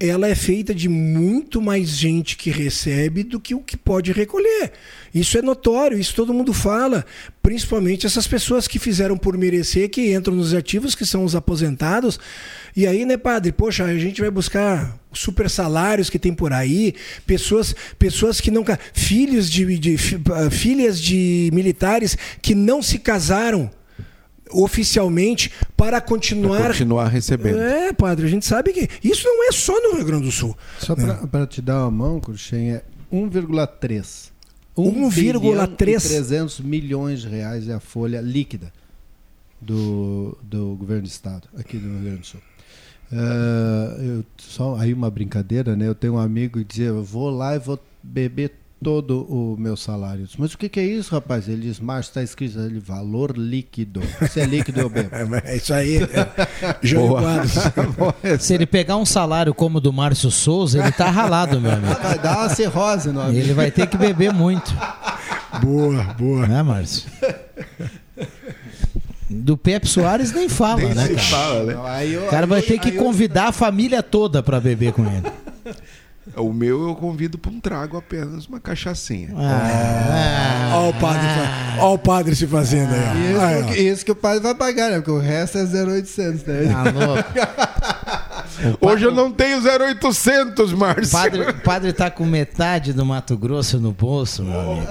ela 0.00 0.28
é 0.28 0.34
feita 0.34 0.72
de 0.72 0.88
muito 0.88 1.60
mais 1.60 1.88
gente 1.88 2.36
que 2.36 2.50
recebe 2.50 3.24
do 3.24 3.40
que 3.40 3.54
o 3.54 3.60
que 3.60 3.76
pode 3.76 4.12
recolher. 4.12 4.70
Isso 5.12 5.36
é 5.36 5.42
notório, 5.42 5.98
isso 5.98 6.14
todo 6.14 6.32
mundo 6.32 6.52
fala, 6.52 7.04
principalmente 7.42 8.06
essas 8.06 8.26
pessoas 8.26 8.68
que 8.68 8.78
fizeram 8.78 9.16
por 9.16 9.36
merecer, 9.36 9.90
que 9.90 10.14
entram 10.14 10.36
nos 10.36 10.54
ativos, 10.54 10.94
que 10.94 11.04
são 11.04 11.24
os 11.24 11.34
aposentados. 11.34 12.20
E 12.76 12.86
aí, 12.86 13.04
né, 13.04 13.16
padre, 13.16 13.50
poxa, 13.50 13.84
a 13.84 13.98
gente 13.98 14.20
vai 14.20 14.30
buscar 14.30 14.96
super 15.12 15.50
salários 15.50 16.08
que 16.08 16.18
tem 16.18 16.32
por 16.32 16.52
aí, 16.52 16.94
pessoas, 17.26 17.74
pessoas 17.98 18.40
que 18.40 18.52
não 18.52 18.64
filhos 18.92 19.50
de, 19.50 19.78
de 19.78 19.98
fi- 19.98 20.20
filhas 20.52 21.00
de 21.00 21.50
militares 21.52 22.16
que 22.40 22.54
não 22.54 22.80
se 22.82 22.98
casaram 22.98 23.68
oficialmente 24.52 25.52
para 25.76 26.00
continuar 26.00 26.58
Pra 26.58 26.68
continuar 26.68 27.08
recebendo. 27.08 27.58
É, 27.58 27.92
padre, 27.92 28.26
a 28.26 28.28
gente 28.28 28.46
sabe 28.46 28.72
que 28.72 28.88
isso 29.02 29.26
não 29.26 29.48
é 29.48 29.52
só 29.52 29.80
no 29.80 29.96
Rio 29.96 30.04
Grande 30.04 30.24
do 30.24 30.32
Sul. 30.32 30.56
Só 30.78 30.94
né? 30.96 31.18
para 31.30 31.46
te 31.46 31.62
dar 31.62 31.82
uma 31.82 31.90
mão, 31.90 32.20
Cruxem, 32.20 32.72
é 32.72 32.82
1,3. 33.12 34.30
1,3. 34.76 35.40
bilhão 35.40 35.64
e 35.64 35.68
300 35.68 36.60
milhões 36.60 37.22
de 37.22 37.28
reais 37.28 37.68
é 37.68 37.74
a 37.74 37.80
folha 37.80 38.20
líquida 38.20 38.72
do, 39.60 40.38
do 40.42 40.76
governo 40.76 41.02
do 41.02 41.08
estado, 41.08 41.48
aqui 41.56 41.76
do 41.78 41.88
Rio 41.88 42.00
Grande 42.00 42.20
do 42.20 42.26
Sul. 42.26 42.40
Ah, 43.12 43.96
eu, 43.98 44.24
só 44.36 44.76
aí 44.76 44.92
uma 44.92 45.10
brincadeira, 45.10 45.74
né? 45.74 45.88
Eu 45.88 45.94
tenho 45.94 46.14
um 46.14 46.18
amigo 46.18 46.58
que 46.58 46.64
dizia, 46.64 46.86
eu 46.88 47.02
vou 47.02 47.30
lá 47.30 47.54
e 47.56 47.58
vou 47.58 47.78
beber 48.02 48.52
todo 48.82 49.22
o 49.24 49.56
meu 49.58 49.76
salário. 49.76 50.26
Mas 50.38 50.54
o 50.54 50.58
que, 50.58 50.68
que 50.68 50.78
é 50.80 50.84
isso, 50.84 51.12
rapaz? 51.14 51.48
Ele 51.48 51.62
diz, 51.62 51.80
mas 51.80 52.06
está 52.06 52.22
escrito 52.22 52.58
ali, 52.58 52.78
valor 52.78 53.36
líquido. 53.36 54.00
Se 54.30 54.40
é 54.40 54.46
líquido, 54.46 54.80
eu 54.80 54.88
bebo. 54.88 55.10
É 55.44 55.56
isso 55.56 55.74
aí. 55.74 55.98
Boa. 56.94 57.20
Quadros. 57.22 57.52
Se 58.44 58.54
ele 58.54 58.66
pegar 58.66 58.96
um 58.96 59.04
salário 59.06 59.52
como 59.52 59.78
o 59.78 59.80
do 59.80 59.92
Márcio 59.92 60.30
Souza, 60.30 60.78
ele 60.80 60.92
tá 60.92 61.10
ralado, 61.10 61.60
meu 61.60 61.72
amigo. 61.72 61.94
Vai 62.02 62.18
dar 62.18 62.38
uma 62.38 62.48
cirrose 62.50 63.10
no 63.10 63.20
amigo. 63.20 63.38
Ele 63.38 63.52
vai 63.54 63.70
ter 63.70 63.86
que 63.86 63.96
beber 63.96 64.32
muito. 64.32 64.74
Boa, 65.62 66.02
boa. 66.18 66.46
Né, 66.46 66.62
Márcio? 66.62 67.10
Do 69.30 69.56
Pepe 69.58 69.86
Soares 69.86 70.32
nem 70.32 70.48
fala, 70.48 70.80
Nem 70.80 70.94
né, 70.94 71.08
cara? 71.08 71.18
fala, 71.18 71.64
né? 71.64 71.74
Não, 71.74 71.86
aí 71.86 72.16
O 72.16 72.26
cara 72.28 72.46
vai 72.46 72.62
ter 72.62 72.78
que 72.78 72.88
eu- 72.96 73.02
convidar 73.02 73.48
a 73.48 73.52
família 73.52 74.02
toda 74.02 74.42
pra 74.42 74.58
beber 74.58 74.92
com 74.92 75.04
ele. 75.04 75.30
O 76.40 76.52
meu 76.52 76.88
eu 76.88 76.94
convido 76.94 77.36
para 77.38 77.50
um 77.50 77.60
trago 77.60 77.96
apenas, 77.96 78.46
uma 78.46 78.60
cachaçinha. 78.60 79.30
Ah. 79.36 80.70
Olha 80.74 80.90
o 80.90 80.94
padre, 81.00 81.26
fa- 81.26 81.76
ó 81.80 81.94
o 81.94 81.98
padre 81.98 82.36
se 82.36 82.46
fazendo 82.46 82.92
aí. 82.94 83.34
ó. 83.34 83.50
Isso, 83.60 83.64
ó. 83.68 83.72
que- 83.72 83.80
isso 83.80 84.04
que 84.04 84.12
o 84.12 84.16
padre 84.16 84.40
vai 84.40 84.54
pagar, 84.54 84.90
né? 84.90 84.96
Porque 84.96 85.10
o 85.10 85.18
resto 85.18 85.58
é 85.58 85.64
0,800, 85.66 86.44
né? 86.44 86.54
Hoje 88.80 89.04
eu 89.04 89.12
não 89.12 89.30
tenho 89.30 89.60
0800, 89.60 90.72
O 90.72 90.76
Márcio. 90.76 91.10
padre, 91.12 91.42
o 91.42 91.54
padre 91.60 91.92
tá 91.92 92.10
com 92.10 92.24
metade 92.24 92.92
do 92.92 93.04
Mato 93.04 93.36
Grosso 93.36 93.78
no 93.78 93.92
bolso, 93.92 94.42
meu 94.42 94.60
amigo. 94.60 94.86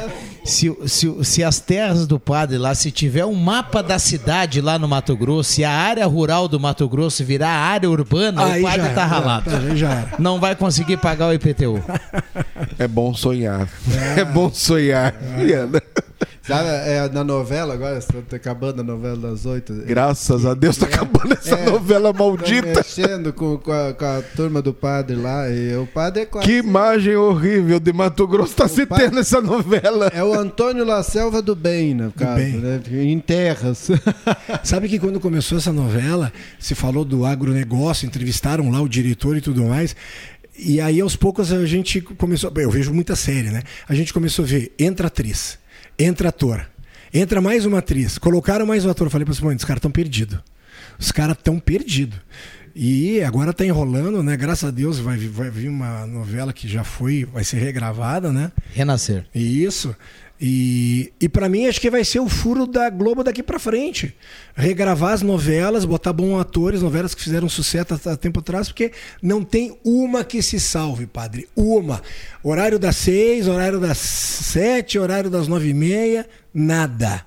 Se, 0.45 0.69
o- 0.69 0.87
se, 0.87 1.07
o- 1.09 1.23
se 1.25 1.43
as 1.43 1.59
terras 1.59 2.07
do 2.07 2.17
padre 2.17 2.57
lá, 2.57 2.73
se 2.73 2.89
tiver 2.89 3.25
um 3.25 3.33
mapa 3.33 3.83
da 3.83 3.99
cidade 3.99 4.61
lá 4.61 4.79
no 4.79 4.87
Mato 4.87 5.15
Grosso 5.17 5.59
e 5.59 5.65
a 5.65 5.71
área 5.71 6.05
rural 6.05 6.47
do 6.47 6.57
Mato 6.57 6.87
Grosso 6.87 7.23
virar 7.25 7.49
área 7.49 7.89
urbana, 7.89 8.45
Aí 8.45 8.61
o 8.61 8.65
padre 8.65 8.81
já 8.83 8.93
tá 8.93 9.01
era, 9.01 9.05
ralado. 9.09 9.75
já 9.75 9.89
era. 9.91 10.13
Não 10.17 10.39
vai 10.39 10.55
conseguir 10.55 10.95
pagar 10.97 11.27
o 11.27 11.33
IPTU. 11.33 11.83
É 12.79 12.87
bom 12.87 13.13
sonhar. 13.13 13.67
É, 14.15 14.23
bom 14.23 14.49
sonhar. 14.53 15.13
Viana. 15.37 15.81
Sabe, 16.47 16.69
é, 16.69 17.09
na 17.09 17.23
novela 17.25 17.73
agora, 17.73 17.97
está 17.97 18.17
acabando 18.35 18.79
a 18.79 18.83
novela 18.83 19.17
das 19.17 19.45
oito. 19.45 19.73
Graças 19.85 20.45
a 20.45 20.53
Deus 20.53 20.77
tá 20.77 20.85
acabando 20.85 21.33
essa 21.33 21.57
novela 21.57 22.13
Tá 22.13 22.19
maldita. 22.19 22.67
mexendo 22.67 23.33
com, 23.33 23.57
com, 23.57 23.71
a, 23.73 23.93
com 23.93 24.05
a 24.05 24.21
turma 24.35 24.61
do 24.61 24.73
padre 24.73 25.17
lá. 25.17 25.49
E 25.49 25.75
o 25.75 25.85
padre 25.85 26.21
é 26.23 26.25
quase. 26.25 26.47
Que 26.47 26.57
imagem 26.59 27.15
horrível 27.17 27.79
de 27.81 27.91
Mato 27.91 28.25
Grosso 28.25 28.55
tá 28.55 28.67
se 28.67 28.85
tendo 28.85 29.19
essa 29.19 29.41
novela. 29.41 30.07
É 30.13 30.23
o 30.23 30.33
Antônio 30.33 30.85
La 30.85 31.03
Selva 31.03 31.41
do 31.41 31.53
Bem, 31.53 31.93
no 31.93 32.13
caso, 32.13 32.35
bem. 32.35 32.53
né? 32.53 32.81
Em 32.91 33.19
terras. 33.19 33.89
Sabe 34.63 34.87
que 34.87 34.99
quando 34.99 35.19
começou 35.19 35.57
essa 35.57 35.73
novela, 35.73 36.31
se 36.57 36.73
falou 36.73 37.03
do 37.03 37.25
agronegócio, 37.25 38.05
entrevistaram 38.05 38.71
lá 38.71 38.81
o 38.81 38.87
diretor 38.87 39.35
e 39.35 39.41
tudo 39.41 39.65
mais. 39.65 39.95
E 40.57 40.79
aí, 40.81 41.01
aos 41.01 41.15
poucos, 41.15 41.51
a 41.51 41.65
gente 41.65 41.99
começou. 41.99 42.51
Eu 42.55 42.71
vejo 42.71 42.93
muita 42.93 43.15
série, 43.15 43.49
né? 43.51 43.63
A 43.87 43.93
gente 43.93 44.13
começou 44.13 44.45
a 44.45 44.47
ver: 44.47 44.71
entra 44.79 45.07
atriz, 45.07 45.59
entra 45.97 46.29
ator, 46.29 46.65
entra 47.13 47.41
mais 47.41 47.65
uma 47.65 47.79
atriz, 47.79 48.17
colocaram 48.17 48.65
mais 48.65 48.85
um 48.85 48.89
ator. 48.89 49.09
Falei 49.09 49.25
para 49.25 49.31
os 49.31 49.39
caras 49.39 49.77
estão 49.79 49.91
perdidos. 49.91 50.39
Os 50.99 51.11
caras 51.11 51.37
estão 51.37 51.59
perdidos. 51.59 52.19
E 52.75 53.21
agora 53.23 53.51
tá 53.53 53.65
enrolando, 53.65 54.21
né? 54.21 54.37
Graças 54.37 54.65
a 54.65 54.71
Deus 54.71 54.99
vai, 54.99 55.17
vir- 55.17 55.29
vai 55.29 55.49
vir 55.49 55.67
uma 55.67 56.05
novela 56.05 56.53
que 56.53 56.67
já 56.67 56.83
foi, 56.83 57.25
vai 57.25 57.43
ser 57.43 57.57
regravada, 57.57 58.31
né? 58.31 58.51
Renascer. 58.73 59.25
Isso. 59.33 59.95
E, 60.39 61.11
e 61.19 61.27
para 61.27 61.49
mim 61.49 61.65
acho 61.65 61.81
que 61.81 61.89
vai 61.89 62.05
ser 62.05 62.19
o 62.19 62.29
furo 62.29 62.67
da 62.67 62.89
Globo 62.91 63.23
daqui 63.23 63.41
para 63.41 63.57
frente. 63.57 64.15
Regravar 64.55 65.13
as 65.13 65.23
novelas, 65.23 65.83
botar 65.83 66.13
bons 66.13 66.39
atores, 66.39 66.81
novelas 66.81 67.15
que 67.15 67.23
fizeram 67.23 67.49
sucesso 67.49 67.95
há 68.05 68.11
há 68.13 68.17
tempo 68.17 68.39
atrás, 68.39 68.67
porque 68.67 68.91
não 69.21 69.43
tem 69.43 69.77
uma 69.83 70.23
que 70.23 70.41
se 70.43 70.59
salve, 70.59 71.07
padre. 71.07 71.47
Uma. 71.55 72.01
Horário 72.43 72.77
das 72.77 72.97
seis, 72.97 73.47
horário 73.47 73.79
das 73.79 73.97
sete, 73.97 74.99
horário 74.99 75.29
das 75.29 75.47
nove 75.47 75.69
e 75.69 75.73
meia, 75.73 76.27
nada. 76.53 77.25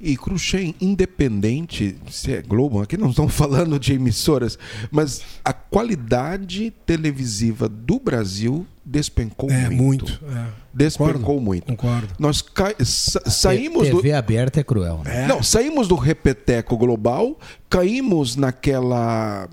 E 0.00 0.16
Cruxem, 0.16 0.74
independente 0.80 1.96
se 2.10 2.32
é 2.32 2.42
Globo, 2.42 2.82
aqui 2.82 2.96
não 2.96 3.10
estamos 3.10 3.32
falando 3.36 3.78
de 3.78 3.92
emissoras, 3.92 4.58
mas 4.90 5.22
a 5.44 5.52
qualidade 5.52 6.72
televisiva 6.84 7.68
do 7.68 8.00
Brasil 8.00 8.66
despencou 8.84 9.48
É, 9.48 9.70
muito. 9.70 10.06
muito. 10.06 10.20
é. 10.26 10.61
Despencou 10.74 11.14
Concordo, 11.14 11.40
muito. 11.42 11.66
Concordo. 11.66 12.08
Nós 12.18 12.40
ca- 12.40 12.74
sa- 12.84 13.22
saímos 13.28 13.88
do. 13.90 13.96
TV 13.96 14.12
aberta 14.12 14.60
é 14.60 14.64
cruel, 14.64 15.02
né? 15.04 15.26
Não, 15.26 15.42
saímos 15.42 15.86
do 15.86 15.94
repeteco 15.94 16.76
global, 16.78 17.38
caímos 17.68 18.36
naquela 18.36 19.48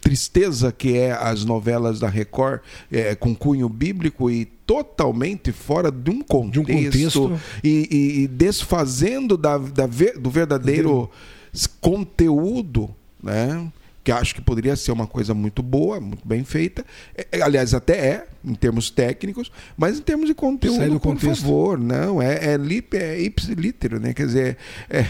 tristeza 0.00 0.70
que 0.70 0.96
é 0.98 1.12
as 1.12 1.44
novelas 1.44 1.98
da 1.98 2.08
Record 2.08 2.60
é, 2.92 3.14
com 3.14 3.34
cunho 3.34 3.68
bíblico 3.68 4.30
e 4.30 4.44
totalmente 4.44 5.50
fora 5.50 5.90
de 5.90 6.10
um 6.10 6.20
contexto, 6.20 7.22
contexto. 7.22 7.40
E, 7.62 7.88
e- 7.90 8.20
e 8.22 8.28
desfazendo 8.28 9.36
da, 9.36 9.56
da 9.58 9.86
ver- 9.86 10.18
do 10.18 10.30
verdadeiro 10.30 11.10
s- 11.52 11.68
conteúdo, 11.80 12.94
né? 13.22 13.66
Que 14.04 14.12
acho 14.12 14.34
que 14.34 14.42
poderia 14.42 14.76
ser 14.76 14.92
uma 14.92 15.06
coisa 15.06 15.32
muito 15.32 15.62
boa, 15.62 15.98
muito 15.98 16.26
bem 16.28 16.44
feita. 16.44 16.84
É, 17.16 17.26
é, 17.32 17.42
aliás, 17.42 17.72
até 17.72 17.96
é, 17.96 18.26
em 18.44 18.54
termos 18.54 18.90
técnicos, 18.90 19.50
mas 19.76 19.98
em 19.98 20.02
termos 20.02 20.26
de 20.26 20.32
Sai 20.32 20.34
conteúdo, 20.34 20.84
do 20.84 21.00
por 21.00 21.14
contexto. 21.14 21.42
favor, 21.42 21.78
não. 21.78 22.20
É, 22.20 22.52
é, 22.52 22.56
lip, 22.56 22.94
é 22.96 23.20
ipsilítero, 23.20 23.98
né? 23.98 24.12
Quer 24.12 24.26
dizer, 24.26 24.58
é, 24.90 25.00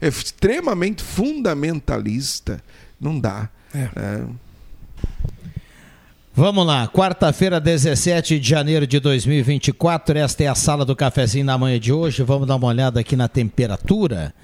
é 0.00 0.08
extremamente 0.08 1.02
fundamentalista. 1.02 2.62
Não 3.00 3.18
dá. 3.18 3.48
É. 3.72 3.88
né? 3.94 4.26
Vamos 6.36 6.66
lá, 6.66 6.88
quarta-feira, 6.88 7.60
17 7.60 8.40
de 8.40 8.48
janeiro 8.48 8.88
de 8.88 8.98
2024. 8.98 10.18
Esta 10.18 10.42
é 10.42 10.48
a 10.48 10.54
sala 10.56 10.84
do 10.84 10.96
cafezinho 10.96 11.44
na 11.44 11.56
manhã 11.56 11.78
de 11.78 11.92
hoje. 11.92 12.24
Vamos 12.24 12.48
dar 12.48 12.56
uma 12.56 12.66
olhada 12.66 12.98
aqui 12.98 13.14
na 13.14 13.28
temperatura. 13.28 14.34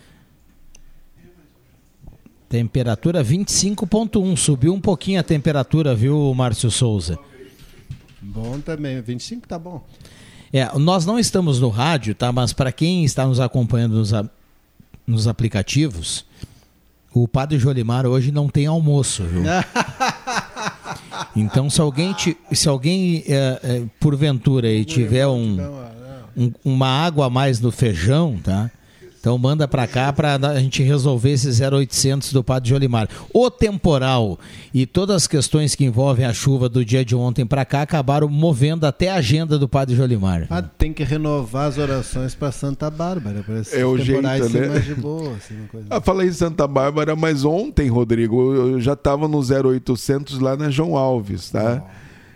Temperatura 2.48 3.24
25.1. 3.24 4.36
Subiu 4.36 4.72
um 4.72 4.80
pouquinho 4.80 5.18
a 5.18 5.24
temperatura, 5.24 5.92
viu, 5.92 6.32
Márcio 6.32 6.70
Souza? 6.70 7.18
Bom 8.20 8.60
também. 8.60 9.00
25 9.00 9.46
tá 9.48 9.58
bom. 9.58 9.84
É, 10.52 10.68
nós 10.78 11.06
não 11.06 11.18
estamos 11.18 11.60
no 11.60 11.68
rádio, 11.68 12.14
tá? 12.14 12.32
Mas 12.32 12.52
para 12.52 12.72
quem 12.72 13.04
está 13.04 13.24
nos 13.26 13.38
acompanhando 13.40 13.94
nos, 13.96 14.12
a- 14.12 14.28
nos 15.06 15.28
aplicativos, 15.28 16.24
o 17.14 17.26
Padre 17.28 17.58
Jolimar 17.58 18.04
hoje 18.06 18.32
não 18.32 18.48
tem 18.48 18.66
almoço, 18.66 19.22
viu? 19.24 19.42
Então, 21.36 21.70
se 21.70 21.80
alguém, 21.80 22.12
te- 22.12 22.36
se 22.52 22.68
alguém 22.68 23.22
é, 23.28 23.60
é, 23.62 23.82
porventura 24.00 24.66
aí 24.68 24.84
tiver 24.84 25.26
um, 25.28 25.58
um- 26.36 26.52
uma 26.64 26.88
água 26.88 27.26
a 27.26 27.30
mais 27.30 27.60
no 27.60 27.70
feijão, 27.70 28.36
tá? 28.42 28.70
Então 29.20 29.36
manda 29.36 29.68
pra 29.68 29.86
cá 29.86 30.10
pra 30.14 30.36
a 30.36 30.58
gente 30.58 30.82
resolver 30.82 31.32
esse 31.32 31.62
0800 31.62 32.32
do 32.32 32.42
Padre 32.42 32.70
Jolimar. 32.70 33.06
O 33.34 33.50
temporal 33.50 34.38
e 34.72 34.86
todas 34.86 35.16
as 35.16 35.26
questões 35.26 35.74
que 35.74 35.84
envolvem 35.84 36.24
a 36.24 36.32
chuva 36.32 36.70
do 36.70 36.82
dia 36.82 37.04
de 37.04 37.14
ontem 37.14 37.44
pra 37.44 37.66
cá 37.66 37.82
acabaram 37.82 38.28
movendo 38.28 38.86
até 38.86 39.10
a 39.10 39.16
agenda 39.16 39.58
do 39.58 39.68
Padre 39.68 39.94
Jolimar. 39.94 40.46
Ah, 40.48 40.62
tem 40.62 40.90
que 40.94 41.04
renovar 41.04 41.68
as 41.68 41.76
orações 41.76 42.34
para 42.34 42.50
Santa 42.50 42.90
Bárbara. 42.90 43.42
Para 43.42 43.62
É 43.78 43.84
o 43.84 43.98
jeito, 43.98 44.22
né? 44.22 44.68
mais 44.68 44.84
de 44.86 44.94
boa. 44.94 45.34
Assim, 45.36 45.54
uma 45.54 45.68
coisa. 45.68 45.86
Ah, 45.90 46.00
falei 46.00 46.28
em 46.28 46.32
Santa 46.32 46.66
Bárbara, 46.66 47.14
mas 47.14 47.44
ontem, 47.44 47.88
Rodrigo, 47.90 48.54
eu 48.54 48.80
já 48.80 48.94
estava 48.94 49.28
no 49.28 49.38
0800 49.40 50.38
lá 50.38 50.56
na 50.56 50.70
João 50.70 50.96
Alves, 50.96 51.50
tá? 51.50 51.84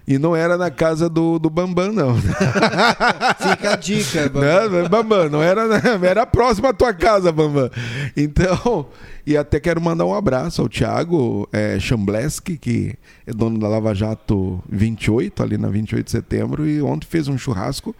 E 0.06 0.18
não 0.18 0.36
era 0.36 0.58
na 0.58 0.70
casa 0.70 1.08
do, 1.08 1.38
do 1.38 1.48
Bambam, 1.48 1.90
não. 1.90 2.16
Fica 3.40 3.72
a 3.72 3.76
dica, 3.76 4.28
Bambam. 4.28 4.70
Não, 4.70 4.88
Bambam, 4.88 5.28
não 5.30 5.42
era, 5.42 5.62
era 6.06 6.26
próximo 6.26 6.68
à 6.68 6.74
tua 6.74 6.92
casa, 6.92 7.32
Bambam. 7.32 7.70
Então, 8.14 8.86
e 9.26 9.34
até 9.36 9.58
quero 9.58 9.80
mandar 9.80 10.04
um 10.04 10.14
abraço 10.14 10.60
ao 10.60 10.68
Thiago 10.68 11.48
é, 11.50 11.78
Chambleski, 11.80 12.58
que 12.58 12.94
é 13.26 13.32
dono 13.32 13.58
da 13.58 13.66
Lava 13.66 13.94
Jato 13.94 14.62
28, 14.68 15.42
ali 15.42 15.56
na 15.56 15.68
28 15.68 16.04
de 16.04 16.10
setembro, 16.10 16.68
e 16.68 16.82
ontem 16.82 17.06
fez 17.06 17.26
um 17.26 17.38
churrasco 17.38 17.96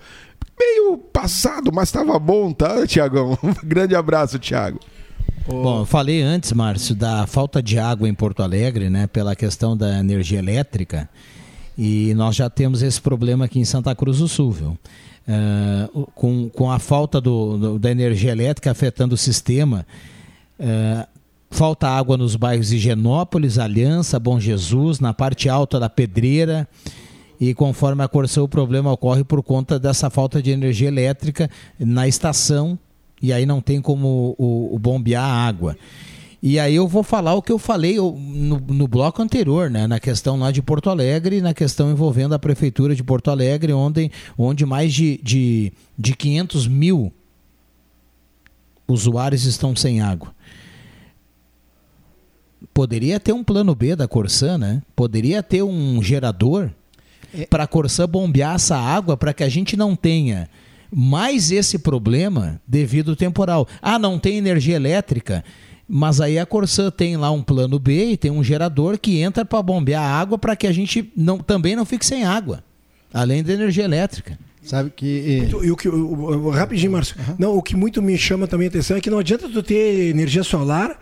meio 0.59 0.99
passado, 0.99 1.71
mas 1.73 1.89
estava 1.89 2.19
bom, 2.19 2.53
tá, 2.53 2.87
Tiagão? 2.87 3.39
Um 3.43 3.55
grande 3.67 3.95
abraço, 3.95 4.39
Thiago. 4.39 4.79
Bom, 5.47 5.81
eu 5.81 5.87
falei 5.87 6.23
antes, 6.23 6.53
Márcio, 6.53 6.95
da 6.95 7.27
falta 7.27 7.63
de 7.63 7.79
água 7.79 8.09
em 8.09 8.15
Porto 8.15 8.43
Alegre, 8.43 8.89
né, 8.89 9.07
pela 9.07 9.37
questão 9.37 9.77
da 9.77 9.99
energia 9.99 10.39
elétrica, 10.39 11.09
e 11.77 12.15
nós 12.15 12.37
já 12.37 12.49
temos 12.49 12.83
esse 12.83 13.01
problema 13.01 13.47
aqui 13.47 13.59
em 13.59 13.65
Santa 13.65 13.95
Cruz 13.95 14.19
do 14.19 14.29
Sul, 14.29 14.53
viu? 14.53 14.79
Uh, 15.27 16.07
com, 16.15 16.49
com 16.51 16.71
a 16.71 16.79
falta 16.79 17.21
do, 17.21 17.57
do, 17.57 17.79
da 17.79 17.91
energia 17.91 18.31
elétrica 18.31 18.71
afetando 18.71 19.15
o 19.15 19.19
sistema, 19.19 19.87
uh, 20.61 21.07
falta 21.51 21.89
água 21.89 22.17
nos 22.17 22.37
bairros 22.37 22.73
Higienópolis, 22.73 23.59
Aliança, 23.59 24.19
Bom 24.19 24.39
Jesus, 24.39 25.01
na 25.01 25.15
parte 25.15 25.49
alta 25.49 25.81
da 25.81 25.89
Pedreira, 25.89 26.69
e 27.41 27.55
conforme 27.55 28.03
a 28.03 28.09
Corsã, 28.09 28.43
o 28.43 28.49
problema 28.49 28.93
ocorre 28.93 29.25
por 29.25 29.43
conta 29.43 29.79
dessa 29.79 30.11
falta 30.11 30.43
de 30.43 30.51
energia 30.51 30.89
elétrica 30.89 31.51
na 31.79 32.07
estação 32.07 32.79
e 33.25 33.33
aí 33.33 33.47
não 33.47 33.61
tem 33.61 33.81
como 33.81 34.37
o, 34.39 34.75
o 34.75 34.79
bombear 34.79 35.25
a 35.25 35.47
água. 35.47 35.77
E 36.47 36.59
aí 36.59 36.75
eu 36.75 36.87
vou 36.87 37.03
falar 37.03 37.33
o 37.33 37.41
que 37.41 37.51
eu 37.51 37.59
falei 37.59 37.97
no, 37.97 38.61
no, 38.61 38.87
bloco 38.87 39.23
anterior, 39.23 39.71
né? 39.71 39.87
Na 39.87 39.99
questão 39.99 40.39
lá 40.39 40.51
de 40.51 40.61
Porto 40.61 40.91
Alegre, 40.91 41.41
na 41.41 41.55
questão 41.55 41.91
envolvendo 41.91 42.35
a 42.35 42.39
Prefeitura 42.39 42.95
de 42.95 43.03
Porto 43.03 43.31
Alegre, 43.31 43.73
onde, 43.73 44.13
onde 44.37 44.67
mais 44.67 44.93
de, 44.93 45.19
de, 45.23 45.73
de 45.99 46.15
500 46.15 46.69
mil 46.69 47.11
usuários 48.87 49.47
estão 49.47 49.75
sem 49.75 50.03
água. 50.03 50.35
Poderia 52.75 53.19
ter 53.19 53.33
um 53.33 53.43
plano 53.43 53.75
B 53.75 53.97
da 53.97 54.07
Corsã, 54.07 54.59
né? 54.59 54.83
Poderia 54.95 55.43
ter 55.43 55.63
um 55.63 56.03
gerador 56.03 56.71
é... 57.33 57.47
para 57.47 57.65
a 57.65 57.67
Corsã 57.67 58.07
bombear 58.07 58.57
essa 58.57 58.77
água 58.77 59.17
para 59.17 59.33
que 59.33 59.45
a 59.45 59.49
gente 59.49 59.79
não 59.79 59.97
tenha 59.97 60.51
mais 60.95 61.51
esse 61.51 61.79
problema 61.79 62.61
devido 62.69 63.13
ao 63.13 63.17
temporal. 63.17 63.67
Ah, 63.81 63.99
não 63.99 64.19
tem 64.19 64.37
energia 64.37 64.77
elétrica, 64.77 65.43
mas 65.89 66.21
aí 66.21 66.39
a 66.39 66.47
Corsã 66.47 66.91
tem 66.91 67.17
lá 67.17 67.31
um 67.31 67.43
plano 67.43 67.79
B 67.79 68.13
e 68.13 68.17
tem 68.17 68.31
um 68.31 68.43
gerador 68.43 68.99
que 68.99 69.21
entra 69.21 69.45
para 69.45 69.63
bombear 69.63 70.03
a 70.03 70.21
água 70.21 70.39
para 70.39 70.57
que 70.57 70.67
a 70.67 70.73
gente 70.73 71.13
não, 71.17 71.39
também 71.39 71.77
não 71.77 71.85
fique 71.85 72.07
sem 72.07 72.25
água, 72.25 72.65
além 73.13 73.43
da 73.43 73.53
energia 73.53 73.85
elétrica. 73.85 74.39
Sabe 74.65 74.91
que. 74.91 75.47
E 75.63 75.71
o 75.71 75.77
que 75.77 75.89
o, 75.89 76.47
o, 76.47 76.51
rapidinho, 76.51 76.93
Márcio. 76.93 77.17
Uhum. 77.19 77.35
Não, 77.39 77.57
o 77.57 77.63
que 77.63 77.77
muito 77.77 78.01
me 78.01 78.17
chama 78.17 78.47
também 78.47 78.67
a 78.67 78.71
atenção 78.71 78.97
é 78.97 79.01
que 79.01 79.11
não 79.11 79.19
adianta 79.19 79.47
tu 79.49 79.63
ter 79.63 80.09
energia 80.09 80.43
solar, 80.43 80.99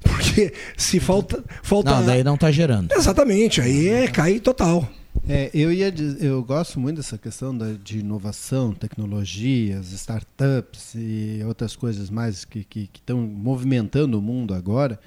porque 0.00 0.54
se 0.76 0.98
falta. 0.98 1.44
falta... 1.62 1.90
Não, 1.90 2.06
daí 2.06 2.24
não 2.24 2.36
está 2.36 2.50
gerando. 2.50 2.90
Exatamente, 2.92 3.60
aí 3.60 3.88
é 3.88 4.08
cair 4.08 4.40
total. 4.40 4.88
É, 5.28 5.50
eu 5.52 5.72
ia 5.72 5.92
eu 6.20 6.42
gosto 6.42 6.78
muito 6.78 6.96
dessa 6.96 7.18
questão 7.18 7.56
da, 7.56 7.72
de 7.72 7.98
inovação, 7.98 8.72
tecnologias, 8.72 9.92
startups 9.92 10.94
e 10.94 11.40
outras 11.44 11.74
coisas 11.74 12.10
mais 12.10 12.44
que 12.44 12.66
estão 12.94 13.20
movimentando 13.20 14.18
o 14.18 14.22
mundo 14.22 14.54
agora. 14.54 14.98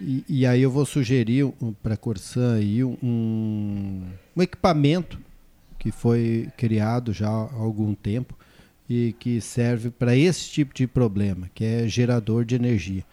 E, 0.00 0.24
e, 0.28 0.46
aí 0.46 0.62
eu 0.62 0.70
vou 0.70 0.86
sugerir 0.86 1.52
para 1.82 1.94
a 1.94 1.96
Corsan 1.96 2.54
aí 2.54 2.82
um, 2.82 4.02
um 4.34 4.42
equipamento 4.42 5.20
que 5.78 5.92
foi 5.92 6.48
criado 6.56 7.12
já 7.12 7.28
há 7.28 7.52
algum 7.54 7.94
tempo 7.94 8.34
e 8.88 9.14
que 9.18 9.40
serve 9.40 9.90
para 9.90 10.16
esse 10.16 10.48
tipo 10.50 10.74
de 10.74 10.86
problema, 10.86 11.50
que 11.54 11.64
é 11.64 11.86
gerador 11.86 12.44
de 12.44 12.54
energia. 12.54 13.04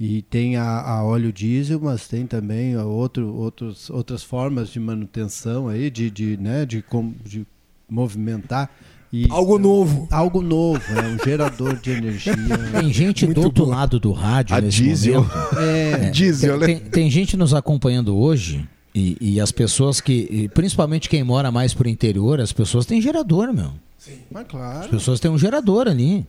E 0.00 0.22
tem 0.22 0.56
a, 0.56 0.80
a, 0.80 1.04
óleo 1.04 1.30
diesel, 1.30 1.78
mas 1.78 2.08
tem 2.08 2.26
também 2.26 2.74
outro, 2.74 3.34
outros, 3.34 3.90
outras 3.90 4.22
formas 4.22 4.70
de 4.70 4.80
manutenção 4.80 5.68
aí, 5.68 5.90
de, 5.90 6.10
de, 6.10 6.38
né, 6.38 6.64
de, 6.64 6.82
de 7.22 7.46
movimentar. 7.86 8.70
E, 9.12 9.26
algo 9.28 9.58
novo. 9.58 10.08
Algo 10.10 10.40
novo, 10.40 10.80
é 10.98 11.06
um 11.06 11.22
gerador 11.22 11.76
de 11.76 11.90
energia. 11.90 12.34
Tem 12.80 12.90
gente 12.90 13.26
do 13.26 13.42
outro 13.42 13.66
bom. 13.66 13.72
lado 13.72 14.00
do 14.00 14.10
rádio 14.12 14.56
a 14.56 14.60
nesse 14.62 14.82
diesel. 14.82 15.22
momento. 15.22 15.58
É, 15.58 15.90
é, 16.06 16.10
diesel, 16.10 16.58
tem, 16.60 16.74
né? 16.74 16.80
tem, 16.80 16.90
tem, 16.90 17.10
gente 17.10 17.36
nos 17.36 17.52
acompanhando 17.52 18.16
hoje 18.16 18.66
e, 18.94 19.18
e 19.20 19.38
as 19.38 19.52
pessoas 19.52 20.00
que, 20.00 20.48
principalmente 20.54 21.10
quem 21.10 21.22
mora 21.22 21.52
mais 21.52 21.74
pro 21.74 21.86
interior, 21.86 22.40
as 22.40 22.54
pessoas 22.54 22.86
têm 22.86 23.02
gerador, 23.02 23.52
meu. 23.52 23.72
Sim, 23.98 24.20
mas 24.30 24.46
claro. 24.46 24.80
As 24.80 24.86
pessoas 24.86 25.20
têm 25.20 25.30
um 25.30 25.36
gerador 25.36 25.88
ali. 25.88 26.26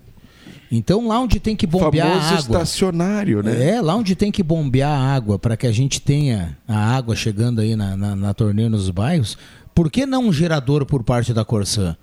Então, 0.72 1.06
lá 1.06 1.20
onde 1.20 1.38
tem 1.38 1.54
que 1.54 1.68
bombear 1.68 2.08
a 2.08 2.30
água. 2.30 2.40
estacionário, 2.40 3.44
né? 3.44 3.72
É, 3.72 3.82
lá 3.82 3.94
onde 3.94 4.16
tem 4.16 4.32
que 4.32 4.42
bombear 4.42 4.90
a 4.90 5.14
água 5.14 5.38
para 5.38 5.58
que 5.58 5.68
a 5.68 5.72
gente 5.72 6.02
tenha 6.02 6.58
a 6.66 6.96
água 6.96 7.14
chegando 7.14 7.60
aí 7.60 7.76
na, 7.76 7.98
na, 7.98 8.16
na 8.16 8.34
torneira 8.34 8.70
nos 8.70 8.90
bairros, 8.90 9.38
por 9.76 9.92
que 9.92 10.06
não 10.06 10.28
um 10.28 10.34
gerador 10.34 10.86
por 10.86 11.04
parte 11.04 11.34
da 11.34 11.44
Corsã? 11.44 11.98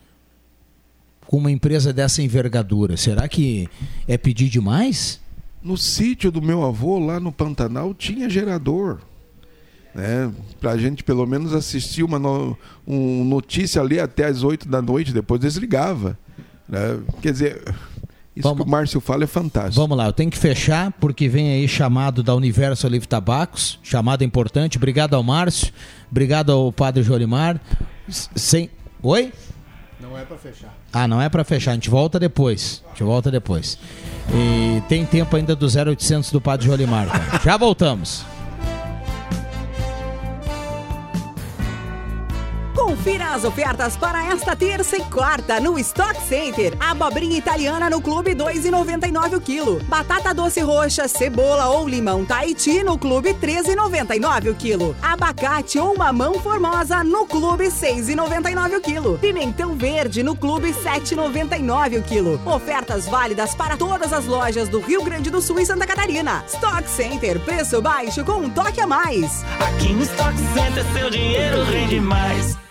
Com 1.26 1.38
uma 1.38 1.50
empresa 1.50 1.94
dessa 1.94 2.22
envergadura, 2.22 2.96
será 2.98 3.26
que 3.26 3.68
é 4.06 4.18
pedir 4.18 4.50
demais? 4.50 5.18
No 5.62 5.76
sítio 5.78 6.30
do 6.30 6.42
meu 6.42 6.62
avô, 6.62 6.98
lá 6.98 7.18
no 7.18 7.32
Pantanal, 7.32 7.94
tinha 7.94 8.28
gerador. 8.28 8.98
Né? 9.94 10.30
Para 10.60 10.72
a 10.72 10.76
gente 10.76 11.02
pelo 11.02 11.26
menos 11.26 11.54
assistir 11.54 12.02
uma 12.02 12.18
no, 12.18 12.56
um 12.86 13.24
notícia 13.24 13.80
ali 13.80 13.98
até 13.98 14.26
as 14.26 14.42
8 14.42 14.68
da 14.68 14.82
noite, 14.82 15.12
depois 15.12 15.40
desligava. 15.40 16.18
Né? 16.68 17.00
Quer 17.22 17.32
dizer, 17.32 17.74
isso 18.38 18.48
Vamos... 18.48 18.64
que 18.64 18.68
o 18.68 18.70
Márcio 18.70 19.00
fala 19.00 19.24
é 19.24 19.26
fantástico. 19.26 19.80
Vamos 19.80 19.96
lá, 19.96 20.06
eu 20.06 20.12
tenho 20.12 20.30
que 20.30 20.38
fechar 20.38 20.92
porque 20.92 21.28
vem 21.28 21.50
aí 21.50 21.66
chamado 21.66 22.22
da 22.22 22.34
Universo 22.34 22.86
Livre 22.86 23.08
Tabacos, 23.08 23.78
chamado 23.82 24.22
importante. 24.22 24.76
Obrigado 24.76 25.14
ao 25.14 25.22
Márcio, 25.22 25.72
obrigado 26.10 26.52
ao 26.52 26.72
Padre 26.72 27.02
Jolimar. 27.02 27.60
Sem... 28.08 28.70
Oi? 29.02 29.32
Não 30.00 30.16
é 30.16 30.24
para 30.24 30.38
fechar. 30.38 30.74
Ah, 30.92 31.08
não 31.08 31.20
é 31.20 31.28
para 31.28 31.42
fechar, 31.42 31.72
a 31.72 31.74
gente 31.74 31.90
volta 31.90 32.18
depois. 32.20 32.82
A 32.86 32.90
gente 32.90 33.02
volta 33.02 33.30
depois. 33.30 33.78
E 34.32 34.80
tem 34.88 35.04
tempo 35.04 35.34
ainda 35.36 35.56
do 35.56 35.66
0800 35.66 36.30
do 36.30 36.40
Padre 36.40 36.66
Jolimar. 36.66 37.08
Tá? 37.08 37.40
Já 37.44 37.56
voltamos. 37.56 38.24
Confira 42.98 43.32
as 43.32 43.44
ofertas 43.44 43.96
para 43.96 44.24
esta 44.26 44.56
terça 44.56 44.96
e 44.96 45.04
quarta 45.04 45.60
no 45.60 45.78
Stock 45.78 46.20
Center. 46.26 46.76
Abobrinha 46.80 47.38
italiana 47.38 47.88
no 47.88 48.02
Clube 48.02 48.34
2,99 48.34 49.36
o 49.36 49.40
quilo. 49.40 49.80
Batata 49.84 50.34
doce 50.34 50.60
roxa, 50.60 51.06
cebola 51.06 51.68
ou 51.68 51.88
limão 51.88 52.24
Tahiti 52.24 52.82
no 52.82 52.98
Clube 52.98 53.34
13,99 53.34 54.50
o 54.50 54.54
quilo. 54.56 54.96
Abacate 55.00 55.78
ou 55.78 55.96
mamão 55.96 56.34
formosa 56.40 57.04
no 57.04 57.24
Clube 57.24 57.66
6,99 57.66 58.78
o 58.78 58.80
quilo. 58.80 59.18
Pimentão 59.18 59.76
verde 59.76 60.24
no 60.24 60.34
Clube 60.34 60.72
7,99 60.72 62.00
o 62.00 62.02
quilo. 62.02 62.40
Ofertas 62.44 63.06
válidas 63.06 63.54
para 63.54 63.76
todas 63.76 64.12
as 64.12 64.26
lojas 64.26 64.68
do 64.68 64.80
Rio 64.80 65.04
Grande 65.04 65.30
do 65.30 65.40
Sul 65.40 65.60
e 65.60 65.64
Santa 65.66 65.86
Catarina. 65.86 66.44
Stock 66.48 66.90
Center, 66.90 67.38
preço 67.44 67.80
baixo 67.80 68.24
com 68.24 68.38
um 68.38 68.50
toque 68.50 68.80
a 68.80 68.88
mais. 68.88 69.44
Aqui 69.60 69.92
no 69.92 70.02
Stock 70.02 70.36
Center 70.52 70.84
seu 70.92 71.08
dinheiro 71.08 71.62
rende 71.62 72.00
mais. 72.00 72.67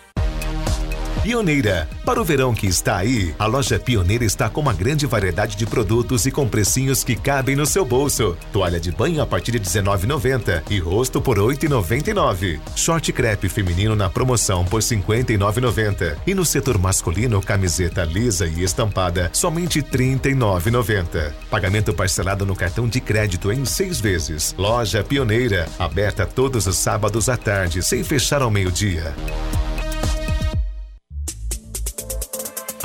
Pioneira. 1.28 1.90
Para 2.06 2.22
o 2.22 2.24
verão 2.24 2.56
que 2.56 2.68
está 2.68 2.96
aí, 2.96 3.36
a 3.38 3.46
loja 3.48 3.78
Pioneira 3.78 4.24
está 4.24 4.50
com 4.50 4.62
uma 4.62 4.72
grande 4.72 5.06
variedade 5.06 5.58
de 5.58 5.66
produtos 5.66 6.26
e 6.26 6.32
com 6.32 6.48
precinhos 6.48 7.04
que 7.04 7.18
cabem 7.18 7.54
no 7.54 7.66
seu 7.66 7.84
bolso. 7.84 8.38
Toalha 8.54 8.80
de 8.80 8.94
banho 8.94 9.22
a 9.22 9.28
partir 9.28 9.52
de 9.52 9.58
R$19,90 9.58 10.64
e 10.70 10.80
rosto 10.80 11.20
por 11.20 11.38
R$8,99. 11.38 12.62
Short 12.78 13.12
crepe 13.12 13.50
feminino 13.50 13.94
na 13.94 14.10
promoção 14.10 14.64
por 14.64 14.82
R$59,90. 14.82 16.16
E 16.26 16.34
no 16.34 16.46
setor 16.46 16.78
masculino, 16.78 17.42
camiseta 17.42 18.06
lisa 18.06 18.48
e 18.48 18.64
estampada, 18.64 19.30
somente 19.34 19.82
R$39,90. 19.82 21.34
Pagamento 21.50 21.94
parcelado 21.94 22.46
no 22.46 22.56
cartão 22.56 22.88
de 22.88 23.02
crédito 23.02 23.52
em 23.52 23.66
seis 23.66 24.00
vezes. 24.00 24.56
Loja 24.58 25.04
Pioneira, 25.04 25.68
aberta 25.78 26.26
todos 26.26 26.68
os 26.68 26.78
sábados 26.78 27.28
à 27.28 27.36
tarde, 27.36 27.84
sem 27.84 28.02
fechar 28.02 28.42
ao 28.42 28.50
meio-dia. 28.50 29.14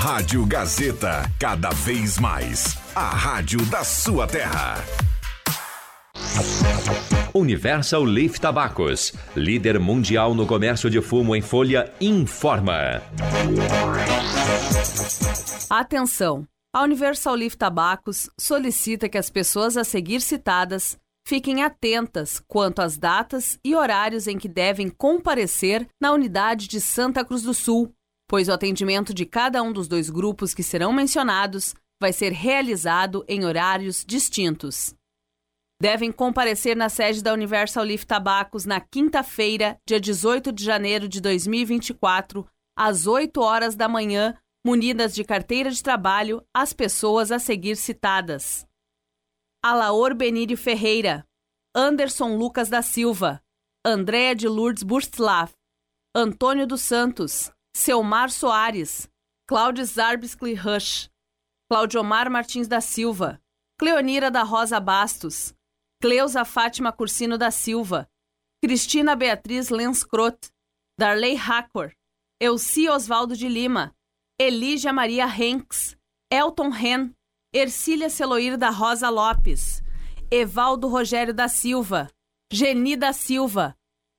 Rádio 0.04 0.44
Gazeta, 0.44 1.30
cada 1.38 1.70
vez 1.70 2.18
mais. 2.18 2.76
A 2.92 3.08
rádio 3.10 3.64
da 3.66 3.84
sua 3.84 4.26
terra. 4.26 4.84
Universal 7.32 8.02
Leaf 8.02 8.40
Tabacos, 8.40 9.12
líder 9.36 9.78
mundial 9.78 10.34
no 10.34 10.44
comércio 10.44 10.90
de 10.90 11.00
fumo 11.00 11.36
em 11.36 11.40
folha, 11.40 11.94
informa. 12.00 13.00
Atenção! 15.70 16.48
A 16.74 16.82
Universal 16.82 17.36
Leaf 17.36 17.54
Tabacos 17.54 18.28
solicita 18.36 19.08
que 19.08 19.18
as 19.18 19.30
pessoas 19.30 19.76
a 19.76 19.84
seguir 19.84 20.20
citadas 20.20 20.98
fiquem 21.24 21.62
atentas 21.62 22.42
quanto 22.48 22.82
às 22.82 22.98
datas 22.98 23.56
e 23.64 23.72
horários 23.76 24.26
em 24.26 24.36
que 24.36 24.48
devem 24.48 24.88
comparecer 24.88 25.86
na 26.00 26.10
unidade 26.10 26.66
de 26.66 26.80
Santa 26.80 27.24
Cruz 27.24 27.42
do 27.44 27.54
Sul, 27.54 27.94
pois 28.32 28.48
o 28.48 28.52
atendimento 28.52 29.12
de 29.12 29.26
cada 29.26 29.62
um 29.62 29.70
dos 29.70 29.86
dois 29.86 30.08
grupos 30.08 30.54
que 30.54 30.62
serão 30.62 30.90
mencionados 30.90 31.74
vai 32.00 32.14
ser 32.14 32.32
realizado 32.32 33.22
em 33.28 33.44
horários 33.44 34.06
distintos. 34.06 34.94
Devem 35.78 36.10
comparecer 36.10 36.74
na 36.74 36.88
sede 36.88 37.22
da 37.22 37.34
Universal 37.34 37.84
Leaf 37.84 38.06
Tabacos 38.06 38.64
na 38.64 38.80
quinta-feira, 38.80 39.78
dia 39.86 40.00
18 40.00 40.50
de 40.50 40.64
janeiro 40.64 41.06
de 41.10 41.20
2024, 41.20 42.48
às 42.74 43.06
8 43.06 43.38
horas 43.38 43.74
da 43.74 43.86
manhã, 43.86 44.34
munidas 44.64 45.14
de 45.14 45.24
carteira 45.24 45.70
de 45.70 45.82
trabalho, 45.82 46.42
as 46.54 46.72
pessoas 46.72 47.30
a 47.30 47.38
seguir 47.38 47.76
citadas. 47.76 48.66
Alaor 49.62 50.14
Benírio 50.14 50.56
Ferreira, 50.56 51.28
Anderson 51.76 52.34
Lucas 52.34 52.70
da 52.70 52.80
Silva, 52.80 53.42
Andréa 53.84 54.34
de 54.34 54.48
Lourdes 54.48 54.84
Burslav, 54.84 55.52
Antônio 56.16 56.66
dos 56.66 56.80
Santos, 56.80 57.52
Selmar 57.74 58.30
Soares, 58.30 59.08
Cláudio 59.48 59.84
Zarbsky 59.84 60.54
Rush, 60.54 61.08
Claudiomar 61.70 62.28
Martins 62.28 62.68
da 62.68 62.80
Silva, 62.80 63.40
Cleonira 63.78 64.30
da 64.30 64.42
Rosa 64.42 64.78
Bastos, 64.78 65.54
Cleusa 66.00 66.44
Fátima 66.44 66.92
Cursino 66.92 67.38
da 67.38 67.50
Silva, 67.50 68.08
Cristina 68.62 69.16
Beatriz 69.16 69.70
Lenscrot, 69.70 70.52
Darley 70.98 71.34
Hackor, 71.34 71.92
Elci 72.40 72.88
Osvaldo 72.88 73.34
de 73.34 73.48
Lima, 73.48 73.94
Elígia 74.38 74.92
Maria 74.92 75.26
Henks, 75.26 75.96
Elton 76.30 76.70
Ren, 76.70 77.14
Ercília 77.54 78.10
Celoir 78.10 78.56
da 78.56 78.70
Rosa 78.70 79.08
Lopes, 79.08 79.82
Evaldo 80.30 80.88
Rogério 80.88 81.34
da 81.34 81.48
Silva, 81.48 82.10
Geni 82.52 82.96
da 82.96 83.12
Silva, 83.12 83.76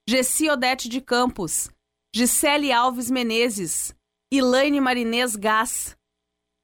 Gessi 0.07 0.49
Odete 0.49 0.89
de 0.89 1.01
Campos, 1.01 1.69
Gisele 2.15 2.71
Alves 2.71 3.09
Menezes, 3.09 3.95
Ilaine 4.31 4.79
Marinês 4.79 5.35
Gás, 5.35 5.97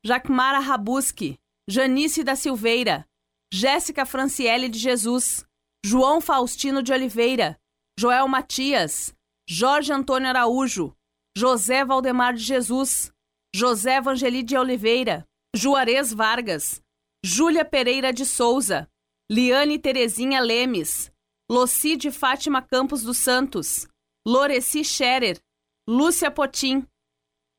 Jacmara 0.05 0.59
Rabuski, 0.59 1.39
Janice 1.67 2.23
da 2.23 2.35
Silveira, 2.35 3.03
Jéssica 3.51 4.05
Franciele 4.05 4.69
de 4.69 4.77
Jesus, 4.77 5.43
João 5.83 6.21
Faustino 6.21 6.83
de 6.83 6.93
Oliveira, 6.93 7.59
Joel 7.99 8.27
Matias, 8.27 9.11
Jorge 9.49 9.91
Antônio 9.91 10.29
Araújo, 10.29 10.95
José 11.35 11.83
Valdemar 11.83 12.35
de 12.35 12.43
Jesus, 12.43 13.11
José 13.55 13.95
Evangeli 13.95 14.43
de 14.43 14.55
Oliveira, 14.55 15.27
Juarez 15.55 16.13
Vargas, 16.13 16.79
Júlia 17.25 17.65
Pereira 17.65 18.13
de 18.13 18.23
Souza, 18.23 18.87
Liane 19.31 19.79
Terezinha 19.79 20.39
Lemes, 20.41 21.11
Locide 21.49 22.11
Fátima 22.11 22.61
Campos 22.61 23.01
dos 23.01 23.17
Santos, 23.17 23.87
Loreci 24.25 24.83
Scherer, 24.83 25.41
Lúcia 25.87 26.29
Potim, 26.29 26.85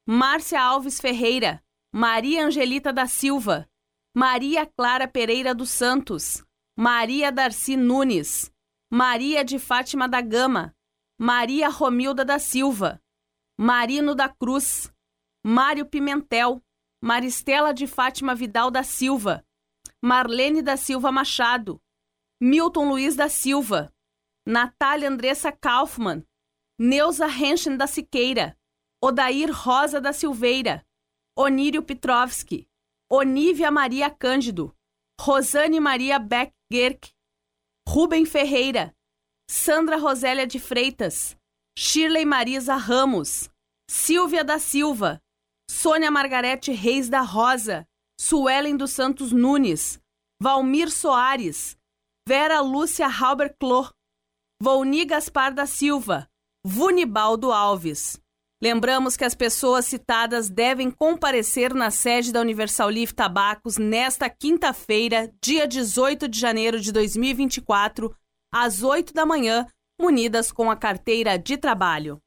Márcia 0.07 0.61
Alves 0.61 1.01
Ferreira, 1.01 1.63
Maria 1.93 2.47
Angelita 2.47 2.93
da 2.93 3.07
Silva, 3.07 3.69
Maria 4.15 4.67
Clara 4.67 5.09
Pereira 5.09 5.55
dos 5.55 5.71
Santos, 5.71 6.45
Maria 6.77 7.33
Darcy 7.33 7.77
Nunes, 7.77 8.53
Maria 8.91 9.45
de 9.45 9.59
Fátima 9.59 10.09
da 10.09 10.21
Gama, 10.21 10.75
Maria 11.19 11.69
Romilda 11.69 12.25
da 12.25 12.39
Silva, 12.39 13.01
Marino 13.59 14.15
da 14.15 14.29
Cruz, 14.29 14.93
Mário 15.45 15.87
Pimentel, 15.87 16.63
Maristela 17.03 17.73
de 17.73 17.87
Fátima 17.87 18.35
Vidal 18.35 18.71
da 18.71 18.83
Silva, 18.83 19.45
Marlene 20.03 20.63
da 20.63 20.77
Silva 20.77 21.13
Machado, 21.13 21.81
Milton 22.41 22.89
Luiz 22.89 23.15
da 23.17 23.29
Silva, 23.29 23.93
Natália 24.47 25.09
Andressa 25.09 25.53
Kaufmann, 25.53 26.25
Neuza 26.83 27.27
Henschen 27.27 27.77
da 27.77 27.87
Siqueira, 27.87 28.57
Odair 29.03 29.53
Rosa 29.53 30.01
da 30.01 30.15
Silveira, 30.15 30.83
Onírio 31.37 31.83
Petrovski, 31.83 32.67
Onívia 33.13 33.71
Maria 33.71 34.09
Cândido, 34.09 34.75
Rosane 35.21 35.79
Maria 35.79 36.19
Beck 36.19 36.55
Gerck, 36.73 37.13
Rubem 37.87 38.25
Ferreira, 38.25 38.97
Sandra 39.47 39.99
Rosélia 39.99 40.47
de 40.47 40.59
Freitas, 40.59 41.37
Shirley 41.77 42.25
Marisa 42.25 42.77
Ramos, 42.77 43.51
Silvia 43.87 44.43
da 44.43 44.59
Silva, 44.59 45.21
Sônia 45.71 46.11
Margarete 46.11 46.73
Reis 46.73 47.11
da 47.11 47.21
Rosa, 47.21 47.87
Suelen 48.19 48.79
dos 48.79 48.93
Santos 48.93 49.33
Nunes, 49.33 50.01
Valmir 50.41 50.91
Soares, 50.91 51.77
Vera 52.27 52.63
Lúcia 52.63 53.07
Halber 53.07 53.55
Clor, 53.61 53.93
Volni 54.63 55.05
Gaspar 55.05 55.53
da 55.53 55.67
Silva, 55.67 56.30
Vunibaldo 56.63 57.53
Alves. 57.53 58.21
Lembramos 58.63 59.17
que 59.17 59.25
as 59.25 59.35
pessoas 59.35 59.87
citadas 59.87 60.51
devem 60.51 60.91
comparecer 60.91 61.73
na 61.73 61.91
sede 61.91 62.31
da 62.31 62.41
Universal 62.43 62.91
Leaf 62.91 63.15
Tabacos 63.15 63.79
nesta 63.79 64.29
quinta-feira, 64.29 65.33
dia 65.43 65.67
18 65.67 66.29
de 66.29 66.39
janeiro 66.39 66.79
de 66.79 66.93
2024, 66.93 68.15
às 68.53 68.83
8 68.83 69.15
da 69.15 69.25
manhã, 69.25 69.67
munidas 69.99 70.53
com 70.53 70.71
a 70.71 70.77
carteira 70.77 71.39
de 71.39 71.57
trabalho. 71.57 72.19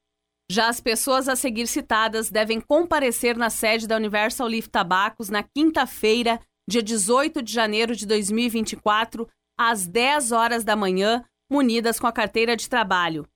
Já 0.49 0.67
as 0.67 0.81
pessoas 0.81 1.29
a 1.29 1.35
seguir 1.35 1.67
citadas 1.67 2.31
devem 2.31 2.59
comparecer 2.59 3.37
na 3.37 3.51
sede 3.51 3.87
da 3.87 3.95
Universal 3.95 4.47
Leaf 4.47 4.67
Tabacos 4.67 5.29
na 5.29 5.43
quinta-feira, 5.43 6.39
dia 6.67 6.81
18 6.81 7.43
de 7.43 7.53
janeiro 7.53 7.95
de 7.95 8.07
2024, 8.07 9.29
às 9.55 9.85
10 9.85 10.31
horas 10.31 10.63
da 10.63 10.75
manhã, 10.75 11.23
munidas 11.51 11.99
com 11.99 12.07
a 12.07 12.11
carteira 12.11 12.57
de 12.57 12.67
trabalho. 12.67 13.27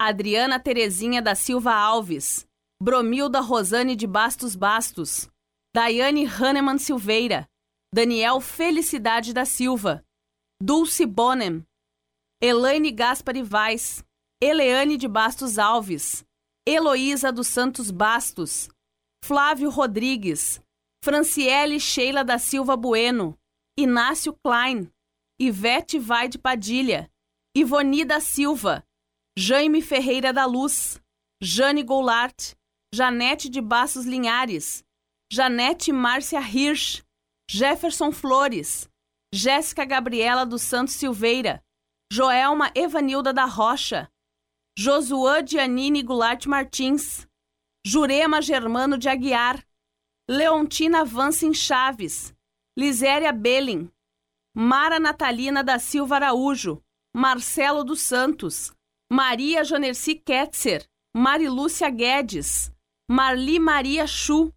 Adriana 0.00 0.60
Terezinha 0.60 1.20
da 1.20 1.34
Silva 1.34 1.74
Alves, 1.74 2.46
Bromilda 2.80 3.40
Rosane 3.40 3.96
de 3.96 4.06
Bastos 4.06 4.54
Bastos, 4.54 5.28
Daiane 5.74 6.24
Hahnemann 6.24 6.78
Silveira, 6.78 7.48
Daniel 7.92 8.40
Felicidade 8.40 9.32
da 9.32 9.44
Silva, 9.44 10.04
Dulce 10.62 11.04
Bonem, 11.04 11.66
Elaine 12.40 12.92
Gaspari 12.92 13.42
Vaz, 13.42 14.04
Eleane 14.40 14.96
de 14.96 15.08
Bastos 15.08 15.58
Alves, 15.58 16.24
Heloísa 16.64 17.32
dos 17.32 17.48
Santos 17.48 17.90
Bastos, 17.90 18.68
Flávio 19.24 19.68
Rodrigues, 19.68 20.60
Franciele 21.02 21.80
Sheila 21.80 22.22
da 22.22 22.38
Silva 22.38 22.76
Bueno, 22.76 23.36
Inácio 23.76 24.32
Klein, 24.44 24.88
Ivete 25.40 25.98
Vai 25.98 26.28
de 26.28 26.38
Padilha, 26.38 27.10
Ivoni 27.56 28.04
da 28.04 28.20
Silva, 28.20 28.84
Jaime 29.40 29.80
Ferreira 29.80 30.32
da 30.32 30.46
Luz, 30.46 31.00
Jane 31.40 31.84
Goulart, 31.84 32.56
Janete 32.92 33.48
de 33.48 33.60
Bastos 33.60 34.04
Linhares, 34.04 34.84
Janete 35.32 35.92
Márcia 35.92 36.40
Hirsch, 36.40 37.04
Jefferson 37.48 38.10
Flores, 38.10 38.90
Jéssica 39.32 39.84
Gabriela 39.84 40.44
dos 40.44 40.62
Santos 40.62 40.94
Silveira, 40.94 41.62
Joelma 42.12 42.72
Evanilda 42.74 43.32
da 43.32 43.44
Rocha, 43.44 44.10
Josuã 44.76 45.40
Giannini 45.40 46.02
Goulart 46.02 46.44
Martins, 46.46 47.24
Jurema 47.86 48.42
Germano 48.42 48.98
de 48.98 49.08
Aguiar, 49.08 49.64
Leontina 50.28 51.04
Vansin 51.04 51.54
Chaves, 51.54 52.34
Liséria 52.76 53.30
Belling, 53.30 53.88
Mara 54.52 54.98
Natalina 54.98 55.62
da 55.62 55.78
Silva 55.78 56.16
Araújo, 56.16 56.82
Marcelo 57.14 57.84
dos 57.84 58.00
Santos, 58.00 58.72
Maria 59.10 59.64
Jonerci 59.64 60.16
Ketzer, 60.16 60.86
Marilúcia 61.16 61.88
Guedes, 61.90 62.70
Marli 63.10 63.58
Maria 63.58 64.06
Chu, 64.06 64.52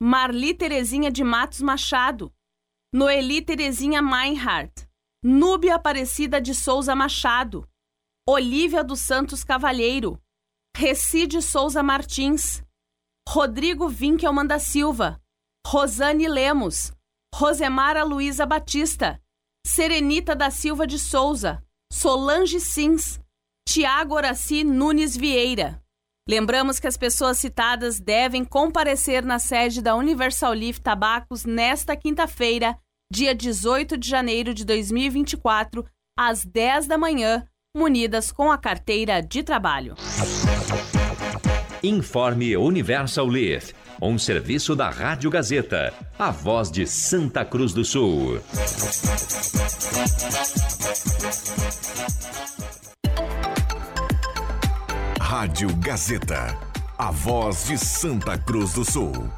Marli 0.00 0.54
Terezinha 0.54 1.10
de 1.10 1.22
Matos 1.22 1.60
Machado, 1.60 2.34
Noeli 2.92 3.40
Terezinha 3.40 4.02
Meinhardt, 4.02 4.88
Núbia 5.24 5.76
Aparecida 5.76 6.40
de 6.40 6.52
Souza 6.52 6.96
Machado, 6.96 7.64
Olívia 8.28 8.82
dos 8.82 8.98
Santos 8.98 9.44
Cavalheiro, 9.44 10.20
Recide 10.76 11.40
Souza 11.40 11.80
Martins, 11.80 12.60
Rodrigo 13.28 13.86
Winkelmann 13.86 14.48
da 14.48 14.58
Silva, 14.58 15.22
Rosane 15.64 16.26
Lemos, 16.26 16.92
Rosemara 17.32 18.02
Luiza 18.02 18.44
Batista, 18.44 19.22
Serenita 19.64 20.34
da 20.34 20.50
Silva 20.50 20.88
de 20.88 20.98
Souza, 20.98 21.64
Solange 21.92 22.58
Sims, 22.58 23.21
Tiago 23.72 24.14
Horaci 24.14 24.64
Nunes 24.64 25.16
Vieira. 25.16 25.80
Lembramos 26.28 26.78
que 26.78 26.86
as 26.86 26.96
pessoas 26.96 27.38
citadas 27.38 27.98
devem 27.98 28.44
comparecer 28.44 29.24
na 29.24 29.38
sede 29.38 29.80
da 29.80 29.96
Universal 29.96 30.52
Leaf 30.52 30.78
Tabacos 30.78 31.44
nesta 31.44 31.96
quinta-feira, 31.96 32.76
dia 33.10 33.34
18 33.34 33.96
de 33.96 34.08
janeiro 34.08 34.52
de 34.54 34.64
2024, 34.64 35.84
às 36.18 36.44
10 36.44 36.86
da 36.86 36.98
manhã, 36.98 37.44
munidas 37.76 38.30
com 38.30 38.52
a 38.52 38.58
carteira 38.58 39.20
de 39.20 39.42
trabalho. 39.42 39.94
Informe 41.82 42.56
Universal 42.56 43.26
Leaf, 43.26 43.72
um 44.00 44.18
serviço 44.18 44.76
da 44.76 44.90
Rádio 44.90 45.30
Gazeta, 45.30 45.92
a 46.18 46.30
voz 46.30 46.70
de 46.70 46.86
Santa 46.86 47.44
Cruz 47.44 47.72
do 47.72 47.84
Sul. 47.84 48.40
Rádio 55.34 55.74
Gazeta, 55.76 56.54
a 56.98 57.10
voz 57.10 57.64
de 57.64 57.78
Santa 57.78 58.36
Cruz 58.36 58.74
do 58.74 58.84
Sul. 58.84 59.30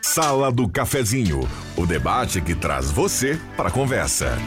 Sala 0.00 0.52
do 0.52 0.68
Cafezinho, 0.68 1.40
o 1.76 1.84
debate 1.84 2.40
que 2.40 2.54
traz 2.54 2.88
você 2.88 3.36
para 3.56 3.68
a 3.68 3.72
conversa. 3.72 4.38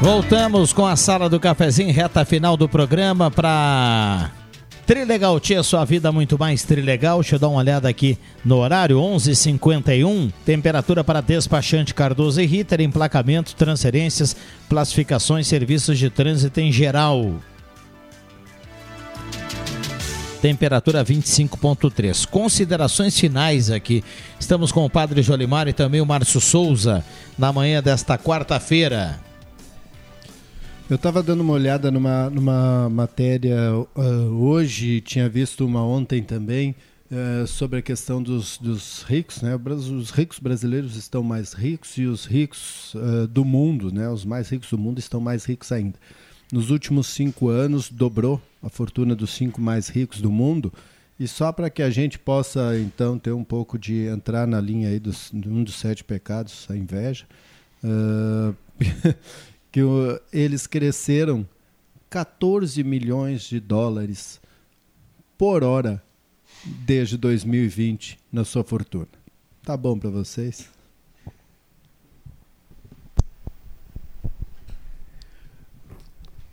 Voltamos 0.00 0.72
com 0.72 0.86
a 0.86 0.96
sala 0.96 1.28
do 1.28 1.38
cafezinho, 1.38 1.92
reta 1.92 2.24
final 2.24 2.56
do 2.56 2.66
programa 2.66 3.30
para 3.30 4.30
Trilegal 4.90 5.38
Tia, 5.38 5.62
sua 5.62 5.84
vida 5.84 6.10
muito 6.10 6.36
mais 6.36 6.64
trilegal. 6.64 7.20
Deixa 7.20 7.36
eu 7.36 7.38
dar 7.38 7.46
uma 7.46 7.60
olhada 7.60 7.88
aqui 7.88 8.18
no 8.44 8.56
horário, 8.56 8.98
11:51. 8.98 10.32
Temperatura 10.44 11.04
para 11.04 11.20
despachante 11.20 11.94
Cardoso 11.94 12.40
e 12.40 12.44
Ritter, 12.44 12.80
emplacamento, 12.80 13.54
transferências, 13.54 14.34
classificações, 14.68 15.46
serviços 15.46 15.96
de 15.96 16.10
trânsito 16.10 16.58
em 16.58 16.72
geral. 16.72 17.36
Temperatura 20.42 21.04
25.3. 21.04 22.26
Considerações 22.26 23.16
finais 23.16 23.70
aqui. 23.70 24.02
Estamos 24.40 24.72
com 24.72 24.84
o 24.84 24.90
Padre 24.90 25.22
Jolimar 25.22 25.68
e 25.68 25.72
também 25.72 26.00
o 26.00 26.06
Márcio 26.06 26.40
Souza 26.40 27.04
na 27.38 27.52
manhã 27.52 27.80
desta 27.80 28.18
quarta-feira. 28.18 29.20
Eu 30.90 30.96
estava 30.96 31.22
dando 31.22 31.42
uma 31.42 31.52
olhada 31.52 31.88
numa, 31.88 32.28
numa 32.28 32.90
matéria 32.90 33.72
uh, 33.72 34.02
hoje, 34.42 35.00
tinha 35.00 35.28
visto 35.28 35.64
uma 35.64 35.84
ontem 35.84 36.20
também, 36.20 36.74
uh, 37.12 37.46
sobre 37.46 37.78
a 37.78 37.82
questão 37.82 38.20
dos, 38.20 38.58
dos 38.58 39.04
ricos. 39.04 39.40
Né? 39.40 39.54
Os 39.54 40.10
ricos 40.10 40.40
brasileiros 40.40 40.96
estão 40.96 41.22
mais 41.22 41.52
ricos 41.52 41.96
e 41.96 42.06
os 42.06 42.24
ricos 42.24 42.92
uh, 42.94 43.28
do 43.28 43.44
mundo, 43.44 43.92
né? 43.94 44.08
os 44.08 44.24
mais 44.24 44.48
ricos 44.48 44.68
do 44.68 44.76
mundo, 44.76 44.98
estão 44.98 45.20
mais 45.20 45.44
ricos 45.44 45.70
ainda. 45.70 45.96
Nos 46.52 46.70
últimos 46.70 47.06
cinco 47.06 47.46
anos, 47.48 47.88
dobrou 47.88 48.42
a 48.60 48.68
fortuna 48.68 49.14
dos 49.14 49.30
cinco 49.30 49.60
mais 49.60 49.88
ricos 49.88 50.20
do 50.20 50.28
mundo. 50.28 50.72
E 51.20 51.28
só 51.28 51.52
para 51.52 51.70
que 51.70 51.84
a 51.84 51.90
gente 51.90 52.18
possa, 52.18 52.76
então, 52.76 53.16
ter 53.16 53.30
um 53.30 53.44
pouco 53.44 53.78
de 53.78 54.06
entrar 54.06 54.44
na 54.44 54.60
linha 54.60 54.88
aí 54.88 54.98
dos, 54.98 55.30
de 55.32 55.48
um 55.48 55.62
dos 55.62 55.76
sete 55.76 56.02
pecados, 56.02 56.66
a 56.68 56.76
inveja. 56.76 57.26
que 59.70 59.82
o, 59.82 60.20
eles 60.32 60.66
cresceram 60.66 61.46
14 62.08 62.82
milhões 62.82 63.42
de 63.42 63.60
dólares 63.60 64.40
por 65.38 65.62
hora 65.62 66.02
desde 66.64 67.16
2020 67.16 68.18
na 68.32 68.44
sua 68.44 68.64
fortuna. 68.64 69.08
Tá 69.62 69.76
bom 69.76 69.98
para 69.98 70.10
vocês? 70.10 70.68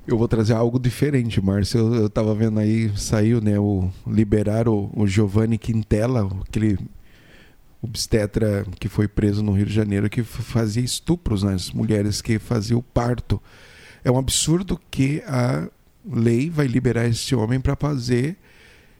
Eu 0.05 0.17
vou 0.17 0.27
trazer 0.27 0.53
algo 0.53 0.79
diferente, 0.79 1.41
Márcio. 1.41 1.93
Eu, 1.93 2.05
estava 2.07 2.33
vendo 2.33 2.59
aí, 2.59 2.97
saiu, 2.97 3.41
né, 3.41 3.59
o 3.59 3.91
liberar 4.05 4.69
o, 4.69 4.89
o 4.95 5.05
Giovanni 5.05 5.57
Quintela, 5.57 6.29
aquele 6.47 6.77
obstetra 7.81 8.65
que 8.79 8.89
foi 8.89 9.07
preso 9.07 9.43
no 9.43 9.53
Rio 9.53 9.65
de 9.65 9.73
Janeiro 9.73 10.09
que 10.09 10.23
fazia 10.23 10.83
estupros 10.83 11.43
nas 11.43 11.71
mulheres 11.71 12.21
que 12.21 12.39
faziam 12.39 12.79
o 12.79 12.83
parto. 12.83 13.41
É 14.03 14.11
um 14.11 14.17
absurdo 14.17 14.79
que 14.89 15.21
a 15.27 15.67
lei 16.05 16.49
vai 16.49 16.67
liberar 16.67 17.07
esse 17.07 17.35
homem 17.35 17.59
para 17.59 17.75
fazer, 17.75 18.37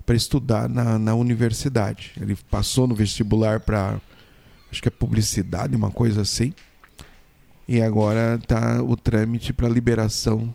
para 0.06 0.16
estudar 0.16 0.70
na, 0.70 1.00
na 1.00 1.16
universidade. 1.16 2.12
Ele 2.20 2.36
passou 2.50 2.88
no 2.88 2.96
vestibular 2.96 3.60
para, 3.60 4.00
acho 4.72 4.82
que 4.82 4.88
é 4.88 4.92
publicidade, 4.92 5.76
uma 5.76 5.92
coisa 5.92 6.22
assim. 6.22 6.54
E 7.68 7.82
agora 7.82 8.40
está 8.42 8.82
o 8.82 8.96
trâmite 8.96 9.52
para 9.52 9.68
liberação 9.68 10.54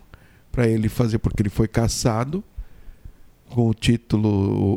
para 0.51 0.67
ele 0.67 0.87
fazer, 0.87 1.17
porque 1.17 1.41
ele 1.41 1.49
foi 1.49 1.67
caçado 1.67 2.43
com 3.53 3.69
o 3.69 3.73
título, 3.73 4.29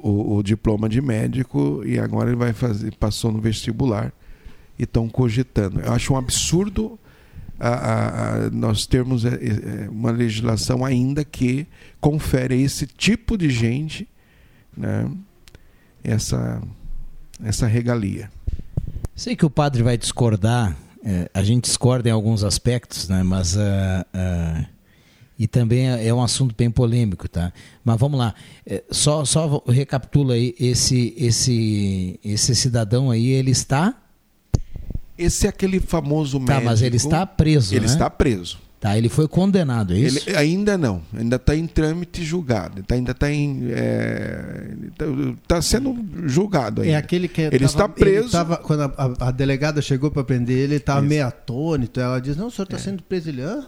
o, 0.05 0.36
o, 0.36 0.43
diploma 0.43 0.89
de 0.89 1.01
médico 1.01 1.82
e 1.85 1.98
agora 1.98 2.28
ele 2.28 2.36
vai 2.36 2.53
fazer, 2.53 2.94
passou 2.97 3.32
no 3.32 3.40
vestibular 3.40 4.12
e 4.78 4.82
estão 4.82 5.09
cogitando. 5.09 5.81
Eu 5.81 5.93
acho 5.93 6.12
um 6.12 6.16
absurdo 6.16 6.98
a, 7.59 7.69
a, 7.69 8.35
a 8.35 8.51
nós 8.51 8.86
termos 8.86 9.24
é, 9.24 9.35
é, 9.35 9.89
uma 9.89 10.11
legislação 10.11 10.85
ainda 10.85 11.24
que 11.24 11.66
confere 12.01 12.61
esse 12.61 12.86
tipo 12.86 13.39
de 13.39 13.48
gente 13.48 14.07
né, 14.77 15.11
essa, 16.05 16.62
essa 17.43 17.66
regalia. 17.66 18.31
Sei 19.15 19.35
que 19.35 19.47
o 19.47 19.51
padre 19.51 19.82
vai 19.82 19.97
discordar, 19.97 20.77
é, 21.03 21.31
a 21.32 21.43
gente 21.43 21.65
discorda 21.65 22.11
em 22.11 22.12
alguns 22.12 22.44
aspectos, 22.44 23.09
né, 23.09 23.23
mas. 23.23 23.57
Uh, 23.57 23.59
uh 24.15 24.76
e 25.39 25.47
também 25.47 25.91
é, 25.91 26.09
é 26.09 26.15
um 26.15 26.23
assunto 26.23 26.55
bem 26.57 26.71
polêmico, 26.71 27.29
tá? 27.29 27.53
Mas 27.85 27.99
vamos 27.99 28.19
lá, 28.19 28.35
é, 28.67 28.83
só, 28.91 29.25
só 29.25 29.63
recapitula 29.67 30.35
aí, 30.35 30.55
esse, 30.59 31.15
esse, 31.17 32.19
esse 32.25 32.55
cidadão 32.55 33.11
aí, 33.11 33.29
ele 33.29 33.51
está... 33.51 33.95
Esse 35.19 35.47
é 35.47 35.49
aquele 35.49 35.81
famoso 35.81 36.39
médico... 36.39 36.61
Tá, 36.61 36.65
mas 36.65 36.83
ele 36.83 36.97
está 36.97 37.25
preso, 37.25 37.75
Ele 37.75 37.87
né? 37.87 37.93
está 37.93 38.11
preso. 38.11 38.59
Tá, 38.79 38.97
ele 38.97 39.09
foi 39.09 39.27
condenado, 39.27 39.95
é 39.95 39.99
isso? 39.99 40.29
Ele, 40.29 40.37
ainda 40.37 40.77
não, 40.77 41.01
ainda 41.17 41.37
está 41.37 41.57
em 41.57 41.67
trâmite 41.67 42.23
julgado, 42.23 42.83
tá, 42.83 42.95
ainda 42.95 43.13
está 43.13 43.33
em. 43.33 43.71
está 43.71 45.05
é, 45.07 45.35
tá 45.49 45.63
sendo 45.63 45.97
julgado 46.27 46.83
ainda. 46.83 46.93
É 46.93 46.97
aquele 46.97 47.27
que. 47.27 47.41
Ele 47.41 47.59
tava, 47.59 47.65
está 47.65 47.89
preso. 47.89 48.27
Ele 48.27 48.31
tava, 48.31 48.59
quando 48.59 48.83
a, 48.83 48.93
a, 48.97 49.29
a, 49.29 49.31
delegada 49.31 49.81
chegou 49.81 50.11
para 50.11 50.23
prender 50.23 50.57
ele, 50.57 50.65
ele 50.65 50.77
estava 50.77 51.01
meio 51.01 51.27
atônito. 51.27 51.99
Ela 51.99 52.21
diz: 52.21 52.37
Não, 52.37 52.49
o 52.49 52.51
senhor 52.51 52.65
está 52.65 52.77
é. 52.77 52.79
sendo 52.79 53.03
preso. 53.03 53.31
Ele, 53.31 53.41
Hã? 53.41 53.67